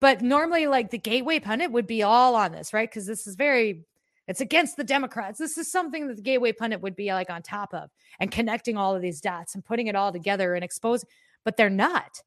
But 0.00 0.22
normally, 0.22 0.66
like 0.66 0.90
the 0.90 0.98
Gateway 0.98 1.40
pundit 1.40 1.72
would 1.72 1.86
be 1.86 2.02
all 2.02 2.34
on 2.34 2.52
this, 2.52 2.72
right? 2.72 2.88
Because 2.88 3.06
this 3.06 3.26
is 3.26 3.36
very, 3.36 3.84
it's 4.26 4.40
against 4.40 4.76
the 4.76 4.84
Democrats. 4.84 5.38
This 5.38 5.58
is 5.58 5.70
something 5.70 6.08
that 6.08 6.16
the 6.16 6.22
Gateway 6.22 6.52
pundit 6.52 6.80
would 6.80 6.96
be 6.96 7.12
like 7.12 7.30
on 7.30 7.42
top 7.42 7.74
of 7.74 7.90
and 8.18 8.30
connecting 8.30 8.76
all 8.76 8.94
of 8.94 9.02
these 9.02 9.20
dots 9.20 9.54
and 9.54 9.64
putting 9.64 9.86
it 9.86 9.96
all 9.96 10.12
together 10.12 10.54
and 10.54 10.64
expose, 10.64 11.04
but 11.44 11.56
they're 11.56 11.70
not. 11.70 12.20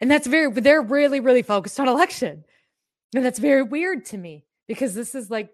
And 0.00 0.10
that's 0.10 0.26
very, 0.26 0.50
they're 0.50 0.82
really, 0.82 1.20
really 1.20 1.42
focused 1.42 1.80
on 1.80 1.88
election. 1.88 2.44
And 3.14 3.24
that's 3.24 3.38
very 3.38 3.62
weird 3.62 4.04
to 4.06 4.18
me 4.18 4.44
because 4.66 4.94
this 4.94 5.14
is 5.14 5.30
like 5.30 5.50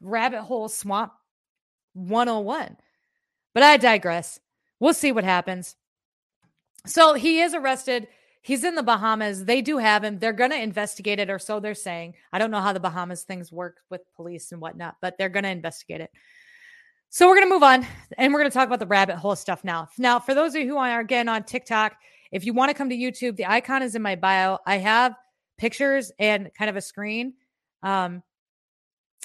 rabbit 0.00 0.42
hole 0.42 0.68
swamp 0.68 1.12
101. 1.94 2.76
But 3.54 3.62
I 3.62 3.76
digress. 3.76 4.38
We'll 4.80 4.94
see 4.94 5.12
what 5.12 5.24
happens. 5.24 5.76
So 6.86 7.14
he 7.14 7.40
is 7.40 7.54
arrested. 7.54 8.08
He's 8.42 8.64
in 8.64 8.76
the 8.76 8.82
Bahamas. 8.82 9.44
They 9.44 9.60
do 9.60 9.78
have 9.78 10.04
him. 10.04 10.18
They're 10.18 10.32
going 10.32 10.50
to 10.52 10.62
investigate 10.62 11.18
it, 11.18 11.28
or 11.28 11.38
so 11.38 11.60
they're 11.60 11.74
saying. 11.74 12.14
I 12.32 12.38
don't 12.38 12.50
know 12.50 12.60
how 12.60 12.72
the 12.72 12.80
Bahamas 12.80 13.24
things 13.24 13.50
work 13.50 13.78
with 13.90 14.00
police 14.14 14.52
and 14.52 14.60
whatnot, 14.60 14.96
but 15.02 15.18
they're 15.18 15.28
going 15.28 15.42
to 15.42 15.50
investigate 15.50 16.00
it. 16.00 16.10
So 17.10 17.26
we're 17.26 17.36
going 17.36 17.48
to 17.48 17.54
move 17.54 17.62
on 17.62 17.86
and 18.18 18.32
we're 18.32 18.40
going 18.40 18.50
to 18.50 18.54
talk 18.54 18.66
about 18.66 18.80
the 18.80 18.86
rabbit 18.86 19.16
hole 19.16 19.34
stuff 19.34 19.64
now. 19.64 19.88
Now, 19.96 20.18
for 20.18 20.34
those 20.34 20.54
of 20.54 20.60
you 20.60 20.68
who 20.68 20.76
are 20.76 21.00
again 21.00 21.26
on 21.26 21.42
TikTok, 21.42 21.96
if 22.32 22.44
you 22.44 22.52
want 22.52 22.68
to 22.68 22.74
come 22.74 22.90
to 22.90 22.96
YouTube, 22.96 23.36
the 23.36 23.46
icon 23.46 23.82
is 23.82 23.94
in 23.94 24.02
my 24.02 24.14
bio. 24.14 24.58
I 24.66 24.76
have 24.76 25.14
pictures 25.56 26.12
and 26.18 26.50
kind 26.56 26.68
of 26.68 26.76
a 26.76 26.82
screen. 26.82 27.32
Um, 27.82 28.22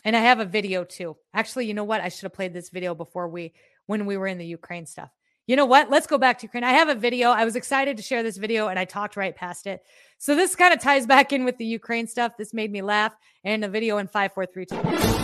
and 0.03 0.15
I 0.15 0.19
have 0.19 0.39
a 0.39 0.45
video 0.45 0.83
too. 0.83 1.17
Actually, 1.33 1.67
you 1.67 1.73
know 1.73 1.83
what? 1.83 2.01
I 2.01 2.09
should 2.09 2.23
have 2.23 2.33
played 2.33 2.53
this 2.53 2.69
video 2.69 2.95
before 2.95 3.27
we 3.27 3.53
when 3.85 4.05
we 4.05 4.17
were 4.17 4.27
in 4.27 4.37
the 4.37 4.45
Ukraine 4.45 4.85
stuff. 4.85 5.09
You 5.45 5.57
know 5.57 5.65
what? 5.65 5.89
Let's 5.89 6.07
go 6.07 6.17
back 6.17 6.39
to 6.39 6.45
Ukraine. 6.45 6.63
I 6.63 6.71
have 6.71 6.87
a 6.87 6.95
video. 6.95 7.29
I 7.29 7.43
was 7.43 7.57
excited 7.57 7.97
to 7.97 8.03
share 8.03 8.23
this 8.23 8.37
video 8.37 8.69
and 8.69 8.79
I 8.79 8.85
talked 8.85 9.17
right 9.17 9.35
past 9.35 9.67
it. 9.67 9.81
So 10.17 10.35
this 10.35 10.55
kind 10.55 10.73
of 10.73 10.79
ties 10.79 11.05
back 11.05 11.33
in 11.33 11.43
with 11.43 11.57
the 11.57 11.65
Ukraine 11.65 12.07
stuff. 12.07 12.37
This 12.37 12.53
made 12.53 12.71
me 12.71 12.81
laugh. 12.81 13.13
And 13.43 13.65
a 13.65 13.67
video 13.67 13.97
in 13.97 14.07
five, 14.07 14.33
four, 14.33 14.45
three, 14.45 14.65
two. 14.65 15.22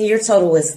Your 0.00 0.18
total 0.18 0.50
was 0.50 0.74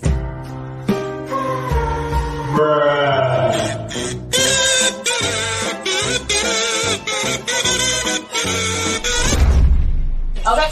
okay. 10.46 10.70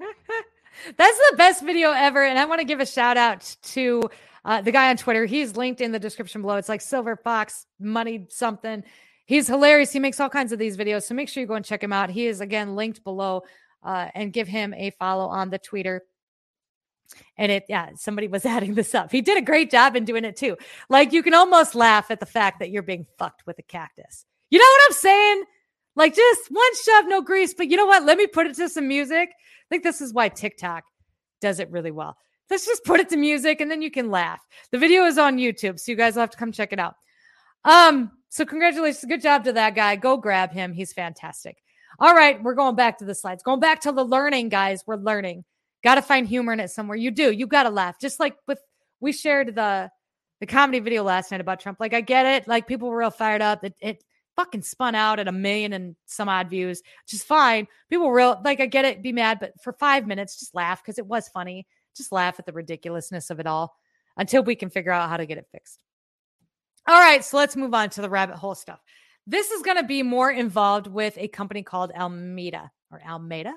That's 0.96 1.18
the 1.18 1.34
best 1.36 1.62
video 1.62 1.90
ever. 1.90 2.24
And 2.24 2.38
I 2.38 2.46
want 2.46 2.60
to 2.60 2.64
give 2.64 2.80
a 2.80 2.86
shout 2.86 3.18
out 3.18 3.54
to 3.62 4.02
uh, 4.46 4.62
the 4.62 4.72
guy 4.72 4.88
on 4.88 4.96
Twitter. 4.96 5.26
He's 5.26 5.54
linked 5.54 5.82
in 5.82 5.92
the 5.92 5.98
description 5.98 6.40
below. 6.40 6.56
It's 6.56 6.70
like 6.70 6.80
Silver 6.80 7.16
Fox 7.16 7.66
Money 7.78 8.26
something. 8.30 8.82
He's 9.26 9.46
hilarious. 9.46 9.92
He 9.92 9.98
makes 9.98 10.18
all 10.18 10.30
kinds 10.30 10.52
of 10.52 10.58
these 10.58 10.78
videos. 10.78 11.02
So 11.02 11.14
make 11.14 11.28
sure 11.28 11.42
you 11.42 11.46
go 11.46 11.54
and 11.54 11.64
check 11.64 11.82
him 11.82 11.92
out. 11.92 12.08
He 12.08 12.26
is 12.26 12.40
again 12.40 12.74
linked 12.74 13.04
below 13.04 13.42
uh, 13.82 14.08
and 14.14 14.32
give 14.32 14.48
him 14.48 14.74
a 14.74 14.90
follow 14.90 15.26
on 15.26 15.50
the 15.50 15.58
Twitter. 15.58 16.02
And 17.36 17.52
it, 17.52 17.64
yeah, 17.68 17.90
somebody 17.96 18.28
was 18.28 18.46
adding 18.46 18.74
this 18.74 18.94
up. 18.94 19.12
He 19.12 19.20
did 19.20 19.38
a 19.38 19.42
great 19.42 19.70
job 19.70 19.96
in 19.96 20.04
doing 20.04 20.24
it 20.24 20.36
too. 20.36 20.56
Like 20.88 21.12
you 21.12 21.22
can 21.22 21.34
almost 21.34 21.74
laugh 21.74 22.10
at 22.10 22.20
the 22.20 22.26
fact 22.26 22.58
that 22.60 22.70
you're 22.70 22.82
being 22.82 23.06
fucked 23.18 23.46
with 23.46 23.58
a 23.58 23.62
cactus. 23.62 24.24
You 24.50 24.58
know 24.58 24.64
what 24.64 24.82
I'm 24.88 24.94
saying? 24.94 25.44
Like 25.94 26.14
just 26.14 26.48
one 26.50 26.76
shove, 26.84 27.04
no 27.06 27.20
grease. 27.20 27.54
But 27.54 27.68
you 27.68 27.76
know 27.76 27.86
what? 27.86 28.04
Let 28.04 28.18
me 28.18 28.26
put 28.26 28.46
it 28.46 28.56
to 28.56 28.68
some 28.68 28.88
music. 28.88 29.30
I 29.30 29.66
think 29.68 29.82
this 29.82 30.00
is 30.00 30.12
why 30.12 30.28
TikTok 30.28 30.84
does 31.40 31.60
it 31.60 31.70
really 31.70 31.90
well. 31.90 32.16
Let's 32.50 32.66
just 32.66 32.84
put 32.84 33.00
it 33.00 33.08
to 33.10 33.16
music 33.16 33.60
and 33.60 33.70
then 33.70 33.82
you 33.82 33.90
can 33.90 34.10
laugh. 34.10 34.40
The 34.70 34.78
video 34.78 35.04
is 35.04 35.16
on 35.16 35.38
YouTube, 35.38 35.80
so 35.80 35.90
you 35.90 35.96
guys 35.96 36.14
will 36.14 36.20
have 36.20 36.30
to 36.30 36.36
come 36.36 36.52
check 36.52 36.72
it 36.72 36.78
out. 36.78 36.94
Um, 37.64 38.10
so 38.28 38.44
congratulations. 38.44 39.04
Good 39.06 39.22
job 39.22 39.44
to 39.44 39.52
that 39.54 39.74
guy. 39.74 39.96
Go 39.96 40.16
grab 40.16 40.52
him. 40.52 40.72
He's 40.72 40.92
fantastic. 40.92 41.61
All 42.02 42.16
right, 42.16 42.42
we're 42.42 42.56
going 42.56 42.74
back 42.74 42.98
to 42.98 43.04
the 43.04 43.14
slides. 43.14 43.44
Going 43.44 43.60
back 43.60 43.82
to 43.82 43.92
the 43.92 44.04
learning, 44.04 44.48
guys. 44.48 44.82
We're 44.84 44.96
learning. 44.96 45.44
Got 45.84 45.94
to 45.94 46.02
find 46.02 46.26
humor 46.26 46.52
in 46.52 46.58
it 46.58 46.72
somewhere. 46.72 46.96
You 46.96 47.12
do. 47.12 47.30
You 47.30 47.46
got 47.46 47.62
to 47.62 47.70
laugh. 47.70 48.00
Just 48.00 48.18
like 48.18 48.34
with 48.48 48.58
we 48.98 49.12
shared 49.12 49.54
the 49.54 49.88
the 50.40 50.46
comedy 50.46 50.80
video 50.80 51.04
last 51.04 51.30
night 51.30 51.40
about 51.40 51.60
Trump. 51.60 51.78
Like 51.78 51.94
I 51.94 52.00
get 52.00 52.26
it. 52.26 52.48
Like 52.48 52.66
people 52.66 52.88
were 52.88 52.98
real 52.98 53.12
fired 53.12 53.40
up. 53.40 53.62
It, 53.62 53.76
it 53.80 54.04
fucking 54.34 54.62
spun 54.62 54.96
out 54.96 55.20
at 55.20 55.28
a 55.28 55.32
million 55.32 55.72
and 55.72 55.94
some 56.06 56.28
odd 56.28 56.50
views, 56.50 56.82
which 57.04 57.14
is 57.14 57.22
fine. 57.22 57.68
People 57.88 58.10
real 58.10 58.40
like 58.44 58.58
I 58.58 58.66
get 58.66 58.84
it. 58.84 59.00
Be 59.00 59.12
mad, 59.12 59.38
but 59.38 59.52
for 59.62 59.72
five 59.72 60.04
minutes, 60.04 60.40
just 60.40 60.56
laugh 60.56 60.82
because 60.82 60.98
it 60.98 61.06
was 61.06 61.28
funny. 61.28 61.68
Just 61.96 62.10
laugh 62.10 62.34
at 62.40 62.46
the 62.46 62.52
ridiculousness 62.52 63.30
of 63.30 63.38
it 63.38 63.46
all 63.46 63.76
until 64.16 64.42
we 64.42 64.56
can 64.56 64.70
figure 64.70 64.90
out 64.90 65.08
how 65.08 65.18
to 65.18 65.26
get 65.26 65.38
it 65.38 65.46
fixed. 65.52 65.78
All 66.88 66.98
right, 66.98 67.24
so 67.24 67.36
let's 67.36 67.54
move 67.54 67.74
on 67.74 67.90
to 67.90 68.02
the 68.02 68.10
rabbit 68.10 68.34
hole 68.34 68.56
stuff. 68.56 68.80
This 69.26 69.50
is 69.50 69.62
going 69.62 69.76
to 69.76 69.84
be 69.84 70.02
more 70.02 70.30
involved 70.30 70.86
with 70.86 71.16
a 71.16 71.28
company 71.28 71.62
called 71.62 71.92
Almeida 71.92 72.70
or 72.90 73.00
Almeida. 73.08 73.54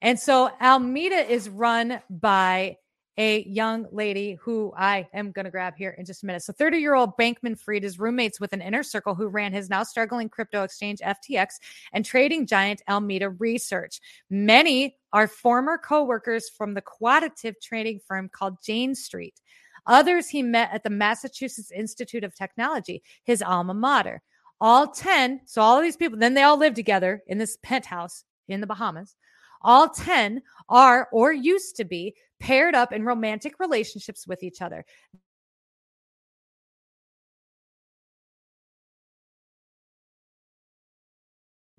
And 0.00 0.18
so 0.18 0.50
Almeida 0.60 1.30
is 1.30 1.48
run 1.48 2.00
by 2.08 2.76
a 3.18 3.42
young 3.42 3.86
lady 3.92 4.38
who 4.40 4.72
I 4.74 5.06
am 5.12 5.30
going 5.32 5.44
to 5.44 5.50
grab 5.50 5.74
here 5.76 5.94
in 5.98 6.06
just 6.06 6.22
a 6.22 6.26
minute. 6.26 6.42
So 6.42 6.54
30 6.54 6.78
year 6.78 6.94
old 6.94 7.18
Bankman 7.18 7.58
Fried 7.58 7.84
is 7.84 7.98
roommates 7.98 8.40
with 8.40 8.54
an 8.54 8.62
inner 8.62 8.82
circle 8.82 9.14
who 9.14 9.28
ran 9.28 9.52
his 9.52 9.68
now 9.68 9.82
struggling 9.82 10.30
crypto 10.30 10.62
exchange 10.62 11.00
FTX 11.00 11.58
and 11.92 12.02
trading 12.02 12.46
giant 12.46 12.80
Alameda 12.88 13.28
Research. 13.28 14.00
Many 14.30 14.96
are 15.12 15.28
former 15.28 15.76
co-workers 15.76 16.48
from 16.48 16.72
the 16.72 16.80
quantitative 16.80 17.60
trading 17.60 18.00
firm 18.08 18.30
called 18.30 18.62
Jane 18.64 18.94
Street. 18.94 19.38
Others 19.86 20.28
he 20.28 20.42
met 20.42 20.70
at 20.72 20.82
the 20.82 20.90
Massachusetts 20.90 21.70
Institute 21.70 22.24
of 22.24 22.34
Technology, 22.34 23.02
his 23.24 23.42
alma 23.42 23.74
mater. 23.74 24.22
All 24.60 24.88
10, 24.88 25.40
so 25.46 25.62
all 25.62 25.78
of 25.78 25.82
these 25.82 25.96
people, 25.96 26.18
then 26.18 26.34
they 26.34 26.42
all 26.42 26.58
live 26.58 26.74
together 26.74 27.22
in 27.26 27.38
this 27.38 27.56
penthouse 27.62 28.24
in 28.48 28.60
the 28.60 28.66
Bahamas. 28.66 29.16
All 29.62 29.88
10 29.88 30.42
are 30.68 31.08
or 31.12 31.32
used 31.32 31.76
to 31.76 31.84
be 31.84 32.14
paired 32.40 32.74
up 32.74 32.92
in 32.92 33.04
romantic 33.04 33.58
relationships 33.58 34.26
with 34.26 34.42
each 34.42 34.60
other. 34.60 34.84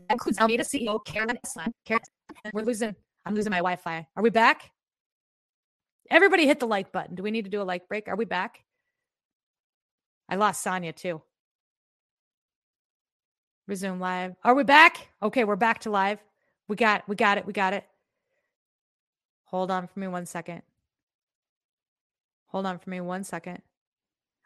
That 0.07 0.15
includes 0.15 0.39
Alameda 0.39 0.63
CEO 0.63 1.03
Karen 1.05 1.29
Ellison. 1.29 1.73
Karen, 1.86 2.01
we're 2.53 2.63
losing, 2.63 2.95
I'm 3.25 3.36
losing 3.36 3.51
my 3.51 3.57
Wi 3.57 3.75
Fi. 3.75 4.07
Are 4.15 4.23
we 4.23 4.29
back? 4.29 4.71
Everybody 6.09 6.45
hit 6.45 6.59
the 6.59 6.67
like 6.67 6.91
button. 6.91 7.15
Do 7.15 7.23
we 7.23 7.32
need 7.32 7.45
to 7.45 7.51
do 7.51 7.61
a 7.61 7.63
like 7.63 7.88
break? 7.88 8.07
Are 8.07 8.15
we 8.15 8.25
back? 8.25 8.63
I 10.27 10.36
lost 10.36 10.61
Sonia 10.63 10.93
too. 10.93 11.21
Resume 13.72 13.99
live. 13.99 14.36
Are 14.43 14.53
we 14.53 14.65
back? 14.65 15.07
Okay, 15.24 15.45
we're 15.45 15.55
back 15.55 15.80
to 15.84 15.89
live. 15.89 16.19
We 16.67 16.76
got 16.76 17.07
we 17.07 17.15
got 17.15 17.38
it. 17.38 17.45
We 17.45 17.53
got 17.53 17.72
it. 17.72 17.86
Hold 19.45 19.72
on 19.72 19.88
for 19.88 19.97
me 19.97 20.09
one 20.09 20.26
second. 20.26 20.61
Hold 22.47 22.65
on 22.65 22.80
for 22.80 22.89
me 22.89 22.99
one 22.99 23.24
second. 23.24 23.61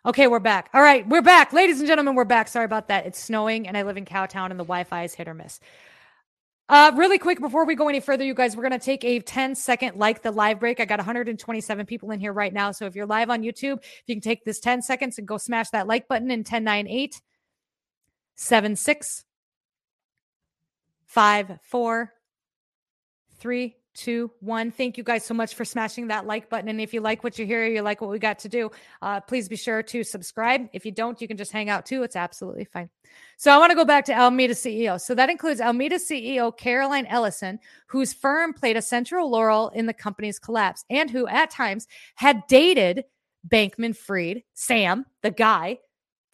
Okay, 0.05 0.27
we're 0.27 0.37
back. 0.37 0.69
All 0.75 0.81
right, 0.83 1.09
we're 1.09 1.23
back. 1.23 1.53
Ladies 1.53 1.79
and 1.79 1.87
gentlemen, 1.87 2.13
we're 2.13 2.23
back. 2.23 2.47
Sorry 2.47 2.65
about 2.65 2.89
that. 2.89 3.07
It's 3.07 3.19
snowing 3.19 3.67
and 3.67 3.75
I 3.75 3.81
live 3.81 3.97
in 3.97 4.05
Cowtown 4.05 4.51
and 4.51 4.59
the 4.59 4.63
Wi-Fi 4.63 5.05
is 5.05 5.15
hit 5.15 5.27
or 5.27 5.33
miss. 5.33 5.59
Uh, 6.69 6.91
really 6.95 7.17
quick 7.17 7.39
before 7.39 7.65
we 7.65 7.73
go 7.73 7.87
any 7.89 8.01
further, 8.01 8.23
you 8.23 8.35
guys, 8.35 8.55
we're 8.55 8.61
going 8.61 8.79
to 8.79 8.85
take 8.85 9.03
a 9.03 9.21
10 9.21 9.55
second 9.55 9.97
like 9.97 10.21
the 10.21 10.29
live 10.29 10.59
break. 10.59 10.79
I 10.79 10.85
got 10.85 10.99
127 10.99 11.87
people 11.87 12.11
in 12.11 12.19
here 12.19 12.31
right 12.31 12.53
now. 12.53 12.71
So 12.71 12.85
if 12.85 12.95
you're 12.95 13.07
live 13.07 13.31
on 13.31 13.41
YouTube, 13.41 13.79
if 13.81 14.03
you 14.05 14.13
can 14.13 14.21
take 14.21 14.45
this 14.45 14.59
10 14.59 14.83
seconds 14.83 15.17
and 15.17 15.27
go 15.27 15.39
smash 15.39 15.71
that 15.71 15.87
like 15.87 16.07
button 16.07 16.29
in 16.29 16.43
10, 16.43 16.63
9, 18.51 18.65
8, 18.65 18.75
7, 18.75 18.75
6, 18.75 19.23
5, 21.05 21.59
4, 21.61 22.13
3, 23.37 23.75
two, 23.95 24.29
one. 24.41 24.71
Thank 24.71 24.97
you 24.97 25.03
guys 25.03 25.25
so 25.25 25.33
much 25.33 25.55
for 25.55 25.65
smashing 25.65 26.07
that 26.07 26.27
like 26.27 26.49
button. 26.49 26.69
And 26.69 26.79
if 26.79 26.93
you 26.93 27.01
like 27.01 27.23
what 27.23 27.39
you 27.39 27.45
hear, 27.45 27.65
you 27.65 27.81
like 27.81 28.01
what 28.01 28.09
we 28.09 28.19
got 28.19 28.39
to 28.39 28.49
do, 28.49 28.69
uh, 29.01 29.21
please 29.21 29.47
be 29.47 29.55
sure 29.55 29.81
to 29.83 30.03
subscribe. 30.03 30.67
If 30.73 30.85
you 30.85 30.91
don't, 30.91 31.19
you 31.21 31.27
can 31.27 31.37
just 31.37 31.51
hang 31.51 31.69
out 31.69 31.85
too. 31.85 32.03
It's 32.03 32.15
absolutely 32.15 32.65
fine. 32.65 32.89
So 33.37 33.51
I 33.51 33.57
want 33.57 33.71
to 33.71 33.75
go 33.75 33.85
back 33.85 34.05
to 34.05 34.13
Alameda 34.13 34.53
CEO. 34.53 34.99
So 34.99 35.15
that 35.15 35.29
includes 35.29 35.61
Alameda 35.61 35.95
CEO 35.95 36.55
Caroline 36.55 37.05
Ellison, 37.05 37.59
whose 37.87 38.13
firm 38.13 38.53
played 38.53 38.77
a 38.77 38.81
central 38.81 39.31
role 39.31 39.69
in 39.69 39.85
the 39.85 39.93
company's 39.93 40.39
collapse 40.39 40.83
and 40.89 41.09
who 41.09 41.25
at 41.27 41.49
times 41.49 41.87
had 42.15 42.45
dated 42.47 43.05
Bankman 43.47 43.95
Fried, 43.95 44.43
Sam, 44.53 45.05
the 45.21 45.31
guy, 45.31 45.79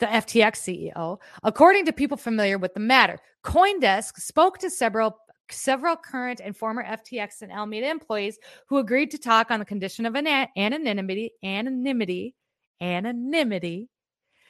the 0.02 0.08
FTX 0.08 0.92
CEO, 0.94 1.20
according 1.44 1.86
to 1.86 1.94
people 1.94 2.18
familiar 2.18 2.58
with 2.58 2.74
the 2.74 2.80
matter. 2.82 3.20
Coindesk 3.46 4.18
spoke 4.18 4.58
to 4.58 4.70
several 4.70 5.18
several 5.50 5.96
current 5.96 6.42
and 6.44 6.56
former 6.56 6.84
FTX 6.84 7.42
and 7.42 7.52
Alameda 7.52 7.90
employees 7.90 8.40
who 8.68 8.78
agreed 8.78 9.12
to 9.12 9.18
talk 9.18 9.52
on 9.52 9.60
the 9.60 9.66
condition 9.66 10.06
of 10.06 10.16
an 10.16 10.26
anonymity, 10.58 11.32
anonymity, 11.44 12.36
anonymity, 12.82 13.90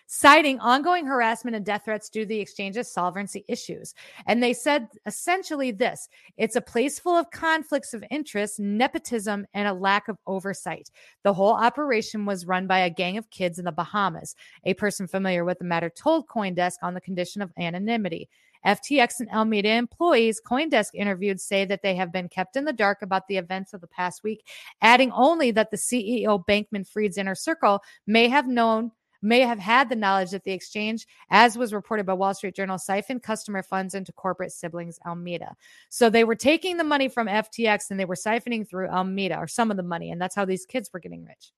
citing 0.08 0.60
ongoing 0.60 1.06
harassment 1.06 1.56
and 1.56 1.66
death 1.66 1.86
threats 1.86 2.10
due 2.10 2.22
to 2.22 2.26
the 2.26 2.40
exchange's 2.40 2.92
solvency 2.92 3.46
issues. 3.48 3.94
And 4.26 4.42
they 4.42 4.54
said 4.54 4.88
essentially 5.06 5.72
this 5.72 6.08
it's 6.38 6.56
a 6.56 6.62
place 6.62 7.00
full 7.00 7.16
of 7.16 7.32
conflicts 7.32 7.94
of 7.94 8.04
interest, 8.12 8.60
nepotism, 8.60 9.46
and 9.54 9.68
a 9.68 9.74
lack 9.74 10.08
of 10.08 10.18
oversight. 10.28 10.90
The 11.24 11.34
whole 11.34 11.54
operation 11.54 12.26
was 12.26 12.46
run 12.46 12.68
by 12.68 12.80
a 12.80 12.90
gang 12.90 13.18
of 13.18 13.30
kids 13.30 13.60
in 13.60 13.66
the 13.66 13.72
Bahamas. 13.72 14.36
A 14.66 14.74
person 14.74 15.08
familiar 15.08 15.46
with 15.46 15.60
the 15.60 15.66
matter 15.66 15.90
told 15.90 16.28
Coindesk 16.28 16.76
on 16.82 16.94
the 16.94 17.02
condition 17.02 17.42
of 17.42 17.52
anonymity. 17.58 18.30
FTX 18.66 19.20
and 19.20 19.32
Alameda 19.32 19.70
employees 19.70 20.42
Coindesk 20.46 20.94
interviewed 20.94 21.42
say 21.42 21.66
that 21.66 21.82
they 21.82 21.96
have 21.96 22.12
been 22.12 22.30
kept 22.30 22.56
in 22.56 22.66
the 22.66 22.74
dark 22.74 23.02
about 23.02 23.28
the 23.28 23.38
events 23.38 23.74
of 23.74 23.82
the 23.82 23.88
past 23.88 24.24
week, 24.24 24.48
adding 24.82 25.12
only 25.12 25.52
that 25.52 25.72
the 25.72 25.78
CEO 25.78 26.44
Bankman 26.46 26.88
Fried's 26.88 27.18
inner 27.18 27.36
circle 27.36 27.82
may 28.06 28.28
have 28.28 28.48
known 28.48 28.92
may 29.22 29.42
have 29.42 29.60
had 29.60 29.90
the 29.90 29.96
knowledge 29.96 30.32
that 30.32 30.44
the 30.44 30.52
exchange, 30.52 31.08
as 31.30 31.58
was 31.58 31.74
reported 31.74 32.06
by 32.06 32.14
Wall 32.14 32.34
Street 32.34 32.56
Journal, 32.56 32.78
siphoned 32.78 33.24
customer 33.24 33.64
funds 33.64 33.94
into 33.94 34.12
corporate 34.12 34.52
siblings 34.52 35.00
Alameda. 35.06 35.56
So 35.90 36.10
they 36.10 36.24
were 36.24 36.36
taking 36.36 36.78
the 36.78 36.84
money 36.84 37.08
from 37.08 37.28
FTX 37.28 37.92
and 37.92 38.00
they 38.00 38.06
were 38.06 38.16
siphoning 38.16 38.68
through 38.68 38.88
Alameda 38.88 39.38
or 39.38 39.48
some 39.48 39.72
of 39.72 39.78
the 39.78 39.84
money. 39.84 40.12
And 40.12 40.22
that's 40.22 40.36
how 40.36 40.46
these 40.46 40.66
kids 40.66 40.90
were 40.94 41.00
getting 41.00 41.26
rich. 41.26 41.52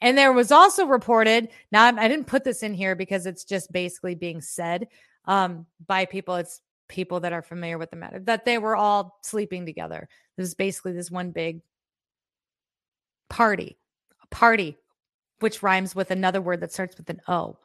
And 0.00 0.18
there 0.18 0.32
was 0.32 0.50
also 0.50 0.86
reported, 0.86 1.48
now 1.70 1.84
I 1.84 2.08
didn't 2.08 2.26
put 2.26 2.44
this 2.44 2.62
in 2.62 2.74
here 2.74 2.96
because 2.96 3.26
it's 3.26 3.44
just 3.44 3.70
basically 3.72 4.14
being 4.14 4.40
said, 4.40 4.88
um, 5.26 5.66
by 5.86 6.04
people. 6.04 6.34
It's 6.36 6.60
people 6.88 7.20
that 7.20 7.32
are 7.32 7.42
familiar 7.42 7.78
with 7.78 7.90
the 7.90 7.96
matter 7.96 8.18
that 8.20 8.44
they 8.44 8.58
were 8.58 8.76
all 8.76 9.18
sleeping 9.22 9.64
together. 9.64 10.08
This 10.36 10.48
is 10.48 10.54
basically 10.54 10.92
this 10.92 11.10
one 11.10 11.30
big 11.30 11.62
party, 13.30 13.78
a 14.22 14.26
party, 14.26 14.76
which 15.40 15.62
rhymes 15.62 15.94
with 15.94 16.10
another 16.10 16.40
word 16.40 16.60
that 16.60 16.72
starts 16.72 16.96
with 16.96 17.10
an 17.10 17.20
O. 17.28 17.58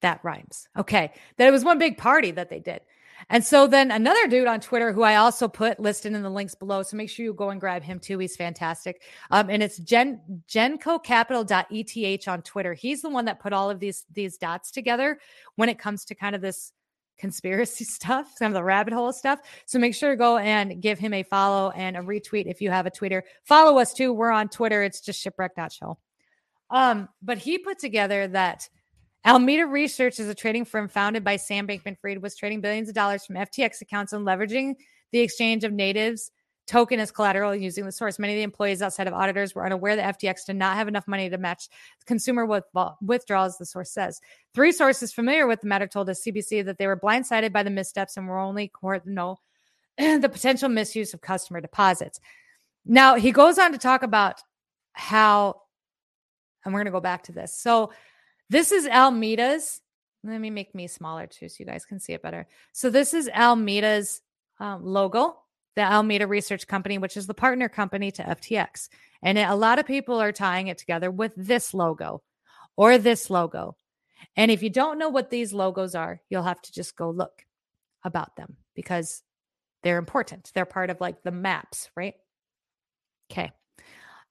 That 0.00 0.20
rhymes. 0.22 0.68
Okay. 0.76 1.12
That 1.36 1.48
it 1.48 1.52
was 1.52 1.64
one 1.64 1.78
big 1.78 1.96
party 1.96 2.32
that 2.32 2.50
they 2.50 2.58
did. 2.58 2.80
And 3.28 3.44
so 3.44 3.66
then 3.66 3.90
another 3.90 4.26
dude 4.26 4.48
on 4.48 4.60
Twitter 4.60 4.92
who 4.92 5.02
I 5.02 5.16
also 5.16 5.48
put 5.48 5.80
listed 5.80 6.12
in 6.12 6.22
the 6.22 6.30
links 6.30 6.54
below. 6.54 6.82
So 6.82 6.96
make 6.96 7.10
sure 7.10 7.24
you 7.24 7.34
go 7.34 7.50
and 7.50 7.60
grab 7.60 7.82
him 7.82 7.98
too. 7.98 8.18
He's 8.18 8.36
fantastic. 8.36 9.02
Um, 9.30 9.50
and 9.50 9.62
it's 9.62 9.78
Gen 9.78 10.20
gencocapital.eth 10.48 12.28
on 12.28 12.42
Twitter. 12.42 12.74
He's 12.74 13.02
the 13.02 13.10
one 13.10 13.24
that 13.26 13.40
put 13.40 13.52
all 13.52 13.70
of 13.70 13.80
these 13.80 14.04
these 14.12 14.38
dots 14.38 14.70
together 14.70 15.18
when 15.56 15.68
it 15.68 15.78
comes 15.78 16.04
to 16.06 16.14
kind 16.14 16.34
of 16.34 16.42
this 16.42 16.72
conspiracy 17.18 17.84
stuff, 17.98 18.32
some 18.36 18.48
of 18.48 18.54
the 18.54 18.64
rabbit 18.64 18.92
hole 18.92 19.12
stuff. 19.12 19.40
So 19.66 19.78
make 19.78 19.94
sure 19.94 20.10
to 20.10 20.16
go 20.16 20.38
and 20.38 20.82
give 20.82 20.98
him 20.98 21.14
a 21.14 21.22
follow 21.22 21.70
and 21.70 21.96
a 21.96 22.00
retweet 22.00 22.46
if 22.46 22.60
you 22.60 22.70
have 22.70 22.86
a 22.86 22.90
Twitter. 22.90 23.24
Follow 23.44 23.78
us 23.78 23.92
too. 23.92 24.12
We're 24.12 24.30
on 24.30 24.48
Twitter. 24.48 24.82
It's 24.82 25.00
just 25.00 25.20
shipwreck.show. 25.20 25.98
Um, 26.72 27.08
but 27.22 27.38
he 27.38 27.58
put 27.58 27.78
together 27.78 28.26
that 28.28 28.68
Alameda 29.24 29.66
Research 29.66 30.18
is 30.18 30.28
a 30.28 30.34
trading 30.34 30.64
firm 30.64 30.88
founded 30.88 31.22
by 31.22 31.36
Sam 31.36 31.68
Bankman 31.68 31.96
Fried, 31.98 32.20
was 32.20 32.34
trading 32.34 32.60
billions 32.60 32.88
of 32.88 32.94
dollars 32.94 33.24
from 33.24 33.36
FTX 33.36 33.80
accounts 33.80 34.12
and 34.12 34.26
leveraging 34.26 34.74
the 35.12 35.20
exchange 35.20 35.62
of 35.62 35.72
natives 35.72 36.32
token 36.66 37.00
as 37.00 37.10
collateral 37.10 37.54
using 37.54 37.84
the 37.84 37.92
source. 37.92 38.18
Many 38.18 38.34
of 38.34 38.38
the 38.38 38.42
employees 38.42 38.82
outside 38.82 39.06
of 39.06 39.14
auditors 39.14 39.54
were 39.54 39.66
unaware 39.66 39.96
that 39.96 40.18
FTX 40.18 40.46
did 40.46 40.56
not 40.56 40.76
have 40.76 40.88
enough 40.88 41.06
money 41.06 41.28
to 41.28 41.38
match 41.38 41.68
consumer 42.06 42.46
with 42.46 42.64
withdrawals, 43.00 43.58
the 43.58 43.66
source 43.66 43.90
says. 43.90 44.20
Three 44.54 44.72
sources 44.72 45.12
familiar 45.12 45.46
with 45.46 45.60
the 45.60 45.66
matter 45.66 45.86
told 45.86 46.08
us 46.08 46.24
CBC 46.24 46.64
that 46.64 46.78
they 46.78 46.86
were 46.86 46.96
blindsided 46.96 47.52
by 47.52 47.62
the 47.62 47.70
missteps 47.70 48.16
and 48.16 48.28
were 48.28 48.38
only 48.38 48.72
no 49.04 49.40
the 49.98 50.28
potential 50.32 50.68
misuse 50.68 51.12
of 51.12 51.20
customer 51.20 51.60
deposits. 51.60 52.20
Now 52.86 53.16
he 53.16 53.32
goes 53.32 53.58
on 53.58 53.72
to 53.72 53.78
talk 53.78 54.02
about 54.02 54.40
how, 54.94 55.62
and 56.64 56.72
we're 56.72 56.80
going 56.80 56.86
to 56.86 56.92
go 56.92 57.00
back 57.00 57.24
to 57.24 57.32
this. 57.32 57.54
So 57.56 57.92
this 58.50 58.72
is 58.72 58.86
Alameda's. 58.86 59.80
Let 60.24 60.40
me 60.40 60.50
make 60.50 60.74
me 60.74 60.86
smaller 60.86 61.26
too 61.26 61.48
so 61.48 61.56
you 61.58 61.66
guys 61.66 61.84
can 61.84 61.98
see 61.98 62.12
it 62.12 62.22
better. 62.22 62.46
So 62.72 62.90
this 62.90 63.12
is 63.14 63.28
Alameda's 63.28 64.20
um, 64.60 64.84
logo, 64.84 65.36
the 65.74 65.82
Alameda 65.82 66.26
Research 66.26 66.66
Company, 66.66 66.98
which 66.98 67.16
is 67.16 67.26
the 67.26 67.34
partner 67.34 67.68
company 67.68 68.10
to 68.12 68.22
FTX. 68.22 68.88
And 69.22 69.38
a 69.38 69.54
lot 69.54 69.78
of 69.78 69.86
people 69.86 70.20
are 70.20 70.32
tying 70.32 70.68
it 70.68 70.78
together 70.78 71.10
with 71.10 71.32
this 71.36 71.74
logo 71.74 72.22
or 72.76 72.98
this 72.98 73.30
logo. 73.30 73.76
And 74.36 74.50
if 74.50 74.62
you 74.62 74.70
don't 74.70 74.98
know 74.98 75.08
what 75.08 75.30
these 75.30 75.52
logos 75.52 75.94
are, 75.94 76.20
you'll 76.30 76.42
have 76.44 76.62
to 76.62 76.72
just 76.72 76.96
go 76.96 77.10
look 77.10 77.44
about 78.04 78.36
them 78.36 78.56
because 78.74 79.22
they're 79.82 79.98
important. 79.98 80.50
They're 80.54 80.64
part 80.64 80.90
of 80.90 81.00
like 81.00 81.22
the 81.22 81.30
maps, 81.32 81.90
right? 81.96 82.14
Okay. 83.30 83.50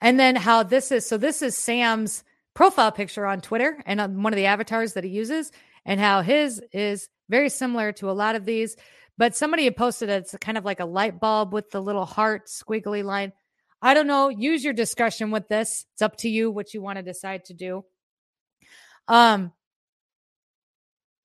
And 0.01 0.19
then 0.19 0.35
how 0.35 0.63
this 0.63 0.91
is 0.91 1.05
so 1.05 1.17
this 1.17 1.41
is 1.41 1.57
Sam's 1.57 2.23
profile 2.53 2.91
picture 2.91 3.25
on 3.25 3.39
Twitter 3.39 3.81
and 3.85 4.01
on 4.01 4.23
one 4.23 4.33
of 4.33 4.37
the 4.37 4.47
avatars 4.47 4.93
that 4.93 5.03
he 5.03 5.11
uses, 5.11 5.51
and 5.85 5.99
how 5.99 6.21
his 6.21 6.61
is 6.73 7.07
very 7.29 7.49
similar 7.49 7.91
to 7.93 8.09
a 8.09 8.13
lot 8.13 8.35
of 8.35 8.45
these. 8.45 8.75
But 9.17 9.35
somebody 9.35 9.65
had 9.65 9.75
posted 9.75 10.09
it, 10.09 10.23
it's 10.23 10.35
kind 10.41 10.57
of 10.57 10.65
like 10.65 10.79
a 10.79 10.85
light 10.85 11.19
bulb 11.19 11.53
with 11.53 11.69
the 11.69 11.81
little 11.81 12.05
heart 12.05 12.47
squiggly 12.47 13.03
line. 13.03 13.33
I 13.81 13.93
don't 13.93 14.07
know. 14.07 14.29
Use 14.29 14.63
your 14.63 14.73
discretion 14.73 15.31
with 15.31 15.47
this. 15.47 15.85
It's 15.93 16.01
up 16.01 16.17
to 16.17 16.29
you 16.29 16.51
what 16.51 16.73
you 16.73 16.81
want 16.81 16.97
to 16.97 17.03
decide 17.03 17.45
to 17.45 17.53
do. 17.53 17.85
Um, 19.07 19.51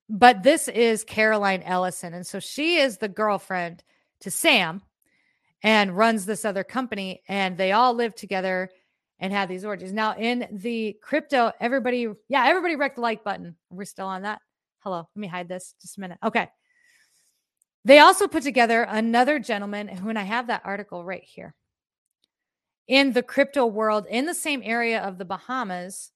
but 0.08 0.42
this 0.42 0.68
is 0.68 1.04
Caroline 1.04 1.62
Ellison. 1.62 2.14
And 2.14 2.26
so 2.26 2.38
she 2.40 2.76
is 2.76 2.98
the 2.98 3.08
girlfriend 3.08 3.82
to 4.20 4.30
Sam 4.30 4.82
and 5.66 5.96
runs 5.96 6.24
this 6.24 6.44
other 6.44 6.62
company. 6.62 7.22
And 7.28 7.58
they 7.58 7.72
all 7.72 7.92
live 7.92 8.14
together 8.14 8.70
and 9.18 9.32
have 9.32 9.48
these 9.48 9.64
orgies. 9.64 9.92
Now, 9.92 10.14
in 10.16 10.46
the 10.52 10.96
crypto, 11.02 11.50
everybody, 11.58 12.06
yeah, 12.28 12.46
everybody 12.46 12.76
wrecked 12.76 12.94
the 12.94 13.00
like 13.02 13.24
button. 13.24 13.56
We're 13.68 13.84
still 13.84 14.06
on 14.06 14.22
that. 14.22 14.40
Hello, 14.78 14.98
let 14.98 15.20
me 15.20 15.26
hide 15.26 15.48
this 15.48 15.74
just 15.82 15.98
a 15.98 16.00
minute. 16.00 16.18
Okay. 16.22 16.48
They 17.84 17.98
also 17.98 18.28
put 18.28 18.44
together 18.44 18.82
another 18.82 19.40
gentleman 19.40 19.88
who, 19.88 20.08
and 20.08 20.18
I 20.18 20.22
have 20.22 20.46
that 20.46 20.62
article 20.64 21.04
right 21.04 21.24
here 21.24 21.54
in 22.86 23.12
the 23.12 23.22
crypto 23.22 23.66
world 23.66 24.06
in 24.08 24.26
the 24.26 24.34
same 24.34 24.62
area 24.64 25.00
of 25.00 25.18
the 25.18 25.24
Bahamas 25.24 26.12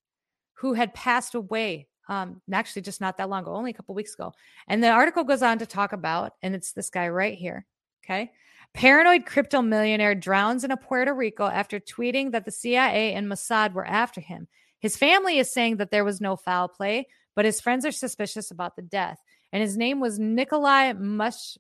who 0.54 0.74
had 0.74 0.94
passed 0.94 1.34
away 1.34 1.88
um, 2.08 2.40
actually 2.52 2.82
just 2.82 3.00
not 3.00 3.16
that 3.16 3.28
long 3.28 3.42
ago, 3.42 3.54
only 3.54 3.70
a 3.70 3.74
couple 3.74 3.94
weeks 3.96 4.14
ago. 4.14 4.32
And 4.68 4.82
the 4.82 4.90
article 4.90 5.24
goes 5.24 5.42
on 5.42 5.58
to 5.58 5.66
talk 5.66 5.92
about, 5.92 6.32
and 6.42 6.54
it's 6.54 6.72
this 6.72 6.90
guy 6.90 7.08
right 7.08 7.36
here. 7.36 7.66
Okay. 8.04 8.30
Paranoid 8.74 9.26
crypto 9.26 9.62
millionaire 9.62 10.14
drowns 10.14 10.64
in 10.64 10.70
a 10.70 10.76
Puerto 10.76 11.12
Rico 11.12 11.46
after 11.46 11.80
tweeting 11.80 12.32
that 12.32 12.44
the 12.44 12.52
CIA 12.52 13.14
and 13.14 13.26
Mossad 13.26 13.72
were 13.72 13.86
after 13.86 14.20
him. 14.20 14.48
His 14.78 14.96
family 14.96 15.38
is 15.38 15.52
saying 15.52 15.76
that 15.76 15.90
there 15.90 16.04
was 16.04 16.20
no 16.20 16.36
foul 16.36 16.68
play, 16.68 17.06
but 17.34 17.44
his 17.44 17.60
friends 17.60 17.84
are 17.84 17.92
suspicious 17.92 18.50
about 18.50 18.76
the 18.76 18.82
death. 18.82 19.18
And 19.52 19.62
his 19.62 19.76
name 19.76 20.00
was 20.00 20.18
Nikolai 20.18 20.92
Mush 20.92 21.58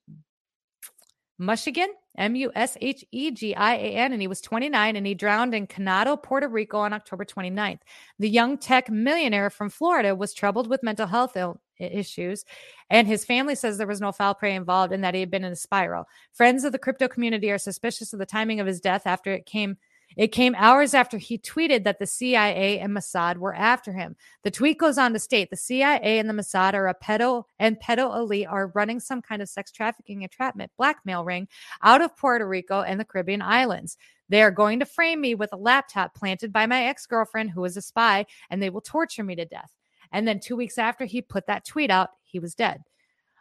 Mushegian, 1.40 1.88
M 2.18 2.36
U 2.36 2.52
S 2.54 2.76
H 2.80 3.04
E 3.10 3.30
G 3.30 3.54
I 3.54 3.74
A 3.74 3.94
N, 3.96 4.12
and 4.12 4.20
he 4.20 4.28
was 4.28 4.40
29 4.40 4.94
and 4.94 5.06
he 5.06 5.14
drowned 5.14 5.54
in 5.54 5.66
Condado, 5.66 6.22
Puerto 6.22 6.48
Rico 6.48 6.78
on 6.78 6.92
October 6.92 7.24
29th. 7.24 7.80
The 8.18 8.28
young 8.28 8.58
tech 8.58 8.90
millionaire 8.90 9.48
from 9.48 9.70
Florida 9.70 10.14
was 10.14 10.34
troubled 10.34 10.68
with 10.68 10.82
mental 10.82 11.06
health 11.06 11.36
Ill- 11.36 11.60
issues, 11.80 12.44
and 12.88 13.06
his 13.06 13.24
family 13.24 13.54
says 13.54 13.78
there 13.78 13.86
was 13.86 14.00
no 14.00 14.12
foul 14.12 14.34
play 14.34 14.54
involved 14.54 14.92
and 14.92 15.02
that 15.04 15.14
he 15.14 15.20
had 15.20 15.30
been 15.30 15.44
in 15.44 15.52
a 15.52 15.56
spiral. 15.56 16.06
Friends 16.32 16.64
of 16.64 16.72
the 16.72 16.78
crypto 16.78 17.08
community 17.08 17.50
are 17.50 17.58
suspicious 17.58 18.12
of 18.12 18.18
the 18.18 18.26
timing 18.26 18.60
of 18.60 18.66
his 18.66 18.80
death 18.80 19.06
after 19.06 19.32
it 19.32 19.46
came 19.46 19.76
it 20.16 20.28
came 20.28 20.54
hours 20.56 20.92
after 20.92 21.18
he 21.18 21.38
tweeted 21.38 21.84
that 21.84 21.98
the 21.98 22.06
CIA 22.06 22.80
and 22.80 22.96
Mossad 22.96 23.36
were 23.36 23.54
after 23.54 23.92
him. 23.92 24.16
The 24.42 24.50
tweet 24.50 24.78
goes 24.78 24.98
on 24.98 25.12
to 25.12 25.18
state 25.18 25.50
the 25.50 25.56
CIA 25.56 26.18
and 26.18 26.28
the 26.28 26.34
Mossad 26.34 26.74
are 26.74 26.88
a 26.88 26.94
pedo 26.94 27.44
and 27.58 27.78
pedo 27.80 28.16
elite 28.16 28.48
are 28.48 28.72
running 28.74 28.98
some 28.98 29.22
kind 29.22 29.40
of 29.40 29.48
sex 29.48 29.70
trafficking 29.70 30.22
entrapment 30.22 30.72
blackmail 30.76 31.24
ring 31.24 31.46
out 31.82 32.02
of 32.02 32.16
Puerto 32.16 32.46
Rico 32.46 32.80
and 32.80 32.98
the 32.98 33.04
Caribbean 33.04 33.42
islands. 33.42 33.96
They 34.28 34.42
are 34.42 34.50
going 34.50 34.80
to 34.80 34.86
frame 34.86 35.20
me 35.20 35.34
with 35.34 35.52
a 35.52 35.56
laptop 35.56 36.14
planted 36.14 36.52
by 36.52 36.66
my 36.66 36.84
ex 36.84 37.06
girlfriend 37.06 37.50
who 37.50 37.64
is 37.64 37.76
a 37.76 37.82
spy, 37.82 38.26
and 38.48 38.62
they 38.62 38.70
will 38.70 38.80
torture 38.80 39.24
me 39.24 39.34
to 39.36 39.44
death. 39.44 39.72
And 40.12 40.26
then 40.26 40.40
two 40.40 40.56
weeks 40.56 40.78
after 40.78 41.04
he 41.04 41.22
put 41.22 41.46
that 41.46 41.64
tweet 41.64 41.90
out, 41.90 42.10
he 42.22 42.38
was 42.38 42.54
dead. 42.54 42.82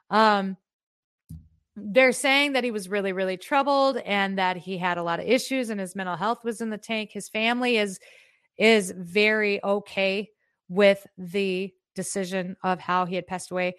Um, 0.10 0.58
they're 1.76 2.12
saying 2.12 2.54
that 2.54 2.64
he 2.64 2.72
was 2.72 2.90
really 2.90 3.14
really 3.14 3.38
troubled 3.38 3.98
and 3.98 4.38
that 4.38 4.58
he 4.58 4.78
had 4.78 4.98
a 4.98 5.04
lot 5.04 5.20
of 5.20 5.26
issues 5.26 5.70
and 5.70 5.80
his 5.80 5.96
mental 5.96 6.18
health 6.18 6.44
was 6.44 6.62
in 6.62 6.70
the 6.70 6.78
tank. 6.78 7.12
His 7.12 7.30
family 7.30 7.78
is 7.78 8.00
is 8.58 8.94
very 8.98 9.64
okay 9.64 10.30
with 10.68 11.08
the 11.18 11.74
decision 11.96 12.58
of 12.64 12.80
how 12.80 13.06
he 13.06 13.16
had 13.16 13.28
passed 13.28 13.52
away. 13.52 13.76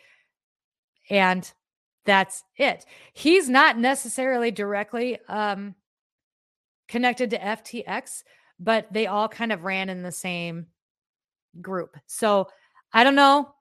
And 1.11 1.51
that's 2.07 2.43
it. 2.57 2.87
He's 3.13 3.49
not 3.49 3.79
necessarily 3.79 4.51
directly 4.51 5.19
um 5.29 5.75
connected 6.89 7.31
to 7.31 7.39
ftx 7.39 8.23
but 8.61 8.87
they 8.93 9.07
all 9.07 9.29
kind 9.29 9.53
of 9.53 9.65
ran 9.65 9.89
in 9.89 10.03
the 10.03 10.13
same 10.13 10.67
group. 11.61 11.97
So 12.07 12.49
i 12.93 13.05
don't 13.05 13.15
know 13.15 13.53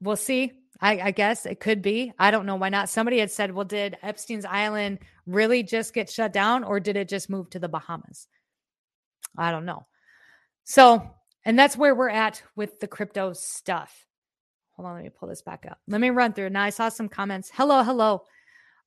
we'll 0.00 0.16
see 0.16 0.52
I, 0.80 0.98
I, 1.00 1.10
guess 1.10 1.44
it 1.44 1.60
could 1.60 1.82
be. 1.82 2.12
I 2.18 2.30
don't 2.30 2.46
know 2.46 2.56
why 2.56 2.70
not. 2.70 2.88
Somebody 2.88 3.18
had 3.18 3.30
said, 3.30 3.52
well, 3.52 3.66
did 3.66 3.98
Epstein's 4.02 4.46
Island 4.46 5.00
really 5.26 5.62
just 5.62 5.92
get 5.92 6.08
shut 6.08 6.32
down 6.32 6.64
or 6.64 6.80
did 6.80 6.96
it 6.96 7.08
just 7.08 7.28
move 7.28 7.50
to 7.50 7.58
the 7.58 7.68
Bahamas? 7.68 8.26
I 9.36 9.50
don't 9.50 9.66
know. 9.66 9.86
So, 10.64 11.10
and 11.44 11.58
that's 11.58 11.76
where 11.76 11.94
we're 11.94 12.08
at 12.08 12.42
with 12.56 12.80
the 12.80 12.88
crypto 12.88 13.32
stuff. 13.34 14.06
Hold 14.72 14.88
on, 14.88 14.94
let 14.94 15.04
me 15.04 15.10
pull 15.10 15.28
this 15.28 15.42
back 15.42 15.66
up. 15.70 15.78
Let 15.86 16.00
me 16.00 16.10
run 16.10 16.32
through. 16.32 16.50
Now 16.50 16.62
I 16.62 16.70
saw 16.70 16.88
some 16.88 17.08
comments. 17.08 17.50
Hello, 17.52 17.82
hello. 17.82 18.22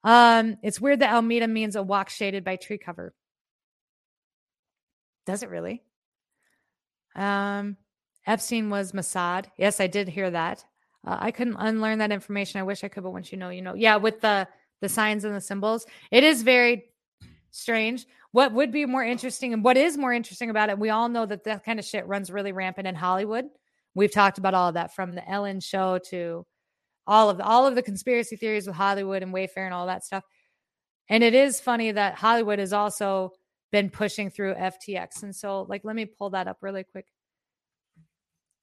Um, 0.03 0.57
it's 0.63 0.81
weird 0.81 0.99
that 0.99 1.11
Alameda 1.11 1.47
means 1.47 1.75
a 1.75 1.83
walk 1.83 2.09
shaded 2.09 2.43
by 2.43 2.55
tree 2.55 2.79
cover. 2.79 3.13
Does 5.25 5.43
it 5.43 5.49
really? 5.49 5.83
Um, 7.15 7.77
Epstein 8.25 8.69
was 8.69 8.91
Mossad. 8.91 9.45
Yes, 9.57 9.79
I 9.79 9.87
did 9.87 10.07
hear 10.07 10.31
that. 10.31 10.63
Uh, 11.05 11.17
I 11.19 11.31
couldn't 11.31 11.57
unlearn 11.57 11.99
that 11.99 12.11
information. 12.11 12.59
I 12.59 12.63
wish 12.63 12.83
I 12.83 12.87
could, 12.87 13.03
but 13.03 13.11
once 13.11 13.31
you 13.31 13.37
know, 13.37 13.49
you 13.49 13.61
know. 13.61 13.73
Yeah, 13.73 13.97
with 13.97 14.21
the 14.21 14.47
the 14.81 14.89
signs 14.89 15.23
and 15.23 15.35
the 15.35 15.41
symbols, 15.41 15.85
it 16.11 16.23
is 16.23 16.43
very 16.43 16.85
strange. 17.51 18.05
What 18.31 18.53
would 18.53 18.71
be 18.71 18.85
more 18.85 19.03
interesting, 19.03 19.53
and 19.53 19.63
what 19.63 19.77
is 19.77 19.97
more 19.97 20.13
interesting 20.13 20.49
about 20.49 20.69
it, 20.69 20.79
we 20.79 20.89
all 20.89 21.09
know 21.09 21.25
that 21.25 21.43
that 21.43 21.63
kind 21.63 21.79
of 21.79 21.85
shit 21.85 22.07
runs 22.07 22.31
really 22.31 22.51
rampant 22.51 22.87
in 22.87 22.95
Hollywood. 22.95 23.45
We've 23.95 24.11
talked 24.11 24.37
about 24.37 24.53
all 24.53 24.69
of 24.69 24.73
that 24.73 24.95
from 24.95 25.13
the 25.13 25.29
Ellen 25.29 25.59
Show 25.59 25.99
to 26.09 26.45
all 27.05 27.29
of 27.29 27.37
the, 27.37 27.43
all 27.43 27.67
of 27.67 27.75
the 27.75 27.83
conspiracy 27.83 28.35
theories 28.35 28.65
with 28.65 28.75
Hollywood 28.75 29.23
and 29.23 29.33
Wayfair 29.33 29.65
and 29.65 29.73
all 29.73 29.87
that 29.87 30.03
stuff. 30.03 30.23
And 31.09 31.23
it 31.23 31.33
is 31.33 31.59
funny 31.59 31.91
that 31.91 32.15
Hollywood 32.15 32.59
has 32.59 32.73
also 32.73 33.33
been 33.71 33.89
pushing 33.89 34.29
through 34.29 34.55
FTX. 34.55 35.23
And 35.23 35.35
so, 35.35 35.63
like, 35.63 35.81
let 35.83 35.95
me 35.95 36.05
pull 36.05 36.31
that 36.31 36.47
up 36.47 36.57
really 36.61 36.85
quick. 36.85 37.07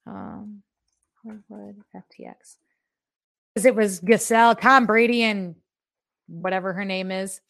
Um, 0.07 0.63
Hollywood 1.23 1.83
FTX. 1.95 2.57
Because 3.55 3.67
it 3.67 3.75
was 3.75 4.01
Gisele, 4.01 4.55
Tom 4.55 4.87
Brady, 4.87 5.23
and 5.23 5.57
whatever 6.29 6.73
her 6.73 6.85
name 6.85 7.11
is. 7.11 7.41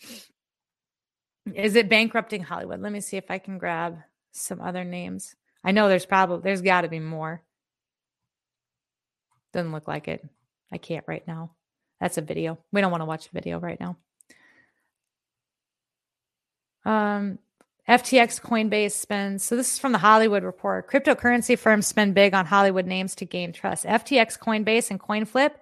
Is 1.55 1.77
it 1.77 1.89
bankrupting 1.89 2.43
Hollywood? 2.43 2.81
Let 2.81 2.93
me 2.93 3.01
see 3.01 3.17
if 3.17 3.31
I 3.31 3.39
can 3.39 3.59
grab 3.59 3.99
some 4.33 4.61
other 4.61 4.85
names. 4.85 5.35
I 5.65 5.73
know 5.73 5.89
there's 5.89 6.07
probably 6.07 6.43
there's 6.43 6.63
got 6.63 6.83
to 6.83 6.89
be 6.89 7.01
more. 7.01 7.43
Doesn't 9.53 9.73
look 9.73 9.89
like 9.89 10.09
it. 10.09 10.27
I 10.73 10.79
can't 10.79 11.05
right 11.07 11.27
now. 11.27 11.53
That's 12.01 12.19
a 12.19 12.23
video. 12.23 12.59
We 12.73 12.81
don't 12.81 12.91
want 12.91 13.03
to 13.03 13.07
watch 13.07 13.27
a 13.27 13.33
video 13.33 13.59
right 13.59 13.81
now. 13.81 13.97
Um, 16.85 17.39
FTX 17.91 18.41
Coinbase 18.41 18.93
spends, 18.93 19.43
so 19.43 19.57
this 19.57 19.73
is 19.73 19.79
from 19.81 19.91
the 19.91 19.99
Hollywood 19.99 20.45
Report. 20.45 20.89
Cryptocurrency 20.89 21.59
firms 21.59 21.89
spend 21.89 22.15
big 22.15 22.35
on 22.35 22.47
Hollywood 22.47 22.87
names 22.87 23.17
to 23.17 23.25
gain 23.25 23.53
trust. 23.53 23.85
FTX, 23.85 24.39
Coinbase, 24.39 24.93
and 24.93 25.01
CoinFlip 25.01 25.55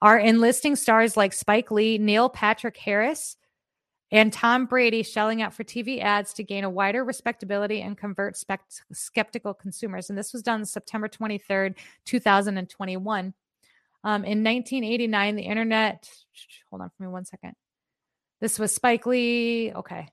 are 0.00 0.18
enlisting 0.18 0.76
stars 0.76 1.14
like 1.14 1.34
Spike 1.34 1.70
Lee, 1.70 1.98
Neil 1.98 2.30
Patrick 2.30 2.78
Harris, 2.78 3.36
and 4.10 4.32
Tom 4.32 4.64
Brady 4.64 5.02
shelling 5.02 5.42
out 5.42 5.52
for 5.52 5.62
TV 5.62 6.00
ads 6.00 6.32
to 6.34 6.42
gain 6.42 6.64
a 6.64 6.70
wider 6.70 7.04
respectability 7.04 7.82
and 7.82 7.98
convert 7.98 8.38
spect- 8.38 8.82
skeptical 8.94 9.52
consumers. 9.52 10.08
And 10.08 10.18
this 10.18 10.32
was 10.32 10.42
done 10.42 10.64
September 10.64 11.06
23rd, 11.06 11.74
2021. 12.06 13.34
Um, 14.04 14.24
in 14.24 14.42
1989, 14.42 15.36
the 15.36 15.42
internet, 15.42 16.08
hold 16.70 16.80
on 16.80 16.90
for 16.96 17.02
me 17.02 17.10
one 17.10 17.26
second. 17.26 17.56
This 18.40 18.58
was 18.58 18.74
Spike 18.74 19.04
Lee. 19.04 19.70
Okay. 19.74 20.08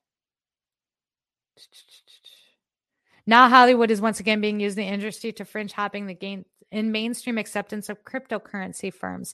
Now 3.28 3.50
Hollywood 3.50 3.92
is 3.92 4.02
once 4.02 4.20
again 4.20 4.42
being 4.42 4.60
used 4.60 4.78
in 4.78 4.86
the 4.86 4.94
industry 4.94 5.32
to 5.34 5.46
fringe 5.46 5.72
hopping 5.72 6.06
the 6.06 6.14
gain 6.14 6.46
in 6.72 6.92
mainstream 6.92 7.38
acceptance 7.38 7.90
of 7.90 8.04
cryptocurrency 8.04 8.94
firms. 8.94 9.34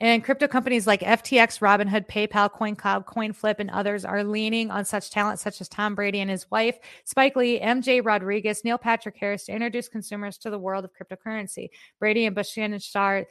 and 0.00 0.24
crypto 0.24 0.46
companies 0.48 0.86
like 0.86 1.00
FTX, 1.00 1.60
Robinhood, 1.60 2.06
PayPal, 2.06 2.50
CoinCloud, 2.50 3.04
CoinFlip, 3.04 3.56
and 3.58 3.70
others 3.70 4.04
are 4.04 4.24
leaning 4.24 4.70
on 4.70 4.84
such 4.84 5.10
talent 5.10 5.40
such 5.40 5.60
as 5.60 5.68
Tom 5.68 5.94
Brady 5.94 6.20
and 6.20 6.30
his 6.30 6.50
wife, 6.50 6.78
Spike 7.04 7.36
Lee, 7.36 7.60
MJ 7.60 8.04
Rodriguez, 8.04 8.64
Neil 8.64 8.78
Patrick 8.78 9.16
Harris 9.18 9.46
to 9.46 9.52
introduce 9.52 9.88
consumers 9.88 10.38
to 10.38 10.50
the 10.50 10.58
world 10.58 10.84
of 10.84 10.90
cryptocurrency. 10.92 11.68
Brady 11.98 12.26
and 12.26 12.36
Bündchen 12.36 12.80
Star 12.80 13.26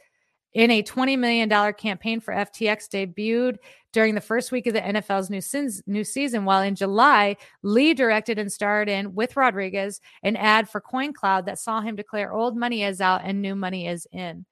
in 0.54 0.70
a 0.70 0.82
$20 0.82 1.18
million 1.18 1.72
campaign 1.74 2.20
for 2.20 2.32
FTX 2.32 2.88
debuted 2.88 3.56
during 3.92 4.14
the 4.14 4.20
first 4.20 4.52
week 4.52 4.66
of 4.66 4.74
the 4.74 4.80
NFL's 4.80 5.30
new, 5.30 5.40
sins, 5.40 5.82
new 5.86 6.04
season, 6.04 6.44
while 6.44 6.62
in 6.62 6.74
July, 6.74 7.36
Lee 7.62 7.94
directed 7.94 8.38
and 8.38 8.50
starred 8.50 8.88
in 8.88 9.14
with 9.14 9.36
Rodriguez 9.36 10.00
an 10.22 10.36
ad 10.36 10.68
for 10.68 10.80
CoinCloud 10.80 11.46
that 11.46 11.58
saw 11.58 11.80
him 11.80 11.96
declare 11.96 12.32
old 12.32 12.56
money 12.56 12.82
is 12.82 13.00
out 13.00 13.22
and 13.24 13.42
new 13.42 13.54
money 13.54 13.86
is 13.86 14.06
in. 14.12 14.46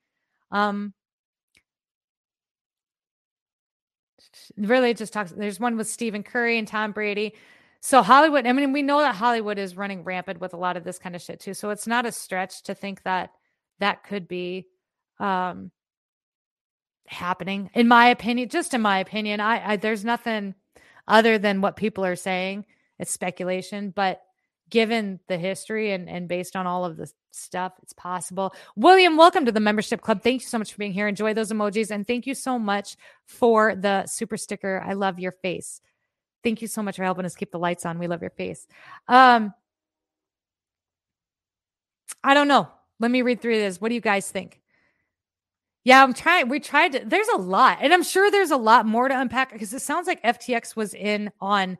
Um, 0.50 0.94
really, 4.56 4.94
just 4.94 5.12
talks. 5.12 5.32
There's 5.32 5.60
one 5.60 5.76
with 5.76 5.88
Stephen 5.88 6.22
Curry 6.22 6.58
and 6.58 6.68
Tom 6.68 6.92
Brady. 6.92 7.34
So 7.80 8.02
Hollywood, 8.02 8.46
I 8.46 8.52
mean, 8.52 8.72
we 8.72 8.82
know 8.82 9.00
that 9.00 9.14
Hollywood 9.14 9.58
is 9.58 9.76
running 9.76 10.02
rampant 10.02 10.40
with 10.40 10.54
a 10.54 10.58
lot 10.58 10.76
of 10.76 10.84
this 10.84 10.98
kind 10.98 11.14
of 11.14 11.22
shit 11.22 11.40
too. 11.40 11.54
So 11.54 11.70
it's 11.70 11.86
not 11.86 12.06
a 12.06 12.12
stretch 12.12 12.62
to 12.64 12.74
think 12.74 13.02
that 13.04 13.30
that 13.78 14.04
could 14.04 14.26
be 14.26 14.66
um 15.18 15.70
happening. 17.08 17.70
In 17.74 17.88
my 17.88 18.08
opinion 18.08 18.48
just 18.48 18.74
in 18.74 18.80
my 18.80 18.98
opinion 18.98 19.40
I, 19.40 19.72
I 19.72 19.76
there's 19.76 20.04
nothing 20.04 20.54
other 21.08 21.38
than 21.38 21.60
what 21.60 21.76
people 21.76 22.04
are 22.04 22.16
saying. 22.16 22.66
It's 22.98 23.10
speculation 23.10 23.90
but 23.90 24.22
given 24.68 25.20
the 25.28 25.38
history 25.38 25.92
and, 25.92 26.08
and 26.08 26.28
based 26.28 26.56
on 26.56 26.66
all 26.66 26.84
of 26.84 26.96
the 26.96 27.10
stuff 27.30 27.72
it's 27.82 27.92
possible. 27.92 28.54
William 28.76 29.16
welcome 29.16 29.44
to 29.44 29.52
the 29.52 29.60
membership 29.60 30.00
club. 30.00 30.22
Thank 30.22 30.42
you 30.42 30.48
so 30.48 30.58
much 30.58 30.72
for 30.72 30.78
being 30.78 30.92
here. 30.92 31.08
Enjoy 31.08 31.34
those 31.34 31.52
emojis 31.52 31.90
and 31.90 32.06
thank 32.06 32.26
you 32.26 32.34
so 32.34 32.58
much 32.58 32.96
for 33.24 33.74
the 33.74 34.06
super 34.06 34.36
sticker. 34.36 34.82
I 34.84 34.94
love 34.94 35.18
your 35.18 35.32
face. 35.32 35.80
Thank 36.42 36.62
you 36.62 36.68
so 36.68 36.82
much 36.82 36.96
for 36.96 37.04
helping 37.04 37.24
us 37.24 37.34
keep 37.34 37.50
the 37.50 37.58
lights 37.58 37.86
on. 37.86 37.98
We 37.98 38.06
love 38.06 38.22
your 38.22 38.30
face. 38.30 38.66
Um 39.08 39.54
i 42.22 42.34
don't 42.34 42.48
know. 42.48 42.68
Let 42.98 43.10
me 43.10 43.22
read 43.22 43.40
through 43.40 43.58
this. 43.58 43.80
What 43.80 43.90
do 43.90 43.94
you 43.94 44.00
guys 44.00 44.30
think 44.30 44.60
yeah, 45.86 46.02
I'm 46.02 46.14
trying. 46.14 46.48
We 46.48 46.58
tried 46.58 46.94
to. 46.94 47.02
There's 47.06 47.28
a 47.28 47.36
lot, 47.36 47.78
and 47.80 47.94
I'm 47.94 48.02
sure 48.02 48.28
there's 48.28 48.50
a 48.50 48.56
lot 48.56 48.86
more 48.86 49.06
to 49.06 49.16
unpack 49.16 49.52
because 49.52 49.72
it 49.72 49.82
sounds 49.82 50.08
like 50.08 50.20
FTX 50.24 50.74
was 50.74 50.94
in 50.94 51.30
on 51.40 51.78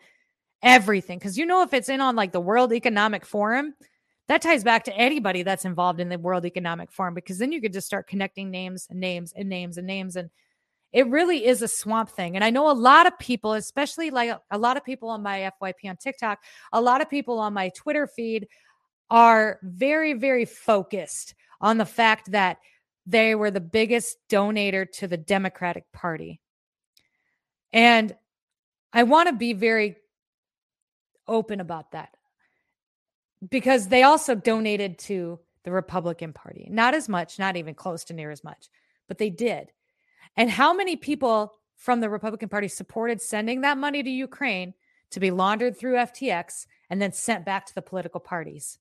everything. 0.62 1.18
Because 1.18 1.36
you 1.36 1.44
know, 1.44 1.62
if 1.62 1.74
it's 1.74 1.88
in 1.88 2.00
on 2.00 2.14
like 2.14 2.30
the 2.30 2.38
World 2.38 2.72
Economic 2.72 3.26
Forum, 3.26 3.74
that 4.28 4.42
ties 4.42 4.62
back 4.62 4.84
to 4.84 4.94
anybody 4.96 5.42
that's 5.42 5.64
involved 5.64 5.98
in 5.98 6.08
the 6.08 6.20
World 6.20 6.46
Economic 6.46 6.92
Forum. 6.92 7.14
Because 7.14 7.38
then 7.38 7.50
you 7.50 7.60
could 7.60 7.72
just 7.72 7.88
start 7.88 8.06
connecting 8.06 8.48
names 8.48 8.86
and 8.88 9.00
names 9.00 9.32
and 9.34 9.48
names 9.48 9.76
and 9.76 9.88
names, 9.88 10.14
and 10.14 10.30
it 10.92 11.08
really 11.08 11.44
is 11.44 11.60
a 11.60 11.66
swamp 11.66 12.10
thing. 12.10 12.36
And 12.36 12.44
I 12.44 12.50
know 12.50 12.70
a 12.70 12.78
lot 12.78 13.08
of 13.08 13.18
people, 13.18 13.54
especially 13.54 14.10
like 14.10 14.38
a 14.52 14.56
lot 14.56 14.76
of 14.76 14.84
people 14.84 15.08
on 15.08 15.24
my 15.24 15.50
FYP 15.60 15.90
on 15.90 15.96
TikTok, 15.96 16.44
a 16.72 16.80
lot 16.80 17.00
of 17.00 17.10
people 17.10 17.40
on 17.40 17.52
my 17.52 17.70
Twitter 17.70 18.06
feed 18.06 18.46
are 19.10 19.58
very, 19.64 20.12
very 20.12 20.44
focused 20.44 21.34
on 21.60 21.78
the 21.78 21.84
fact 21.84 22.30
that 22.30 22.58
they 23.06 23.34
were 23.34 23.50
the 23.50 23.60
biggest 23.60 24.18
donator 24.28 24.90
to 24.92 25.06
the 25.06 25.16
Democratic 25.16 25.90
Party. 25.92 26.40
And 27.72 28.14
I 28.92 29.04
want 29.04 29.28
to 29.28 29.34
be 29.34 29.52
very 29.52 29.96
open 31.28 31.60
about 31.60 31.92
that 31.92 32.10
because 33.48 33.88
they 33.88 34.02
also 34.02 34.34
donated 34.34 34.98
to 34.98 35.38
the 35.64 35.72
Republican 35.72 36.32
Party. 36.32 36.68
Not 36.70 36.94
as 36.94 37.08
much, 37.08 37.38
not 37.38 37.56
even 37.56 37.74
close 37.74 38.04
to 38.04 38.14
near 38.14 38.30
as 38.30 38.42
much, 38.42 38.68
but 39.08 39.18
they 39.18 39.30
did. 39.30 39.72
And 40.36 40.50
how 40.50 40.74
many 40.74 40.96
people 40.96 41.52
from 41.76 42.00
the 42.00 42.10
Republican 42.10 42.48
Party 42.48 42.68
supported 42.68 43.20
sending 43.20 43.60
that 43.60 43.78
money 43.78 44.02
to 44.02 44.10
Ukraine 44.10 44.74
to 45.10 45.20
be 45.20 45.30
laundered 45.30 45.76
through 45.76 45.94
FTX 45.94 46.66
and 46.90 47.00
then 47.00 47.12
sent 47.12 47.44
back 47.44 47.66
to 47.66 47.74
the 47.74 47.82
political 47.82 48.20
parties? 48.20 48.78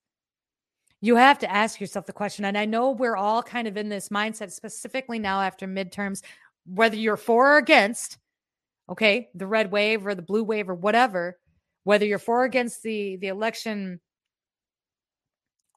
You 1.06 1.18
have 1.18 1.38
to 1.40 1.52
ask 1.52 1.80
yourself 1.80 2.08
the 2.08 2.14
question. 2.14 2.46
And 2.46 2.58
I 2.58 2.66
know 2.66 2.90
we're 2.90 3.16
all 3.16 3.44
kind 3.44 3.68
of 3.68 3.78
in 3.78 3.90
this 3.90 4.10
mindset, 4.10 4.52
specifically 4.52 5.20
now 5.20 5.40
after 5.42 5.68
midterms, 5.68 6.24
whether 6.66 6.96
you're 6.96 7.16
for 7.16 7.54
or 7.54 7.58
against, 7.58 8.18
okay, 8.90 9.30
the 9.36 9.46
red 9.46 9.72
wave 9.72 10.08
or 10.08 10.16
the 10.16 10.24
blue 10.24 10.44
wave 10.44 10.68
or 10.68 10.74
whatever, 10.74 11.38
whether 11.84 12.06
you're 12.06 12.18
for 12.18 12.42
or 12.42 12.46
against 12.46 12.82
the 12.82 13.18
the 13.18 13.28
election 13.28 14.00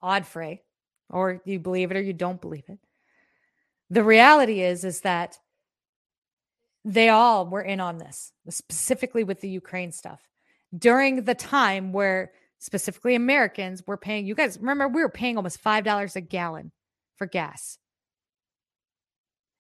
odd 0.01 0.27
fray, 0.27 0.63
or 1.11 1.43
you 1.45 1.59
believe 1.59 1.91
it 1.91 1.97
or 1.99 2.03
you 2.03 2.15
don't 2.15 2.41
believe 2.41 2.65
it. 2.69 2.79
The 3.91 4.05
reality 4.05 4.63
is, 4.63 4.83
is 4.83 5.03
that 5.03 5.39
they 6.87 7.11
all 7.11 7.47
were 7.47 7.61
in 7.61 7.81
on 7.81 7.99
this, 7.99 8.33
specifically 8.49 9.25
with 9.25 9.43
the 9.43 9.51
Ukraine 9.51 9.93
stuff 9.93 10.23
during 10.77 11.25
the 11.25 11.35
time 11.35 11.93
where 11.93 12.33
specifically 12.59 13.15
Americans, 13.15 13.83
were 13.87 13.97
paying, 13.97 14.27
you 14.27 14.35
guys 14.35 14.59
remember, 14.59 14.89
we 14.89 15.03
were 15.03 15.09
paying 15.09 15.37
almost 15.37 15.63
$5 15.63 16.17
a 16.17 16.21
gallon 16.21 16.73
for 17.17 17.27
gas. 17.27 17.79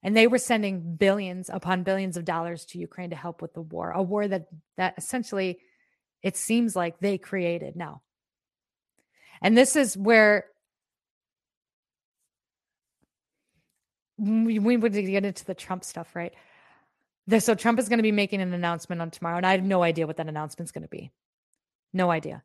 And 0.03 0.17
they 0.17 0.27
were 0.27 0.39
sending 0.39 0.97
billions 0.97 1.51
upon 1.51 1.83
billions 1.83 2.17
of 2.17 2.25
dollars 2.25 2.65
to 2.67 2.79
Ukraine 2.79 3.11
to 3.11 3.17
help 3.17 3.43
with 3.43 3.55
the 3.55 3.61
war, 3.61 3.91
a 3.91 4.03
war 4.03 4.29
that, 4.29 4.47
that 4.77 4.95
essentially 4.97 5.59
it 6.23 6.37
seems 6.37 6.77
like 6.77 7.01
they 7.01 7.19
created 7.19 7.77
now. 7.77 8.03
And 9.41 9.57
this 9.57 9.77
is 9.77 9.97
where 9.97 10.47
we, 14.19 14.59
we 14.59 14.77
would 14.77 14.93
get 14.93 15.25
into 15.25 15.45
the 15.45 15.55
Trump 15.55 15.85
stuff, 15.85 16.15
right? 16.15 16.33
So 17.39 17.55
Trump 17.55 17.79
is 17.79 17.89
going 17.89 17.99
to 17.99 18.03
be 18.05 18.13
making 18.13 18.41
an 18.41 18.55
announcement 18.55 19.03
on 19.03 19.11
tomorrow, 19.11 19.37
and 19.37 19.47
I 19.47 19.53
have 19.53 19.63
no 19.63 19.83
idea 19.83 20.07
what 20.07 20.17
that 20.17 20.29
announcement 20.29 20.69
is 20.69 20.73
going 20.73 20.83
to 20.83 20.89
be. 20.89 21.13
No 21.93 22.11
idea. 22.11 22.43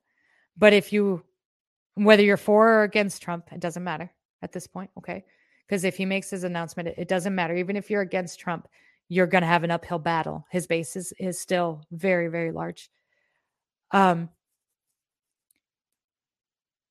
But 0.58 0.74
if 0.74 0.94
you, 0.94 1.24
whether 1.96 2.24
you're 2.24 2.38
for 2.38 2.70
or 2.70 2.84
against 2.84 3.22
Trump, 3.22 3.52
it 3.52 3.60
doesn't 3.60 3.84
matter 3.84 4.12
at 4.42 4.52
this 4.52 4.68
point. 4.68 4.92
Okay. 4.98 5.24
Because 5.68 5.84
if 5.84 5.96
he 5.96 6.06
makes 6.06 6.30
his 6.30 6.44
announcement, 6.44 6.90
it, 6.90 6.96
it 6.98 7.08
doesn't 7.08 7.34
matter. 7.34 7.56
Even 7.56 7.76
if 7.76 7.90
you're 7.90 8.02
against 8.02 8.40
Trump, 8.40 8.68
you're 9.10 9.28
going 9.28 9.42
to 9.42 9.48
have 9.48 9.64
an 9.64 9.72
uphill 9.72 10.00
battle. 10.00 10.46
His 10.52 10.68
base 10.68 10.96
is, 10.96 11.14
is 11.20 11.40
still 11.40 11.84
very, 11.92 12.28
very 12.28 12.52
large. 12.52 12.90
Um, 13.92 14.30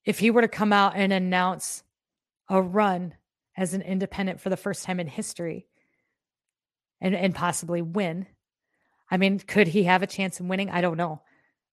if 0.05 0.19
he 0.19 0.31
were 0.31 0.43
to 0.43 0.49
come 0.49 0.73
out 0.73 0.95
and 0.97 1.13
announce 1.13 1.85
a 2.49 2.61
run 2.61 3.15
as 3.57 3.75
an 3.75 3.83
independent 3.83 4.41
for 4.41 4.51
the 4.51 4.57
first 4.57 4.85
time 4.85 4.99
in 5.01 5.07
history 5.07 5.67
and, 7.01 7.15
and 7.15 7.35
possibly 7.35 7.83
win, 7.83 8.27
I 9.11 9.17
mean, 9.17 9.39
could 9.39 9.69
he 9.69 9.85
have 9.85 10.03
a 10.03 10.07
chance 10.07 10.41
in 10.41 10.49
winning? 10.49 10.71
I 10.71 10.81
don't 10.81 10.97
know. 10.97 11.23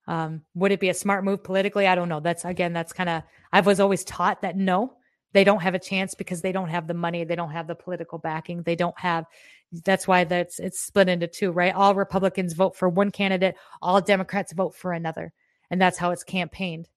Um, 0.10 0.41
would 0.55 0.72
it 0.72 0.80
be 0.80 0.89
a 0.89 0.93
smart 0.95 1.24
move 1.24 1.43
politically? 1.43 1.86
I 1.86 1.93
don't 1.93 2.10
know. 2.10 2.20
That's 2.20 2.43
again, 2.43 2.74
that's 2.74 2.93
kind 2.93 3.10
of, 3.10 3.22
I 3.53 3.62
was 3.62 3.80
always 3.80 4.03
taught 4.03 4.41
that 4.41 4.57
no, 4.57 4.95
they 5.34 5.43
don't 5.43 5.62
have 5.62 5.76
a 5.76 5.80
chance 5.80 6.16
because 6.16 6.41
they 6.41 6.51
don't 6.51 6.70
have 6.70 6.88
the 6.88 6.95
money, 6.95 7.24
they 7.24 7.36
don't 7.36 7.51
have 7.51 7.68
the 7.68 7.76
political 7.76 8.18
backing, 8.18 8.64
they 8.64 8.76
don't 8.76 8.99
have. 8.99 9.26
That's 9.72 10.07
why 10.07 10.24
that's 10.24 10.57
it's 10.57 10.80
split 10.80 11.10
into 11.10 11.28
two, 11.28 11.51
right? 11.51 11.76
All 11.76 11.93
Republicans 11.93 12.53
vote 12.53 12.76
for 12.76 12.89
one 12.89 13.12
candidate, 13.12 13.53
all 13.84 14.01
Democrats 14.01 14.51
vote 14.51 14.74
for 14.74 14.93
another, 14.93 15.32
and 15.70 15.80
that's 15.80 15.99
how 15.99 16.10
it's 16.10 16.24
campaigned. 16.24 16.89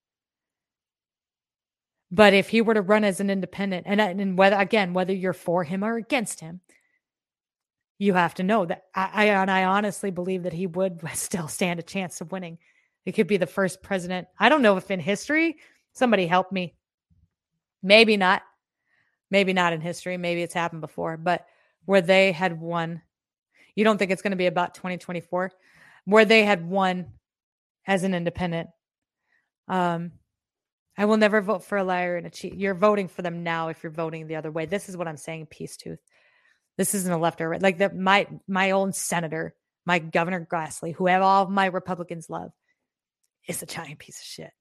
But 2.09 2.33
if 2.33 2.49
he 2.49 2.61
were 2.61 2.73
to 2.73 2.81
run 2.81 3.03
as 3.03 3.19
an 3.19 3.29
independent, 3.29 3.85
and 3.85 4.01
and 4.01 4.39
whether 4.39 4.55
again 4.55 4.93
whether 4.93 5.13
you're 5.13 5.33
for 5.33 5.63
him 5.63 5.83
or 5.83 5.97
against 5.97 6.39
him, 6.39 6.61
you 7.99 8.15
have 8.15 8.33
to 8.35 8.43
know 8.43 8.65
that 8.65 8.85
I, 8.95 9.09
I 9.13 9.25
and 9.25 9.51
I 9.51 9.65
honestly 9.65 10.09
believe 10.09 10.41
that 10.43 10.53
he 10.53 10.65
would 10.65 10.99
still 11.13 11.47
stand 11.47 11.79
a 11.79 11.83
chance 11.83 12.19
of 12.19 12.31
winning 12.31 12.57
it 13.05 13.13
could 13.13 13.27
be 13.27 13.37
the 13.37 13.45
first 13.45 13.81
president. 13.81 14.27
I 14.39 14.49
don't 14.49 14.61
know 14.61 14.77
if 14.77 14.89
in 14.91 14.99
history, 14.99 15.57
somebody 15.93 16.25
help 16.25 16.51
me. 16.51 16.75
Maybe 17.81 18.17
not. 18.17 18.43
Maybe 19.29 19.53
not 19.53 19.73
in 19.73 19.81
history. 19.81 20.17
Maybe 20.17 20.41
it's 20.41 20.53
happened 20.53 20.81
before, 20.81 21.17
but 21.17 21.45
where 21.85 22.01
they 22.01 22.31
had 22.31 22.59
won. 22.59 23.01
You 23.75 23.83
don't 23.83 23.97
think 23.97 24.11
it's 24.11 24.21
going 24.21 24.31
to 24.31 24.37
be 24.37 24.45
about 24.45 24.75
2024 24.75 25.51
where 26.05 26.25
they 26.25 26.43
had 26.43 26.67
won 26.67 27.07
as 27.87 28.03
an 28.03 28.13
independent. 28.13 28.69
Um, 29.67 30.11
I 30.97 31.05
will 31.05 31.17
never 31.17 31.41
vote 31.41 31.63
for 31.63 31.77
a 31.77 31.83
liar 31.83 32.17
and 32.17 32.27
a 32.27 32.29
cheat. 32.29 32.55
You're 32.55 32.75
voting 32.75 33.07
for 33.07 33.21
them 33.21 33.43
now 33.43 33.69
if 33.69 33.81
you're 33.81 33.91
voting 33.91 34.27
the 34.27 34.35
other 34.35 34.51
way. 34.51 34.65
This 34.65 34.89
is 34.89 34.97
what 34.97 35.07
I'm 35.07 35.17
saying, 35.17 35.47
peace 35.47 35.75
tooth. 35.75 35.99
This 36.77 36.93
isn't 36.93 37.11
a 37.11 37.17
left 37.17 37.41
or 37.41 37.49
right. 37.49 37.61
Like 37.61 37.79
that 37.79 37.95
my 37.95 38.27
my 38.47 38.71
own 38.71 38.93
senator, 38.93 39.55
my 39.85 39.99
Governor 39.99 40.47
Grassley, 40.49 40.93
who 40.93 41.07
have 41.07 41.21
all 41.21 41.47
my 41.47 41.67
Republicans 41.67 42.29
love, 42.29 42.51
is 43.47 43.61
a 43.61 43.65
giant 43.65 43.99
piece 43.99 44.19
of 44.19 44.25
shit. 44.25 44.51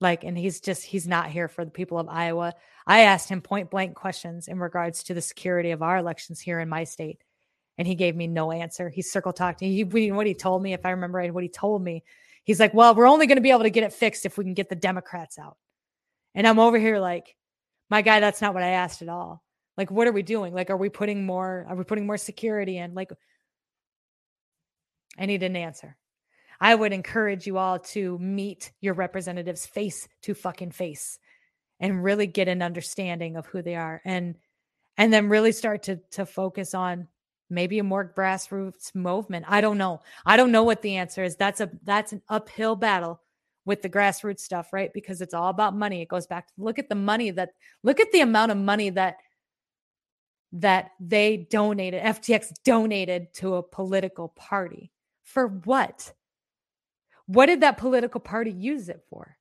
Like, 0.00 0.24
and 0.24 0.36
he's 0.36 0.60
just, 0.60 0.82
he's 0.82 1.06
not 1.06 1.30
here 1.30 1.48
for 1.48 1.64
the 1.64 1.70
people 1.70 1.98
of 1.98 2.08
Iowa. 2.08 2.54
I 2.86 3.00
asked 3.00 3.28
him 3.28 3.42
point 3.42 3.70
blank 3.70 3.94
questions 3.94 4.48
in 4.48 4.58
regards 4.58 5.02
to 5.04 5.14
the 5.14 5.20
security 5.20 5.72
of 5.72 5.82
our 5.82 5.98
elections 5.98 6.40
here 6.40 6.58
in 6.58 6.68
my 6.68 6.84
state. 6.84 7.22
And 7.76 7.86
he 7.86 7.94
gave 7.94 8.16
me 8.16 8.26
no 8.26 8.50
answer. 8.50 8.88
He 8.88 9.02
circle 9.02 9.32
talked. 9.32 9.60
He, 9.60 9.84
what 9.84 10.26
he 10.26 10.34
told 10.34 10.62
me, 10.62 10.72
if 10.72 10.86
I 10.86 10.90
remember 10.90 11.18
right, 11.18 11.32
what 11.32 11.42
he 11.42 11.48
told 11.48 11.82
me, 11.82 12.02
he's 12.44 12.60
like, 12.60 12.74
well, 12.74 12.94
we're 12.94 13.08
only 13.08 13.26
going 13.26 13.36
to 13.36 13.42
be 13.42 13.50
able 13.50 13.62
to 13.62 13.70
get 13.70 13.84
it 13.84 13.92
fixed 13.92 14.26
if 14.26 14.38
we 14.38 14.44
can 14.44 14.54
get 14.54 14.68
the 14.68 14.74
Democrats 14.74 15.38
out. 15.38 15.56
And 16.34 16.46
I'm 16.46 16.58
over 16.58 16.78
here 16.78 16.98
like, 16.98 17.36
my 17.90 18.02
guy, 18.02 18.20
that's 18.20 18.40
not 18.40 18.54
what 18.54 18.62
I 18.62 18.70
asked 18.70 19.02
at 19.02 19.08
all. 19.08 19.42
Like, 19.76 19.90
what 19.90 20.06
are 20.06 20.12
we 20.12 20.22
doing? 20.22 20.54
Like, 20.54 20.70
are 20.70 20.76
we 20.76 20.88
putting 20.88 21.24
more, 21.24 21.66
are 21.68 21.76
we 21.76 21.84
putting 21.84 22.06
more 22.06 22.18
security 22.18 22.78
in? 22.78 22.94
Like, 22.94 23.12
and 25.18 25.30
he 25.30 25.38
didn't 25.38 25.56
answer. 25.56 25.96
I 26.60 26.74
would 26.74 26.92
encourage 26.92 27.46
you 27.46 27.58
all 27.58 27.78
to 27.78 28.18
meet 28.18 28.72
your 28.80 28.94
representatives 28.94 29.66
face 29.66 30.08
to 30.22 30.34
fucking 30.34 30.72
face 30.72 31.18
and 31.80 32.04
really 32.04 32.26
get 32.26 32.48
an 32.48 32.62
understanding 32.62 33.36
of 33.36 33.46
who 33.46 33.62
they 33.62 33.76
are. 33.76 34.02
And 34.04 34.36
and 34.96 35.12
then 35.12 35.28
really 35.28 35.52
start 35.52 35.82
to 35.84 35.96
to 36.12 36.26
focus 36.26 36.74
on 36.74 37.08
maybe 37.48 37.78
a 37.78 37.84
more 37.84 38.12
grassroots 38.16 38.94
movement. 38.94 39.46
I 39.48 39.60
don't 39.60 39.78
know. 39.78 40.02
I 40.26 40.36
don't 40.36 40.52
know 40.52 40.62
what 40.62 40.82
the 40.82 40.96
answer 40.96 41.24
is. 41.24 41.36
That's 41.36 41.60
a 41.60 41.70
that's 41.84 42.12
an 42.12 42.22
uphill 42.28 42.76
battle 42.76 43.20
with 43.64 43.82
the 43.82 43.88
grassroots 43.90 44.40
stuff, 44.40 44.72
right? 44.72 44.92
Because 44.92 45.20
it's 45.20 45.34
all 45.34 45.48
about 45.48 45.76
money. 45.76 46.02
It 46.02 46.08
goes 46.08 46.26
back 46.26 46.48
to 46.48 46.52
look 46.58 46.78
at 46.78 46.88
the 46.88 46.94
money 46.94 47.30
that 47.30 47.50
look 47.82 48.00
at 48.00 48.12
the 48.12 48.20
amount 48.20 48.52
of 48.52 48.58
money 48.58 48.90
that 48.90 49.16
that 50.52 50.90
they 50.98 51.48
donated, 51.50 52.02
FTX 52.02 52.52
donated 52.64 53.32
to 53.34 53.54
a 53.54 53.62
political 53.62 54.28
party. 54.28 54.90
For 55.22 55.46
what? 55.46 56.12
What 57.30 57.46
did 57.46 57.60
that 57.60 57.78
political 57.78 58.20
party 58.20 58.50
use 58.50 58.88
it 58.88 59.04
for? 59.08 59.36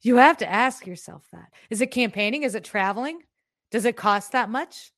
You 0.00 0.16
have 0.16 0.38
to 0.38 0.50
ask 0.50 0.86
yourself 0.86 1.22
that. 1.32 1.52
Is 1.68 1.82
it 1.82 1.90
campaigning? 1.90 2.44
Is 2.44 2.54
it 2.54 2.64
traveling? 2.64 3.20
Does 3.70 3.84
it 3.84 3.94
cost 3.94 4.32
that 4.32 4.48
much 4.48 4.90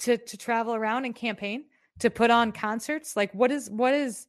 to 0.00 0.16
to 0.16 0.36
travel 0.36 0.74
around 0.74 1.04
and 1.04 1.14
campaign? 1.14 1.66
To 2.00 2.10
put 2.10 2.32
on 2.32 2.50
concerts? 2.50 3.16
Like 3.16 3.32
what 3.32 3.52
is 3.52 3.70
what 3.70 3.94
is 3.94 4.26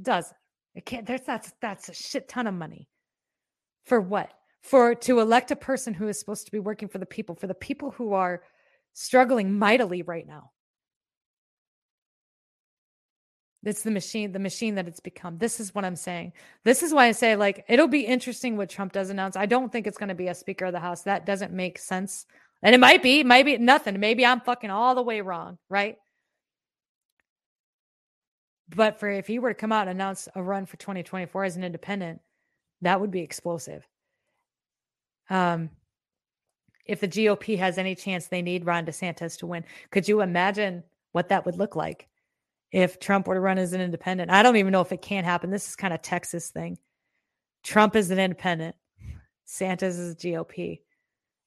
does 0.00 0.32
it 0.76 0.86
can't 0.86 1.04
there's 1.04 1.22
that's 1.22 1.52
that's 1.60 1.88
a 1.88 1.94
shit 1.94 2.28
ton 2.28 2.46
of 2.46 2.54
money. 2.54 2.88
For 3.84 4.00
what? 4.00 4.30
For 4.62 4.94
to 4.94 5.18
elect 5.18 5.50
a 5.50 5.56
person 5.56 5.92
who 5.92 6.06
is 6.06 6.20
supposed 6.20 6.46
to 6.46 6.52
be 6.52 6.60
working 6.60 6.86
for 6.86 6.98
the 6.98 7.06
people, 7.06 7.34
for 7.34 7.48
the 7.48 7.54
people 7.54 7.90
who 7.90 8.12
are 8.12 8.44
struggling 8.92 9.58
mightily 9.58 10.02
right 10.02 10.26
now. 10.26 10.52
It's 13.64 13.82
the 13.82 13.90
machine, 13.90 14.32
the 14.32 14.38
machine 14.38 14.76
that 14.76 14.86
it's 14.86 15.00
become. 15.00 15.38
This 15.38 15.58
is 15.58 15.74
what 15.74 15.84
I'm 15.84 15.96
saying. 15.96 16.32
This 16.64 16.82
is 16.82 16.92
why 16.92 17.06
I 17.06 17.12
say, 17.12 17.34
like, 17.34 17.64
it'll 17.68 17.88
be 17.88 18.06
interesting 18.06 18.56
what 18.56 18.70
Trump 18.70 18.92
does 18.92 19.10
announce. 19.10 19.36
I 19.36 19.46
don't 19.46 19.72
think 19.72 19.86
it's 19.86 19.98
going 19.98 20.08
to 20.08 20.14
be 20.14 20.28
a 20.28 20.34
Speaker 20.34 20.66
of 20.66 20.72
the 20.72 20.80
House. 20.80 21.02
That 21.02 21.26
doesn't 21.26 21.52
make 21.52 21.78
sense. 21.78 22.26
And 22.62 22.74
it 22.74 22.78
might 22.78 23.02
be, 23.02 23.24
maybe 23.24 23.58
nothing. 23.58 23.98
Maybe 23.98 24.24
I'm 24.24 24.40
fucking 24.40 24.70
all 24.70 24.94
the 24.94 25.02
way 25.02 25.20
wrong, 25.20 25.58
right? 25.68 25.96
But 28.68 28.98
for 28.98 29.08
if 29.08 29.26
he 29.26 29.38
were 29.38 29.50
to 29.50 29.54
come 29.54 29.72
out 29.72 29.88
and 29.88 29.90
announce 29.90 30.28
a 30.34 30.42
run 30.42 30.66
for 30.66 30.76
2024 30.76 31.44
as 31.44 31.56
an 31.56 31.64
independent, 31.64 32.20
that 32.82 33.00
would 33.00 33.10
be 33.10 33.20
explosive. 33.20 33.86
Um, 35.30 35.70
if 36.84 37.00
the 37.00 37.08
GOP 37.08 37.58
has 37.58 37.78
any 37.78 37.94
chance 37.94 38.26
they 38.26 38.42
need 38.42 38.64
Ron 38.64 38.86
DeSantis 38.86 39.38
to 39.38 39.46
win, 39.46 39.64
could 39.90 40.08
you 40.08 40.20
imagine 40.20 40.84
what 41.12 41.30
that 41.30 41.46
would 41.46 41.56
look 41.56 41.74
like? 41.74 42.08
If 42.72 42.98
Trump 42.98 43.26
were 43.26 43.34
to 43.34 43.40
run 43.40 43.58
as 43.58 43.72
an 43.72 43.80
independent. 43.80 44.30
I 44.30 44.42
don't 44.42 44.56
even 44.56 44.72
know 44.72 44.80
if 44.80 44.92
it 44.92 45.02
can't 45.02 45.26
happen. 45.26 45.50
This 45.50 45.68
is 45.68 45.76
kind 45.76 45.94
of 45.94 46.02
Texas 46.02 46.50
thing. 46.50 46.78
Trump 47.62 47.96
is 47.96 48.10
an 48.10 48.18
independent, 48.18 48.76
Santos 49.44 49.96
is 49.96 50.12
a 50.12 50.16
GOP, 50.16 50.80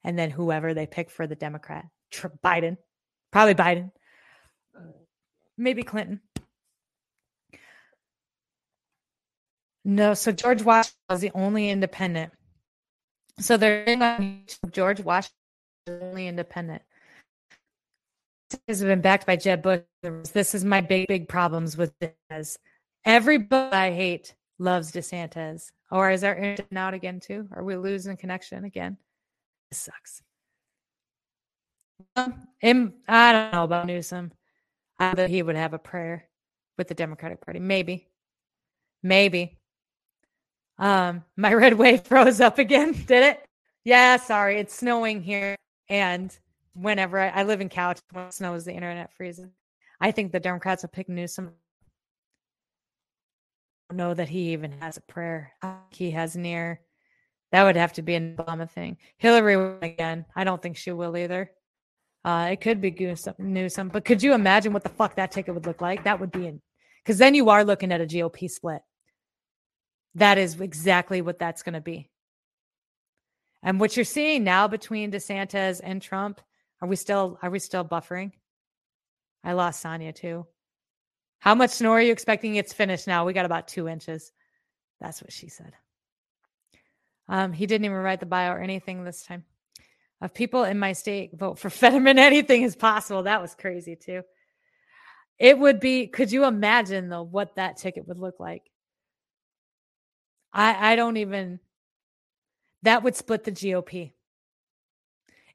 and 0.03 0.19
then 0.19 0.29
whoever 0.29 0.73
they 0.73 0.85
pick 0.85 1.09
for 1.09 1.27
the 1.27 1.35
Democrat, 1.35 1.85
Biden, 2.43 2.77
probably 3.31 3.55
Biden, 3.55 3.91
maybe 5.57 5.83
Clinton. 5.83 6.19
No, 9.85 10.13
so 10.13 10.31
George 10.33 10.61
Washington 10.61 10.99
was 11.09 11.21
the 11.21 11.31
only 11.33 11.69
independent. 11.69 12.33
So 13.39 13.55
they're 13.55 13.85
George 14.71 14.99
Washington 14.99 15.35
only 15.89 16.27
independent 16.27 16.81
has 18.67 18.81
been 18.81 19.01
backed 19.01 19.25
by 19.25 19.35
Jeb 19.35 19.61
Bush. 19.61 19.81
This 20.33 20.55
is 20.55 20.65
my 20.65 20.81
big, 20.81 21.07
big 21.07 21.27
problems 21.27 21.77
with 21.77 21.93
this. 22.29 22.57
Everybody 23.05 23.75
I 23.75 23.91
hate 23.91 24.35
loves 24.57 24.91
DeSantis. 24.91 25.71
Or 25.91 26.11
is 26.11 26.23
our 26.23 26.35
internet 26.35 26.77
out 26.77 26.93
again 26.93 27.19
too? 27.19 27.47
Are 27.53 27.63
we 27.63 27.75
losing 27.75 28.15
connection 28.17 28.63
again? 28.63 28.97
This 29.71 29.79
sucks. 29.79 30.21
Um, 32.15 32.47
I 33.07 33.31
don't 33.31 33.53
know 33.53 33.63
about 33.63 33.87
Newsom. 33.87 34.31
I 34.99 35.13
bet 35.13 35.29
he 35.29 35.41
would 35.41 35.55
have 35.55 35.73
a 35.73 35.79
prayer 35.79 36.27
with 36.77 36.87
the 36.87 36.93
Democratic 36.93 37.41
Party. 37.41 37.59
Maybe. 37.59 38.07
Maybe. 39.01 39.57
Um, 40.77 41.23
my 41.37 41.53
red 41.55 41.73
wave 41.73 42.03
froze 42.03 42.41
up 42.41 42.57
again. 42.57 42.91
Did 43.07 43.23
it? 43.23 43.45
Yeah, 43.83 44.17
sorry. 44.17 44.59
It's 44.59 44.75
snowing 44.75 45.21
here. 45.21 45.55
And 45.89 46.37
whenever 46.81 47.19
I, 47.19 47.29
I 47.29 47.43
live 47.43 47.61
in 47.61 47.69
Couch, 47.69 47.99
when 48.11 48.25
it 48.25 48.33
snows, 48.33 48.65
the 48.65 48.73
internet 48.73 49.13
freezes. 49.13 49.49
I 49.99 50.11
think 50.11 50.31
the 50.31 50.39
Democrats 50.39 50.83
will 50.83 50.89
pick 50.89 51.09
Newsom. 51.09 51.51
know 53.91 54.13
that 54.13 54.29
he 54.29 54.53
even 54.53 54.71
has 54.79 54.97
a 54.97 55.01
prayer. 55.01 55.53
He 55.91 56.11
has 56.11 56.35
near. 56.35 56.81
That 57.51 57.63
would 57.63 57.75
have 57.75 57.93
to 57.93 58.01
be 58.01 58.15
an 58.15 58.35
Obama 58.37 58.69
thing. 58.69 58.97
Hillary 59.17 59.77
again. 59.81 60.25
I 60.35 60.43
don't 60.43 60.61
think 60.61 60.77
she 60.77 60.91
will 60.91 61.17
either. 61.17 61.51
Uh, 62.23 62.49
it 62.51 62.61
could 62.61 62.81
be 62.81 62.91
Newsom, 62.91 63.33
Newsom, 63.39 63.89
but 63.89 64.05
could 64.05 64.21
you 64.21 64.33
imagine 64.33 64.73
what 64.73 64.83
the 64.83 64.89
fuck 64.89 65.15
that 65.15 65.31
ticket 65.31 65.53
would 65.53 65.65
look 65.65 65.81
like? 65.81 66.03
That 66.03 66.19
would 66.19 66.31
be 66.31 66.47
in, 66.47 66.61
because 67.03 67.17
then 67.17 67.33
you 67.33 67.49
are 67.49 67.63
looking 67.63 67.91
at 67.91 68.01
a 68.01 68.05
GOP 68.05 68.49
split. 68.49 68.81
That 70.15 70.37
is 70.37 70.59
exactly 70.59 71.21
what 71.21 71.39
that's 71.39 71.63
going 71.63 71.73
to 71.73 71.81
be. 71.81 72.09
And 73.63 73.79
what 73.79 73.95
you're 73.95 74.03
seeing 74.05 74.43
now 74.43 74.67
between 74.67 75.11
DeSantis 75.11 75.79
and 75.83 76.01
Trump 76.01 76.41
are 76.81 76.87
we 76.87 76.95
still 76.95 77.37
are 77.41 77.49
we 77.49 77.59
still 77.59 77.85
buffering? 77.85 78.31
I 79.43 79.53
lost 79.53 79.81
Sonia 79.81 80.13
too. 80.13 80.45
How 81.39 81.55
much 81.55 81.71
snow 81.71 81.91
are 81.91 82.01
you 82.01 82.11
expecting? 82.11 82.55
It's 82.55 82.73
finished 82.73 83.07
now. 83.07 83.25
We 83.25 83.33
got 83.33 83.45
about 83.45 83.67
two 83.67 83.87
inches. 83.87 84.31
That's 84.99 85.21
what 85.21 85.31
she 85.31 85.47
said. 85.47 85.73
Um, 87.29 87.53
he 87.53 87.65
didn't 87.65 87.85
even 87.85 87.97
write 87.97 88.19
the 88.19 88.25
bio 88.25 88.51
or 88.51 88.59
anything 88.59 89.03
this 89.03 89.23
time. 89.23 89.45
Of 90.21 90.33
people 90.33 90.65
in 90.65 90.79
my 90.79 90.91
state 90.91 91.31
vote 91.33 91.59
for 91.59 91.69
Fetterman, 91.69 92.19
anything 92.19 92.63
is 92.63 92.75
possible. 92.75 93.23
That 93.23 93.41
was 93.41 93.55
crazy 93.55 93.95
too. 93.95 94.23
It 95.37 95.57
would 95.57 95.79
be, 95.79 96.07
could 96.07 96.31
you 96.31 96.43
imagine 96.43 97.07
though 97.07 97.23
what 97.23 97.55
that 97.55 97.77
ticket 97.77 98.07
would 98.07 98.19
look 98.19 98.39
like? 98.39 98.63
I 100.51 100.93
I 100.93 100.95
don't 100.95 101.17
even 101.17 101.59
that 102.83 103.03
would 103.03 103.15
split 103.15 103.43
the 103.43 103.51
GOP. 103.51 104.13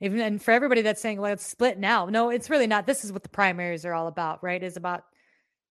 Even 0.01 0.21
and 0.21 0.43
for 0.43 0.51
everybody 0.51 0.83
that's 0.83 1.01
saying, 1.01 1.21
well, 1.21 1.33
it's 1.33 1.47
split 1.47 1.79
now. 1.79 2.07
No, 2.07 2.31
it's 2.31 2.51
really 2.51 2.67
not. 2.67 2.87
This 2.87 3.05
is 3.05 3.13
what 3.13 3.23
the 3.23 3.29
primaries 3.29 3.85
are 3.85 3.95
all 3.95 4.09
about, 4.09 4.43
right? 4.43 4.63
Is 4.63 4.77
about 4.77 5.05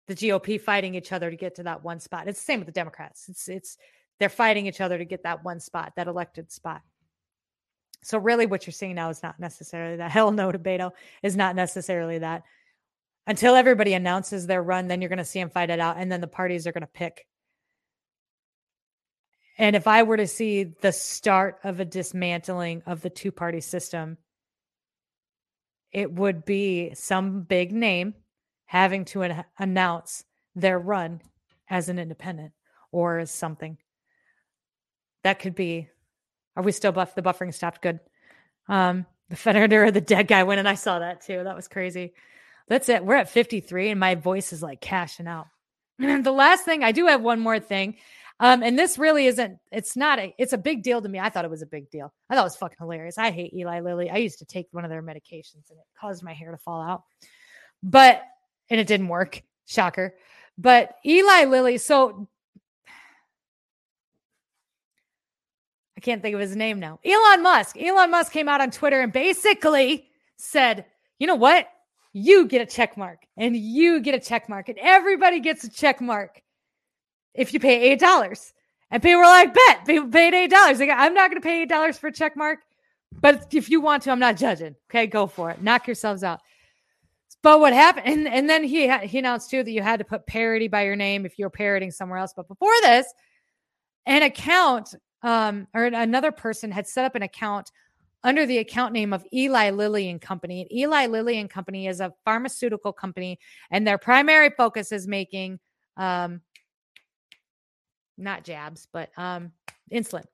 the 0.07 0.15
GOP 0.15 0.61
fighting 0.61 0.95
each 0.95 1.13
other 1.13 1.31
to 1.31 1.37
get 1.37 1.55
to 1.57 1.63
that 1.65 1.85
one 1.85 2.01
spot. 2.01 2.29
It's 2.29 2.41
the 2.41 2.45
same 2.45 2.61
with 2.61 2.67
the 2.67 2.73
Democrats. 2.73 3.29
It's 3.29 3.49
it's 3.49 3.77
they're 4.19 4.29
fighting 4.29 4.67
each 4.67 4.81
other 4.81 4.99
to 4.99 5.05
get 5.05 5.23
that 5.23 5.45
one 5.45 5.61
spot, 5.61 5.93
that 5.97 6.07
elected 6.07 6.53
spot. 6.53 6.83
So 8.03 8.19
really 8.19 8.47
what 8.47 8.67
you're 8.67 8.73
seeing 8.73 8.95
now 8.95 9.11
is 9.11 9.23
not 9.23 9.39
necessarily 9.41 9.97
that. 9.97 10.11
Hell 10.13 10.31
no 10.31 10.51
Beto 10.53 10.93
is 11.23 11.37
not 11.37 11.57
necessarily 11.57 12.19
that. 12.19 12.45
Until 13.27 13.55
everybody 13.55 13.95
announces 13.95 14.47
their 14.47 14.63
run, 14.63 14.89
then 14.89 15.01
you're 15.01 15.09
going 15.09 15.19
to 15.19 15.25
see 15.25 15.41
them 15.41 15.51
fight 15.51 15.71
it 15.71 15.79
out. 15.79 15.97
And 15.99 16.11
then 16.11 16.21
the 16.21 16.27
parties 16.27 16.67
are 16.67 16.73
going 16.73 16.81
to 16.83 16.87
pick 16.87 17.27
and 19.59 19.77
if 19.77 19.87
I 19.87 20.03
were 20.03 20.17
to 20.17 20.27
see 20.27 20.65
the 20.65 20.93
start 20.93 21.59
of 21.65 21.81
a 21.81 21.85
dismantling 21.85 22.83
of 22.87 23.03
the 23.03 23.11
two 23.11 23.33
party 23.33 23.61
system, 23.61 24.17
it 25.93 26.13
would 26.13 26.45
be 26.45 26.95
some 26.95 27.43
big 27.43 27.73
name 27.73 28.15
having 28.67 29.05
to 29.07 29.23
an- 29.23 29.45
announce 29.59 30.25
their 30.55 30.79
run 30.79 31.21
as 31.69 31.89
an 31.89 31.99
independent 31.99 32.53
or 32.93 33.19
as 33.19 33.31
something. 33.31 33.79
That 35.25 35.39
could 35.39 35.55
be. 35.55 35.89
Are 36.57 36.63
we 36.63 36.73
still 36.73 36.93
buff? 36.93 37.15
The 37.15 37.23
buffering 37.23 37.55
stopped. 37.55 37.83
Good. 37.83 38.01
Um, 38.69 39.07
the 39.29 39.37
Federer 39.37 39.87
or 39.87 39.91
the 39.91 40.01
dead 40.01 40.27
guy 40.27 40.43
went, 40.43 40.59
and 40.59 40.69
I 40.69 40.75
saw 40.75 40.99
that 40.99 41.21
too. 41.21 41.45
That 41.45 41.57
was 41.57 41.69
crazy. 41.69 42.15
That's 42.69 42.89
it. 42.89 43.05
We're 43.05 43.17
at 43.17 43.29
53, 43.29 43.91
and 43.91 44.01
my 44.01 44.15
voice 44.15 44.53
is 44.53 44.63
like 44.63 44.81
cashing 44.81 45.27
out. 45.27 45.49
The 45.99 46.33
last 46.33 46.65
thing, 46.65 46.83
I 46.83 46.93
do 46.93 47.07
have 47.07 47.21
one 47.21 47.41
more 47.41 47.61
thing. 47.61 47.97
Um, 48.43 48.63
and 48.63 48.79
this 48.79 48.97
really 48.97 49.27
isn't, 49.27 49.59
it's 49.71 49.97
not 49.97 50.19
a, 50.19 50.35
it's 50.39 50.55
a 50.55 50.59
big 50.59 50.83
deal 50.83 51.03
to 51.03 51.09
me. 51.09 51.19
I 51.19 51.29
thought 51.29 51.45
it 51.45 51.51
was 51.51 51.61
a 51.61 51.67
big 51.67 51.91
deal. 51.91 52.11
I 52.31 52.35
thought 52.35 52.41
it 52.41 52.45
was 52.45 52.57
fucking 52.57 52.79
hilarious. 52.81 53.19
I 53.19 53.31
hate 53.31 53.53
Eli 53.53 53.81
Lilly. 53.81 54.09
I 54.11 54.17
used 54.17 54.39
to 54.39 54.47
take 54.47 54.67
one 54.73 54.83
of 54.83 54.91
their 54.91 55.03
medications 55.03 55.69
and 55.69 55.79
it 55.79 55.85
caused 56.01 56.23
my 56.23 56.33
hair 56.33 56.51
to 56.51 56.57
fall 56.57 56.81
out. 56.81 57.03
But, 57.83 58.23
and 58.71 58.81
it 58.81 58.87
didn't 58.87 59.09
work. 59.09 59.43
Shocker. 59.67 60.15
But 60.57 60.97
Eli 61.05 61.45
Lilly, 61.45 61.77
so 61.77 62.29
I 65.99 66.01
can't 66.01 66.23
think 66.23 66.35
of 66.35 66.41
his 66.41 66.57
name 66.57 66.81
now. 66.81 66.99
Elon 67.05 67.43
Musk. 67.43 67.77
Elon 67.79 68.11
Musk 68.11 68.33
came 68.33 68.49
out 68.49 68.63
on 68.63 68.71
Twitter 68.71 69.03
and 69.03 69.13
basically 69.13 70.09
said, 70.39 70.87
you 71.19 71.27
know 71.27 71.35
what? 71.35 71.69
You 72.15 72.47
get 72.47 72.63
a 72.63 72.67
check 72.67 72.97
mark 72.97 73.19
and 73.37 73.55
you 73.55 74.01
get 74.01 74.15
a 74.15 74.19
check 74.19 74.49
mark 74.49 74.71
and 74.71 74.79
everybody 74.81 75.41
gets 75.41 75.63
a 75.65 75.71
check 75.71 76.01
mark 76.01 76.41
if 77.35 77.53
you 77.53 77.61
pay 77.61 77.91
eight 77.91 78.01
dollars. 78.01 78.53
And 78.91 79.03
people 79.03 79.19
were 79.19 79.25
like, 79.25 79.55
bet 79.55 79.87
people 79.87 80.09
paid 80.09 80.35
eight 80.35 80.51
dollars. 80.51 80.81
Like, 80.81 80.91
I'm 80.93 81.15
not 81.15 81.31
gonna 81.31 81.41
pay 81.41 81.63
eight 81.63 81.69
dollars 81.69 81.97
for 81.97 82.09
a 82.09 82.13
check 82.13 82.37
mark, 82.37 82.61
but 83.21 83.55
if 83.55 83.71
you 83.71 83.81
want 83.81 84.03
to, 84.05 84.11
I'm 84.11 84.19
not 84.19 84.37
judging. 84.37 84.75
Okay, 84.91 85.07
go 85.07 85.27
for 85.27 85.51
it. 85.51 85.63
Knock 85.63 85.87
yourselves 85.87 86.25
out. 86.25 86.41
But 87.43 87.61
what 87.61 87.73
happened? 87.73 88.07
And, 88.07 88.29
and 88.29 88.51
then 88.51 88.65
he 88.65 88.91
he 89.07 89.19
announced 89.19 89.51
too 89.51 89.63
that 89.63 89.71
you 89.71 89.83
had 89.83 89.99
to 90.01 90.05
put 90.05 90.27
parody 90.27 90.69
by 90.69 90.85
your 90.85 90.97
name 90.97 91.25
if 91.25 91.39
you're 91.39 91.51
parroting 91.51 91.91
somewhere 91.91 92.19
else. 92.19 92.35
But 92.37 92.49
before 92.49 92.75
this, 92.83 93.07
an 94.07 94.23
account 94.23 94.95
um, 95.23 95.67
or 95.75 95.85
another 95.85 96.33
person 96.33 96.71
had 96.71 96.87
set 96.87 97.05
up 97.05 97.15
an 97.15 97.23
account 97.23 97.71
under 98.23 98.45
the 98.45 98.59
account 98.59 98.93
name 98.93 99.15
of 99.15 99.25
Eli 99.33 99.71
Lilly 99.71 100.11
and 100.11 100.21
Company. 100.21 100.63
And 100.63 100.73
Eli 100.73 101.07
Lilly 101.07 101.39
and 101.39 101.49
Company 101.49 101.87
is 101.87 102.01
a 102.01 102.13
pharmaceutical 102.25 102.93
company, 102.93 103.39
and 103.71 103.87
their 103.87 103.99
primary 103.99 104.51
focus 104.51 104.93
is 104.93 105.07
making 105.07 105.59
um, 105.97 106.43
not 108.21 108.45
jabs, 108.45 108.87
but 108.93 109.11
um, 109.17 109.53
insulin. 109.93 110.25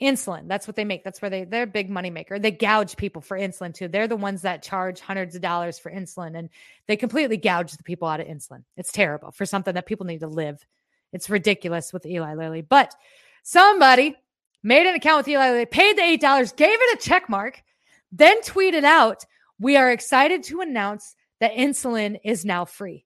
Insulin. 0.00 0.48
That's 0.48 0.66
what 0.66 0.76
they 0.76 0.84
make. 0.84 1.04
That's 1.04 1.20
where 1.20 1.30
they 1.30 1.44
they're 1.44 1.64
a 1.64 1.66
big 1.66 1.90
money 1.90 2.08
maker. 2.08 2.38
They 2.38 2.50
gouge 2.52 2.96
people 2.96 3.20
for 3.20 3.38
insulin 3.38 3.74
too. 3.74 3.86
They're 3.86 4.08
the 4.08 4.16
ones 4.16 4.42
that 4.42 4.62
charge 4.62 4.98
hundreds 5.00 5.34
of 5.34 5.42
dollars 5.42 5.78
for 5.78 5.92
insulin, 5.92 6.38
and 6.38 6.48
they 6.86 6.96
completely 6.96 7.36
gouge 7.36 7.72
the 7.72 7.82
people 7.82 8.08
out 8.08 8.20
of 8.20 8.26
insulin. 8.26 8.64
It's 8.78 8.92
terrible 8.92 9.30
for 9.30 9.44
something 9.44 9.74
that 9.74 9.84
people 9.84 10.06
need 10.06 10.20
to 10.20 10.26
live. 10.26 10.64
It's 11.12 11.28
ridiculous 11.28 11.92
with 11.92 12.06
Eli 12.06 12.34
Lilly. 12.34 12.62
But 12.62 12.94
somebody 13.42 14.16
made 14.62 14.86
an 14.86 14.94
account 14.94 15.18
with 15.18 15.28
Eli 15.28 15.50
Lilly, 15.50 15.66
paid 15.66 15.98
the 15.98 16.02
eight 16.02 16.20
dollars, 16.22 16.52
gave 16.52 16.78
it 16.80 16.98
a 16.98 17.02
check 17.02 17.28
mark, 17.28 17.62
then 18.10 18.40
tweeted 18.40 18.84
out, 18.84 19.26
"We 19.58 19.76
are 19.76 19.90
excited 19.90 20.44
to 20.44 20.62
announce 20.62 21.14
that 21.40 21.52
insulin 21.52 22.18
is 22.24 22.46
now 22.46 22.64
free." 22.64 23.04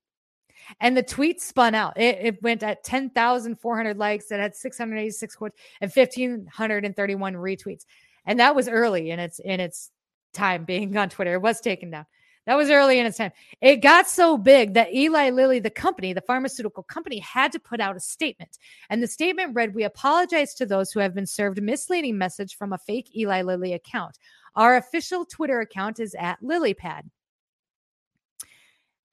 And 0.80 0.96
the 0.96 1.02
tweet 1.02 1.40
spun 1.40 1.74
out. 1.74 1.98
It, 1.98 2.18
it 2.20 2.42
went 2.42 2.62
at 2.62 2.84
10,400 2.84 3.98
likes. 3.98 4.30
It 4.30 4.40
had 4.40 4.54
686 4.54 5.36
quotes 5.36 5.56
and 5.80 5.90
1,531 5.90 7.34
retweets. 7.34 7.84
And 8.26 8.40
that 8.40 8.54
was 8.54 8.68
early 8.68 9.10
in 9.10 9.18
its 9.18 9.38
in 9.38 9.60
its 9.60 9.90
time 10.32 10.64
being 10.64 10.96
on 10.96 11.08
Twitter. 11.08 11.34
It 11.34 11.42
was 11.42 11.60
taken 11.60 11.90
down. 11.90 12.06
That 12.46 12.56
was 12.56 12.68
early 12.68 12.98
in 12.98 13.06
its 13.06 13.16
time. 13.16 13.32
It 13.62 13.76
got 13.76 14.06
so 14.06 14.36
big 14.36 14.74
that 14.74 14.92
Eli 14.92 15.30
Lilly, 15.30 15.60
the 15.60 15.70
company, 15.70 16.12
the 16.12 16.20
pharmaceutical 16.20 16.82
company, 16.82 17.18
had 17.20 17.52
to 17.52 17.58
put 17.58 17.80
out 17.80 17.96
a 17.96 18.00
statement. 18.00 18.58
And 18.90 19.02
the 19.02 19.06
statement 19.06 19.54
read 19.54 19.74
We 19.74 19.84
apologize 19.84 20.54
to 20.54 20.66
those 20.66 20.92
who 20.92 21.00
have 21.00 21.14
been 21.14 21.26
served 21.26 21.62
misleading 21.62 22.18
message 22.18 22.56
from 22.56 22.74
a 22.74 22.78
fake 22.78 23.16
Eli 23.16 23.42
Lilly 23.42 23.72
account. 23.72 24.18
Our 24.56 24.76
official 24.76 25.24
Twitter 25.24 25.60
account 25.60 25.98
is 25.98 26.14
at 26.18 26.42
LillyPad. 26.42 27.08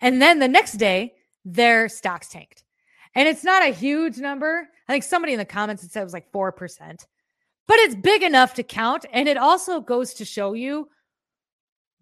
And 0.01 0.21
then 0.21 0.39
the 0.39 0.47
next 0.47 0.73
day, 0.73 1.13
their 1.45 1.89
stocks 1.89 2.29
tanked. 2.29 2.63
And 3.15 3.27
it's 3.27 3.43
not 3.43 3.63
a 3.63 3.73
huge 3.73 4.17
number. 4.17 4.69
I 4.87 4.91
think 4.91 5.03
somebody 5.03 5.33
in 5.33 5.39
the 5.39 5.45
comments 5.45 5.89
said 5.89 6.01
it 6.01 6.03
was 6.03 6.13
like 6.13 6.31
4%, 6.31 7.05
but 7.67 7.79
it's 7.79 7.95
big 7.95 8.23
enough 8.23 8.53
to 8.55 8.63
count. 8.63 9.05
And 9.11 9.27
it 9.27 9.37
also 9.37 9.81
goes 9.81 10.13
to 10.15 10.25
show 10.25 10.53
you 10.53 10.87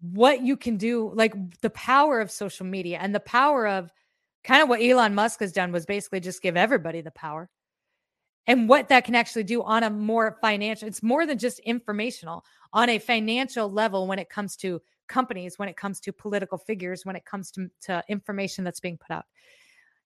what 0.00 0.42
you 0.42 0.56
can 0.56 0.76
do, 0.76 1.12
like 1.14 1.34
the 1.60 1.70
power 1.70 2.20
of 2.20 2.30
social 2.30 2.66
media 2.66 2.98
and 3.00 3.14
the 3.14 3.20
power 3.20 3.66
of 3.66 3.90
kind 4.44 4.62
of 4.62 4.68
what 4.68 4.80
Elon 4.80 5.14
Musk 5.14 5.40
has 5.40 5.52
done 5.52 5.72
was 5.72 5.84
basically 5.84 6.20
just 6.20 6.42
give 6.42 6.56
everybody 6.56 7.00
the 7.00 7.10
power 7.10 7.50
and 8.46 8.68
what 8.68 8.88
that 8.88 9.04
can 9.04 9.14
actually 9.14 9.44
do 9.44 9.62
on 9.62 9.84
a 9.84 9.90
more 9.90 10.38
financial, 10.40 10.88
it's 10.88 11.02
more 11.02 11.26
than 11.26 11.38
just 11.38 11.58
informational 11.60 12.44
on 12.72 12.88
a 12.88 12.98
financial 12.98 13.70
level 13.70 14.06
when 14.06 14.18
it 14.18 14.30
comes 14.30 14.56
to 14.56 14.80
companies, 15.10 15.58
when 15.58 15.68
it 15.68 15.76
comes 15.76 16.00
to 16.00 16.12
political 16.12 16.56
figures, 16.56 17.04
when 17.04 17.16
it 17.16 17.26
comes 17.26 17.50
to, 17.50 17.68
to 17.82 18.02
information 18.08 18.64
that's 18.64 18.80
being 18.80 18.96
put 18.96 19.12
out. 19.14 19.26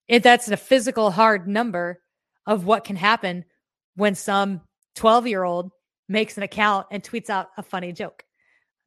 It, 0.08 0.24
that's 0.24 0.48
a 0.48 0.56
physical 0.56 1.12
hard 1.12 1.46
number 1.46 2.00
of 2.46 2.66
what 2.66 2.84
can 2.84 2.96
happen 2.96 3.44
when 3.94 4.16
some 4.16 4.62
12 4.96 5.28
year 5.28 5.44
old 5.44 5.70
makes 6.08 6.36
an 6.36 6.42
account 6.42 6.86
and 6.90 7.02
tweets 7.02 7.30
out 7.30 7.50
a 7.56 7.62
funny 7.62 7.92
joke 7.92 8.24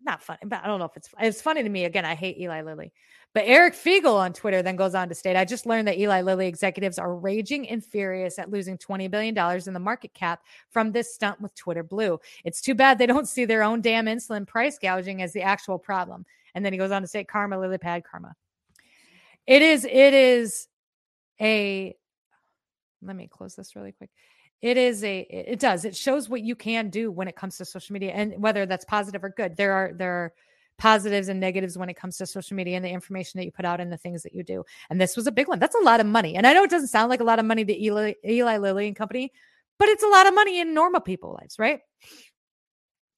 not 0.01 0.21
funny, 0.23 0.39
but 0.45 0.63
I 0.63 0.67
don't 0.67 0.79
know 0.79 0.85
if 0.85 0.95
it's 0.95 1.09
it's 1.19 1.41
funny 1.41 1.63
to 1.63 1.69
me. 1.69 1.85
Again, 1.85 2.05
I 2.05 2.15
hate 2.15 2.37
Eli 2.37 2.61
Lilly. 2.61 2.91
But 3.33 3.43
Eric 3.45 3.75
Fiegel 3.75 4.15
on 4.15 4.33
Twitter 4.33 4.61
then 4.61 4.75
goes 4.75 4.95
on 4.95 5.09
to 5.09 5.15
state, 5.15 5.35
I 5.35 5.45
just 5.45 5.65
learned 5.65 5.87
that 5.87 5.99
Eli 5.99 6.21
Lilly 6.21 6.47
executives 6.47 6.97
are 6.97 7.15
raging 7.15 7.69
and 7.69 7.83
furious 7.83 8.39
at 8.39 8.49
losing 8.49 8.77
$20 8.77 9.11
billion 9.11 9.37
in 9.67 9.73
the 9.73 9.79
market 9.79 10.13
cap 10.13 10.41
from 10.69 10.91
this 10.91 11.13
stunt 11.13 11.39
with 11.41 11.53
Twitter 11.53 11.83
Blue. 11.83 12.19
It's 12.45 12.61
too 12.61 12.73
bad 12.73 12.97
they 12.97 13.05
don't 13.05 13.27
see 13.27 13.45
their 13.45 13.63
own 13.63 13.81
damn 13.81 14.05
insulin 14.05 14.47
price 14.47 14.79
gouging 14.79 15.21
as 15.21 15.33
the 15.33 15.43
actual 15.43 15.77
problem. 15.77 16.25
And 16.55 16.65
then 16.65 16.73
he 16.73 16.79
goes 16.79 16.91
on 16.91 17.01
to 17.03 17.07
say, 17.07 17.23
Karma, 17.23 17.57
LillyPad, 17.57 18.03
Karma. 18.03 18.33
It 19.45 19.61
is, 19.61 19.85
it 19.85 20.13
is 20.13 20.67
a, 21.39 21.95
let 23.03 23.15
me 23.15 23.27
close 23.27 23.55
this 23.55 23.75
really 23.75 23.91
quick 23.91 24.09
it 24.61 24.77
is 24.77 25.03
a 25.03 25.19
it 25.19 25.59
does. 25.59 25.85
It 25.85 25.95
shows 25.95 26.29
what 26.29 26.41
you 26.41 26.55
can 26.55 26.89
do 26.89 27.11
when 27.11 27.27
it 27.27 27.35
comes 27.35 27.57
to 27.57 27.65
social 27.65 27.93
media 27.93 28.11
and 28.11 28.33
whether 28.41 28.65
that's 28.65 28.85
positive 28.85 29.23
or 29.23 29.29
good 29.29 29.55
there 29.55 29.73
are 29.73 29.93
there 29.93 30.11
are 30.11 30.33
positives 30.77 31.27
and 31.27 31.39
negatives 31.39 31.77
when 31.77 31.89
it 31.89 31.95
comes 31.95 32.17
to 32.17 32.25
social 32.25 32.55
media 32.55 32.75
and 32.75 32.85
the 32.85 32.89
information 32.89 33.39
that 33.39 33.45
you 33.45 33.51
put 33.51 33.65
out 33.65 33.79
and 33.79 33.91
the 33.91 33.97
things 33.97 34.23
that 34.23 34.33
you 34.33 34.43
do. 34.43 34.63
And 34.89 35.01
this 35.01 35.15
was 35.15 35.25
a 35.25 35.31
big 35.31 35.47
one. 35.47 35.59
That's 35.59 35.75
a 35.75 35.83
lot 35.83 35.99
of 35.99 36.05
money. 36.05 36.35
And 36.35 36.45
i 36.45 36.53
know 36.53 36.63
it 36.63 36.69
doesn't 36.69 36.89
sound 36.89 37.09
like 37.09 37.19
a 37.19 37.23
lot 37.23 37.39
of 37.39 37.45
money 37.45 37.65
to 37.65 37.83
eli, 37.83 38.13
eli 38.25 38.57
lilly 38.57 38.87
and 38.87 38.95
company 38.95 39.31
but 39.79 39.89
it's 39.89 40.03
a 40.03 40.07
lot 40.07 40.25
of 40.25 40.33
money 40.33 40.59
in 40.59 40.73
normal 40.73 41.01
people 41.01 41.37
lives 41.39 41.59
right? 41.59 41.81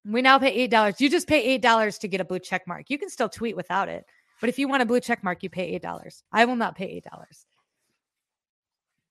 We 0.05 0.21
now 0.21 0.39
pay 0.39 0.51
eight 0.51 0.71
dollars. 0.71 0.99
You 0.99 1.09
just 1.09 1.27
pay 1.27 1.41
eight 1.41 1.61
dollars 1.61 1.97
to 1.99 2.07
get 2.07 2.21
a 2.21 2.25
blue 2.25 2.39
check 2.39 2.67
mark. 2.67 2.89
You 2.89 2.97
can 2.97 3.09
still 3.09 3.29
tweet 3.29 3.55
without 3.55 3.87
it 3.87 4.05
but 4.39 4.49
if 4.49 4.57
you 4.57 4.67
want 4.67 4.81
a 4.81 4.85
blue 4.85 4.99
check 4.99 5.23
mark 5.23 5.43
you 5.43 5.49
pay 5.49 5.67
eight 5.75 5.81
dollars. 5.81 6.23
I 6.31 6.45
will 6.45 6.55
not 6.55 6.75
pay 6.75 6.85
eight 6.85 7.05
dollars. 7.05 7.45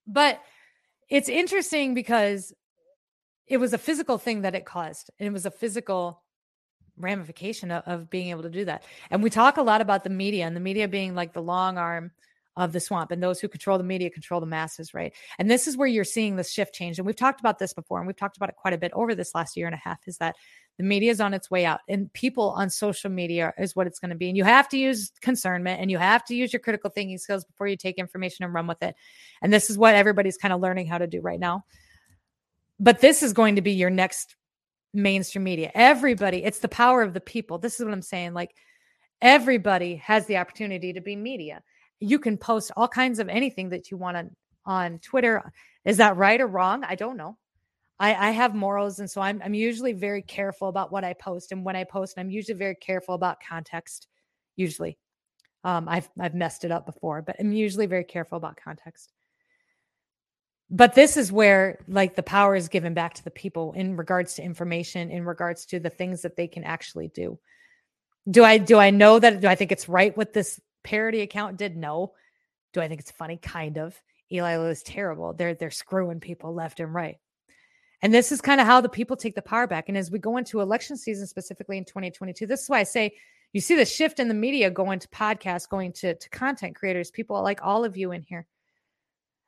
But 0.07 0.41
it's 1.09 1.29
interesting 1.29 1.95
because 1.95 2.53
it 3.47 3.57
was 3.57 3.73
a 3.73 3.79
physical 3.79 4.19
thing 4.19 4.43
that 4.43 4.55
it 4.55 4.65
caused. 4.65 5.11
And 5.19 5.27
it 5.27 5.33
was 5.33 5.47
a 5.47 5.51
physical 5.51 6.23
ramification 6.99 7.71
of, 7.71 7.83
of, 7.87 8.11
being 8.11 8.29
able 8.29 8.43
to 8.43 8.51
do 8.51 8.65
that. 8.67 8.83
And 9.11 9.23
we 9.23 9.31
talk 9.31 9.57
a 9.57 9.63
lot 9.63 9.81
about 9.81 10.05
the 10.05 10.11
media 10.11 10.47
and 10.47 10.55
the 10.55 10.61
media 10.61 10.89
being 10.89 11.15
like 11.15 11.33
the 11.33 11.43
long 11.43 11.79
arm 11.79 12.11
of 12.59 12.73
the 12.73 12.81
swamp 12.81 13.13
and 13.13 13.23
those 13.23 13.41
who 13.41 13.49
control 13.49 13.79
the 13.79 13.85
media 13.85 14.11
control 14.11 14.41
the 14.41 14.47
masses, 14.47 14.93
right? 14.93 15.15
And 15.39 15.49
this 15.49 15.69
is 15.69 15.77
where 15.77 15.87
you're 15.87 16.05
seeing 16.05 16.35
this 16.35 16.51
shift 16.51 16.75
change. 16.75 16.99
And 16.99 17.07
we've 17.07 17.17
talked 17.17 17.39
about 17.39 17.61
this 17.61 17.73
before 17.73 17.99
and 17.99 18.07
we've 18.07 18.17
talked 18.17 18.37
about 18.37 18.49
it 18.49 18.57
quite 18.57 18.75
a 18.75 18.79
bit 18.79 18.91
over 18.95 19.15
this 19.15 19.35
last 19.35 19.57
year 19.57 19.67
and 19.67 19.75
a 19.75 19.79
half 19.79 19.99
is 20.07 20.19
that 20.19 20.35
the 20.77 20.83
media 20.83 21.11
is 21.11 21.21
on 21.21 21.35
its 21.35 21.51
way 21.51 21.65
out 21.65 21.81
and 21.89 22.13
people 22.13 22.51
on 22.51 22.69
social 22.69 23.11
media 23.11 23.55
is 23.59 23.77
what 23.77 23.87
it's 23.87 24.01
going 24.01 24.11
to 24.11 24.17
be. 24.17 24.29
And 24.29 24.37
you 24.37 24.43
have 24.43 24.69
to 24.71 24.77
use 24.77 25.13
concernment 25.23 25.81
and 25.81 25.89
you 25.91 25.99
have 25.99 26.25
to 26.27 26.35
use 26.35 26.53
your 26.53 26.61
critical 26.61 26.91
thinking 26.91 27.17
skills 27.17 27.45
before 27.45 27.69
you 27.69 27.77
take 27.77 27.97
information 27.97 28.45
and 28.45 28.53
run 28.53 28.67
with 28.67 28.83
it. 28.83 28.97
And 29.41 29.53
this 29.53 29.71
is 29.71 29.79
what 29.79 29.95
everybody's 29.95 30.37
kind 30.37 30.53
of 30.53 30.61
learning 30.61 30.89
how 30.89 30.99
to 30.99 31.07
do 31.07 31.21
right 31.21 31.41
now. 31.41 31.65
But 32.81 33.01
this 33.01 33.23
is 33.23 33.33
going 33.33 33.57
to 33.57 33.63
be 33.63 33.73
your 33.73 33.91
next 33.91 34.35
mainstream 34.93 35.45
media. 35.45 35.71
Everybody, 35.75 36.45
it's 36.45 36.59
the 36.59 36.69
power 36.69 37.03
of 37.03 37.15
the 37.15 37.21
people. 37.21 37.59
This 37.59 37.79
is 37.79 37.85
what 37.85 37.95
I'm 37.95 38.03
saying. 38.03 38.35
Like 38.35 38.55
everybody 39.23 39.97
has 39.97 40.27
the 40.27 40.39
opportunity 40.39 40.93
to 40.93 41.01
be 41.01 41.17
media 41.17 41.63
you 42.01 42.19
can 42.19 42.39
post 42.39 42.71
all 42.77 42.89
kinds 42.89 43.19
of 43.19 43.29
anything 43.29 43.71
that 43.71 43.91
you 43.91 43.97
want 43.97 44.17
on, 44.17 44.37
on 44.65 44.99
Twitter. 44.99 45.53
Is 45.85 45.97
that 45.99 46.17
right 46.17 46.41
or 46.41 46.47
wrong? 46.47 46.85
I 46.85 46.95
don't 46.95 47.17
know. 47.17 47.37
I, 48.01 48.29
I 48.29 48.31
have 48.31 48.55
morals, 48.55 49.01
and 49.01 49.11
so 49.11 49.21
I'm 49.21 49.43
I'm 49.45 49.55
usually 49.55 49.93
very 49.93 50.23
careful 50.23 50.69
about 50.69 50.93
what 50.93 51.05
I 51.05 51.15
post. 51.15 51.51
And 51.51 51.65
when 51.65 51.75
I 51.75 51.85
post, 51.85 52.17
And 52.17 52.27
I'm 52.27 52.31
usually 52.31 52.57
very 52.57 52.77
careful 52.77 53.15
about 53.15 53.39
context. 53.47 54.07
Usually, 54.55 54.99
um, 55.65 55.89
I've 55.89 56.09
I've 56.19 56.35
messed 56.35 56.65
it 56.65 56.71
up 56.71 56.87
before, 56.87 57.23
but 57.23 57.37
I'm 57.41 57.53
usually 57.53 57.87
very 57.87 58.05
careful 58.05 58.39
about 58.39 58.57
context. 58.63 59.13
But 60.71 60.95
this 60.95 61.17
is 61.17 61.33
where 61.33 61.79
like 61.89 62.15
the 62.15 62.23
power 62.23 62.55
is 62.55 62.69
given 62.69 62.95
back 62.95 63.15
to 63.15 63.25
the 63.25 63.31
people 63.31 63.73
in 63.73 63.97
regards 63.97 64.35
to 64.35 64.43
information, 64.43 65.11
in 65.11 65.25
regards 65.25 65.67
to 65.67 65.81
the 65.81 65.91
things 65.91 66.23
that 66.23 66.37
they 66.37 66.47
can 66.47 66.63
actually 66.63 67.09
do. 67.09 67.39
Do 68.31 68.45
I 68.45 68.59
do 68.59 68.79
I 68.79 68.91
know 68.91 69.19
that? 69.19 69.41
Do 69.41 69.49
I 69.49 69.57
think 69.57 69.73
it's 69.73 69.89
right 69.89 70.17
what 70.17 70.35
this 70.35 70.61
parody 70.83 71.21
account 71.21 71.57
did? 71.57 71.77
No. 71.77 72.13
Do 72.73 72.81
I 72.81 72.89
think 72.89 73.01
it's 73.01 73.11
funny? 73.11 73.37
Kind 73.37 73.79
of. 73.79 74.01
Eli 74.31 74.57
Lilly 74.57 74.73
is 74.73 74.83
terrible. 74.83 75.33
They're 75.33 75.55
they're 75.55 75.71
screwing 75.71 76.21
people 76.21 76.55
left 76.55 76.81
and 76.81 76.93
right. 76.93 77.17
And 78.03 78.15
this 78.15 78.31
is 78.31 78.41
kind 78.41 78.61
of 78.61 78.67
how 78.67 78.81
the 78.81 78.89
people 78.89 79.17
take 79.17 79.35
the 79.35 79.43
power 79.43 79.67
back. 79.67 79.89
And 79.89 79.99
as 79.99 80.11
we 80.11 80.19
go 80.19 80.37
into 80.37 80.61
election 80.61 80.97
season, 80.97 81.27
specifically 81.27 81.79
in 81.79 81.85
2022, 81.85 82.47
this 82.47 82.63
is 82.63 82.69
why 82.69 82.81
I 82.81 82.85
say 82.85 83.13
you 83.53 83.61
see 83.61 83.75
the 83.75 83.85
shift 83.85 84.21
in 84.21 84.29
the 84.29 84.35
media 84.35 84.71
going 84.71 84.99
to 85.01 85.09
podcasts, 85.09 85.69
going 85.69 85.93
to, 85.95 86.15
to 86.15 86.31
content 86.31 86.77
creators, 86.77 87.11
people 87.11 87.43
like 87.43 87.61
all 87.63 87.85
of 87.85 87.97
you 87.97 88.13
in 88.13 88.23
here. 88.23 88.47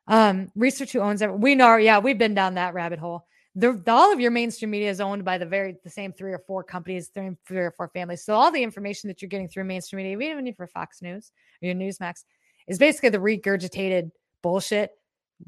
Um, 0.07 0.51
research 0.55 0.91
who 0.91 0.99
owns 0.99 1.21
it. 1.21 1.31
We 1.31 1.55
know, 1.55 1.77
yeah, 1.77 1.99
we've 1.99 2.17
been 2.17 2.33
down 2.33 2.55
that 2.55 2.73
rabbit 2.73 2.99
hole 2.99 3.25
the, 3.55 3.81
all 3.87 4.13
of 4.13 4.19
your 4.19 4.31
mainstream 4.31 4.71
media 4.71 4.89
is 4.89 5.01
owned 5.01 5.25
by 5.25 5.37
the 5.37 5.45
very 5.45 5.75
the 5.83 5.89
same 5.89 6.13
three 6.13 6.31
or 6.31 6.39
four 6.39 6.63
companies, 6.63 7.09
three, 7.13 7.31
three 7.45 7.59
or 7.59 7.71
four 7.71 7.89
families. 7.89 8.23
So 8.23 8.33
all 8.33 8.51
the 8.51 8.63
information 8.63 9.09
that 9.09 9.21
you're 9.21 9.29
getting 9.29 9.49
through 9.49 9.65
mainstream 9.65 10.03
media, 10.03 10.31
even 10.31 10.53
for 10.53 10.67
Fox 10.67 11.01
News 11.01 11.31
or 11.61 11.67
your 11.67 11.75
Newsmax, 11.75 12.23
is 12.67 12.77
basically 12.77 13.09
the 13.09 13.17
regurgitated 13.17 14.11
bullshit 14.41 14.91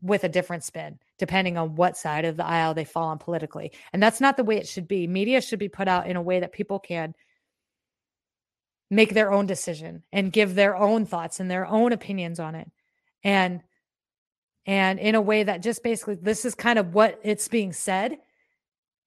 with 0.01 0.23
a 0.23 0.29
different 0.29 0.63
spin, 0.63 0.99
depending 1.17 1.57
on 1.57 1.75
what 1.75 1.95
side 1.95 2.25
of 2.25 2.35
the 2.35 2.45
aisle 2.45 2.73
they 2.73 2.83
fall 2.83 3.09
on 3.09 3.19
politically. 3.19 3.71
And 3.93 4.01
that's 4.01 4.19
not 4.19 4.37
the 4.37 4.43
way 4.43 4.57
it 4.57 4.67
should 4.67 4.87
be. 4.87 5.07
Media 5.07 5.39
should 5.39 5.59
be 5.59 5.69
put 5.69 5.87
out 5.87 6.07
in 6.07 6.15
a 6.15 6.21
way 6.21 6.39
that 6.39 6.51
people 6.51 6.79
can 6.79 7.13
make 8.89 9.13
their 9.13 9.31
own 9.31 9.45
decision 9.45 10.03
and 10.11 10.31
give 10.31 10.55
their 10.55 10.75
own 10.75 11.05
thoughts 11.05 11.39
and 11.39 11.49
their 11.49 11.65
own 11.65 11.93
opinions 11.93 12.39
on 12.39 12.55
it. 12.55 12.69
And 13.23 13.61
and 14.65 14.99
in 14.99 15.15
a 15.15 15.21
way 15.21 15.43
that 15.43 15.61
just 15.61 15.83
basically 15.83 16.15
this 16.15 16.45
is 16.45 16.55
kind 16.55 16.79
of 16.79 16.93
what 16.93 17.19
it's 17.23 17.47
being 17.47 17.73
said 17.73 18.17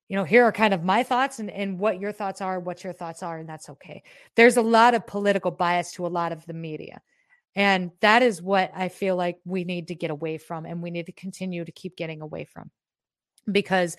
you 0.08 0.16
know 0.16 0.24
here 0.24 0.44
are 0.44 0.52
kind 0.52 0.74
of 0.74 0.82
my 0.84 1.02
thoughts 1.02 1.38
and, 1.38 1.50
and 1.50 1.78
what 1.78 2.00
your 2.00 2.12
thoughts 2.12 2.40
are 2.40 2.60
what 2.60 2.84
your 2.84 2.92
thoughts 2.92 3.22
are 3.22 3.38
and 3.38 3.48
that's 3.48 3.68
okay 3.68 4.02
there's 4.34 4.56
a 4.56 4.62
lot 4.62 4.94
of 4.94 5.06
political 5.06 5.50
bias 5.50 5.92
to 5.92 6.06
a 6.06 6.08
lot 6.08 6.32
of 6.32 6.44
the 6.46 6.54
media 6.54 7.00
and 7.54 7.90
that 8.00 8.22
is 8.22 8.42
what 8.42 8.70
i 8.74 8.88
feel 8.88 9.16
like 9.16 9.38
we 9.44 9.64
need 9.64 9.88
to 9.88 9.94
get 9.94 10.10
away 10.10 10.38
from 10.38 10.66
and 10.66 10.82
we 10.82 10.90
need 10.90 11.06
to 11.06 11.12
continue 11.12 11.64
to 11.64 11.72
keep 11.72 11.96
getting 11.96 12.20
away 12.20 12.44
from 12.44 12.70
because 13.50 13.96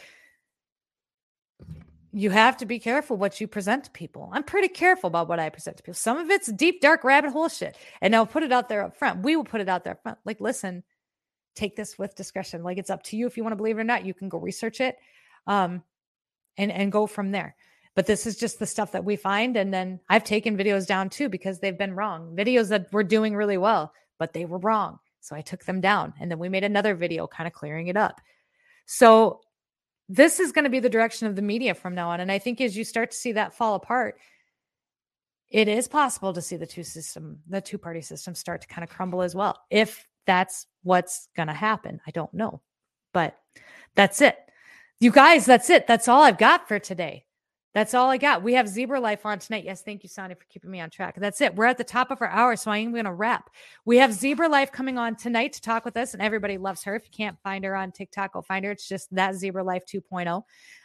you 2.13 2.31
have 2.31 2.57
to 2.57 2.65
be 2.65 2.79
careful 2.79 3.15
what 3.15 3.39
you 3.39 3.47
present 3.47 3.83
to 3.83 3.91
people. 3.91 4.29
I'm 4.31 4.43
pretty 4.43 4.69
careful 4.69 5.07
about 5.07 5.27
what 5.27 5.39
I 5.39 5.49
present 5.49 5.77
to 5.77 5.83
people. 5.83 5.93
Some 5.93 6.17
of 6.17 6.29
it's 6.31 6.51
deep, 6.51 6.81
dark 6.81 7.03
rabbit 7.03 7.31
hole 7.31 7.47
shit. 7.47 7.77
And 8.01 8.15
I'll 8.15 8.25
put 8.25 8.43
it 8.43 8.51
out 8.51 8.69
there 8.69 8.83
up 8.83 8.97
front. 8.97 9.23
We 9.23 9.35
will 9.35 9.43
put 9.43 9.61
it 9.61 9.69
out 9.69 9.83
there 9.83 9.99
front. 10.01 10.17
Like, 10.25 10.41
listen, 10.41 10.83
take 11.57 11.75
this 11.75 11.97
with 11.97 12.15
discretion. 12.15 12.63
Like 12.63 12.77
it's 12.77 12.89
up 12.89 13.03
to 13.03 13.17
you 13.17 13.27
if 13.27 13.35
you 13.35 13.43
want 13.43 13.51
to 13.51 13.57
believe 13.57 13.77
it 13.77 13.81
or 13.81 13.83
not. 13.83 14.05
You 14.05 14.13
can 14.13 14.29
go 14.29 14.37
research 14.37 14.79
it. 14.79 14.97
Um, 15.45 15.83
and 16.57 16.71
and 16.71 16.91
go 16.91 17.07
from 17.07 17.31
there. 17.31 17.55
But 17.95 18.05
this 18.05 18.27
is 18.27 18.37
just 18.37 18.59
the 18.59 18.65
stuff 18.65 18.91
that 18.91 19.05
we 19.05 19.15
find. 19.15 19.57
And 19.57 19.73
then 19.73 19.99
I've 20.09 20.23
taken 20.23 20.57
videos 20.57 20.85
down 20.85 21.09
too 21.09 21.29
because 21.29 21.59
they've 21.59 21.77
been 21.77 21.95
wrong. 21.95 22.35
Videos 22.35 22.69
that 22.69 22.91
were 22.93 23.03
doing 23.03 23.35
really 23.35 23.57
well, 23.57 23.91
but 24.19 24.33
they 24.33 24.45
were 24.45 24.59
wrong. 24.59 24.99
So 25.19 25.35
I 25.35 25.41
took 25.41 25.65
them 25.65 25.81
down. 25.81 26.13
And 26.19 26.29
then 26.29 26.37
we 26.37 26.49
made 26.49 26.63
another 26.63 26.93
video 26.93 27.25
kind 27.25 27.47
of 27.47 27.53
clearing 27.53 27.87
it 27.87 27.97
up. 27.97 28.21
So 28.85 29.41
this 30.07 30.39
is 30.39 30.51
going 30.51 30.63
to 30.63 30.69
be 30.69 30.79
the 30.79 30.89
direction 30.89 31.27
of 31.27 31.35
the 31.35 31.41
media 31.41 31.73
from 31.73 31.95
now 31.95 32.11
on. 32.11 32.19
And 32.19 32.31
I 32.31 32.39
think 32.39 32.61
as 32.61 32.77
you 32.77 32.83
start 32.83 33.11
to 33.11 33.17
see 33.17 33.31
that 33.33 33.53
fall 33.53 33.75
apart, 33.75 34.19
it 35.49 35.67
is 35.67 35.87
possible 35.87 36.33
to 36.33 36.41
see 36.41 36.55
the 36.55 36.67
two 36.67 36.83
system, 36.83 37.39
the 37.47 37.61
two 37.61 37.77
party 37.77 38.01
system 38.01 38.35
start 38.35 38.61
to 38.61 38.67
kind 38.67 38.83
of 38.83 38.89
crumble 38.89 39.21
as 39.21 39.33
well. 39.33 39.59
If 39.71 40.05
that's 40.27 40.67
what's 40.83 41.29
going 41.35 41.47
to 41.47 41.53
happen, 41.53 41.99
I 42.05 42.11
don't 42.11 42.33
know. 42.33 42.61
But 43.13 43.37
that's 43.95 44.21
it. 44.21 44.37
You 44.99 45.11
guys, 45.11 45.45
that's 45.45 45.69
it. 45.69 45.87
That's 45.87 46.07
all 46.07 46.21
I've 46.21 46.37
got 46.37 46.67
for 46.67 46.79
today. 46.79 47.25
That's 47.77 47.93
all 47.93 48.09
I 48.09 48.17
got. 48.17 48.41
We 48.41 48.53
have 48.53 48.67
Zebra 48.67 48.99
Life 48.99 49.23
on 49.23 49.37
tonight. 49.37 49.63
Yes, 49.63 49.83
thank 49.83 50.01
you, 50.01 50.09
Sonny, 50.09 50.33
for 50.33 50.45
keeping 50.49 50.71
me 50.71 50.81
on 50.81 50.89
track. 50.89 51.13
That's 51.15 51.41
it. 51.41 51.55
We're 51.55 51.65
at 51.65 51.77
the 51.77 51.83
top 51.83 52.09
of 52.09 52.19
our 52.23 52.27
hour, 52.27 52.55
so 52.55 52.71
I 52.71 52.79
am 52.79 52.91
going 52.91 53.05
to 53.05 53.13
wrap. 53.13 53.51
We 53.85 53.97
have 53.97 54.11
Zebra 54.11 54.49
Life 54.49 54.71
coming 54.71 54.97
on 54.97 55.15
tonight 55.15 55.53
to 55.53 55.61
talk 55.61 55.85
with 55.85 55.95
us, 55.95 56.15
and 56.15 56.23
everybody 56.23 56.57
loves 56.57 56.83
her. 56.85 56.95
If 56.95 57.03
you 57.03 57.11
can't 57.15 57.37
find 57.43 57.63
her 57.63 57.75
on 57.75 57.91
TikTok, 57.91 58.33
go 58.33 58.41
find 58.41 58.65
her. 58.65 58.71
It's 58.71 58.87
just 58.87 59.13
that 59.13 59.35
Zebra 59.35 59.63
Life 59.63 59.83
2.0. 59.85 60.41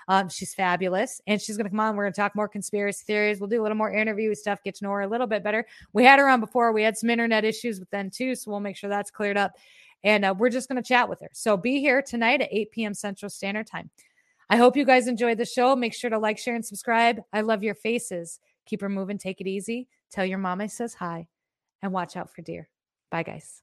Um, 0.07 0.28
she's 0.28 0.53
fabulous, 0.53 1.22
and 1.26 1.40
she's 1.40 1.57
going 1.57 1.64
to 1.64 1.70
come 1.70 1.80
on. 1.80 1.97
We're 1.97 2.05
going 2.05 2.12
to 2.12 2.20
talk 2.20 2.36
more 2.36 2.47
conspiracy 2.47 3.05
theories. 3.07 3.40
We'll 3.40 3.49
do 3.49 3.62
a 3.62 3.64
little 3.64 3.78
more 3.78 3.90
interview 3.90 4.34
stuff, 4.34 4.62
get 4.62 4.74
to 4.74 4.84
know 4.84 4.90
her 4.90 5.01
a 5.01 5.09
little 5.09 5.26
bit 5.26 5.43
better. 5.43 5.64
We 5.95 6.05
had 6.05 6.18
her 6.18 6.28
on 6.28 6.40
before. 6.40 6.72
We 6.72 6.82
had 6.82 6.99
some 6.99 7.09
internet 7.09 7.43
issues 7.43 7.80
with 7.80 7.88
them 7.88 8.11
too, 8.11 8.34
so 8.34 8.51
we'll 8.51 8.61
make 8.61 8.76
sure 8.76 8.90
that's 8.90 9.11
cleared 9.11 9.38
up. 9.38 9.53
And 10.05 10.26
uh, 10.26 10.34
we're 10.36 10.51
just 10.51 10.68
going 10.68 10.82
to 10.82 10.86
chat 10.86 11.09
with 11.09 11.20
her. 11.20 11.30
So 11.32 11.57
be 11.57 11.80
here 11.80 12.03
tonight 12.03 12.43
at 12.43 12.53
8 12.53 12.70
p.m. 12.70 12.93
Central 12.93 13.30
Standard 13.30 13.66
Time. 13.66 13.88
I 14.51 14.57
hope 14.57 14.76
you 14.76 14.84
guys 14.84 15.09
enjoyed 15.09 15.38
the 15.38 15.45
show. 15.45 15.74
Make 15.74 15.95
sure 15.95 16.11
to 16.11 16.18
like, 16.18 16.38
share, 16.38 16.55
and 16.55 16.64
subscribe. 16.64 17.20
I 17.32 17.40
love 17.40 17.62
your 17.62 17.74
faces. 17.74 18.38
Keep 18.66 18.80
her 18.82 18.88
moving. 18.88 19.18
Take 19.18 19.40
it 19.40 19.47
easy. 19.47 19.88
Tell 20.11 20.26
your 20.26 20.38
mom 20.38 20.61
I 20.61 20.66
says 20.66 20.95
hi 20.95 21.28
and 21.82 21.93
watch 21.93 22.16
out 22.16 22.30
for 22.30 22.43
deer. 22.43 22.68
Bye, 23.11 23.22
guys. 23.22 23.62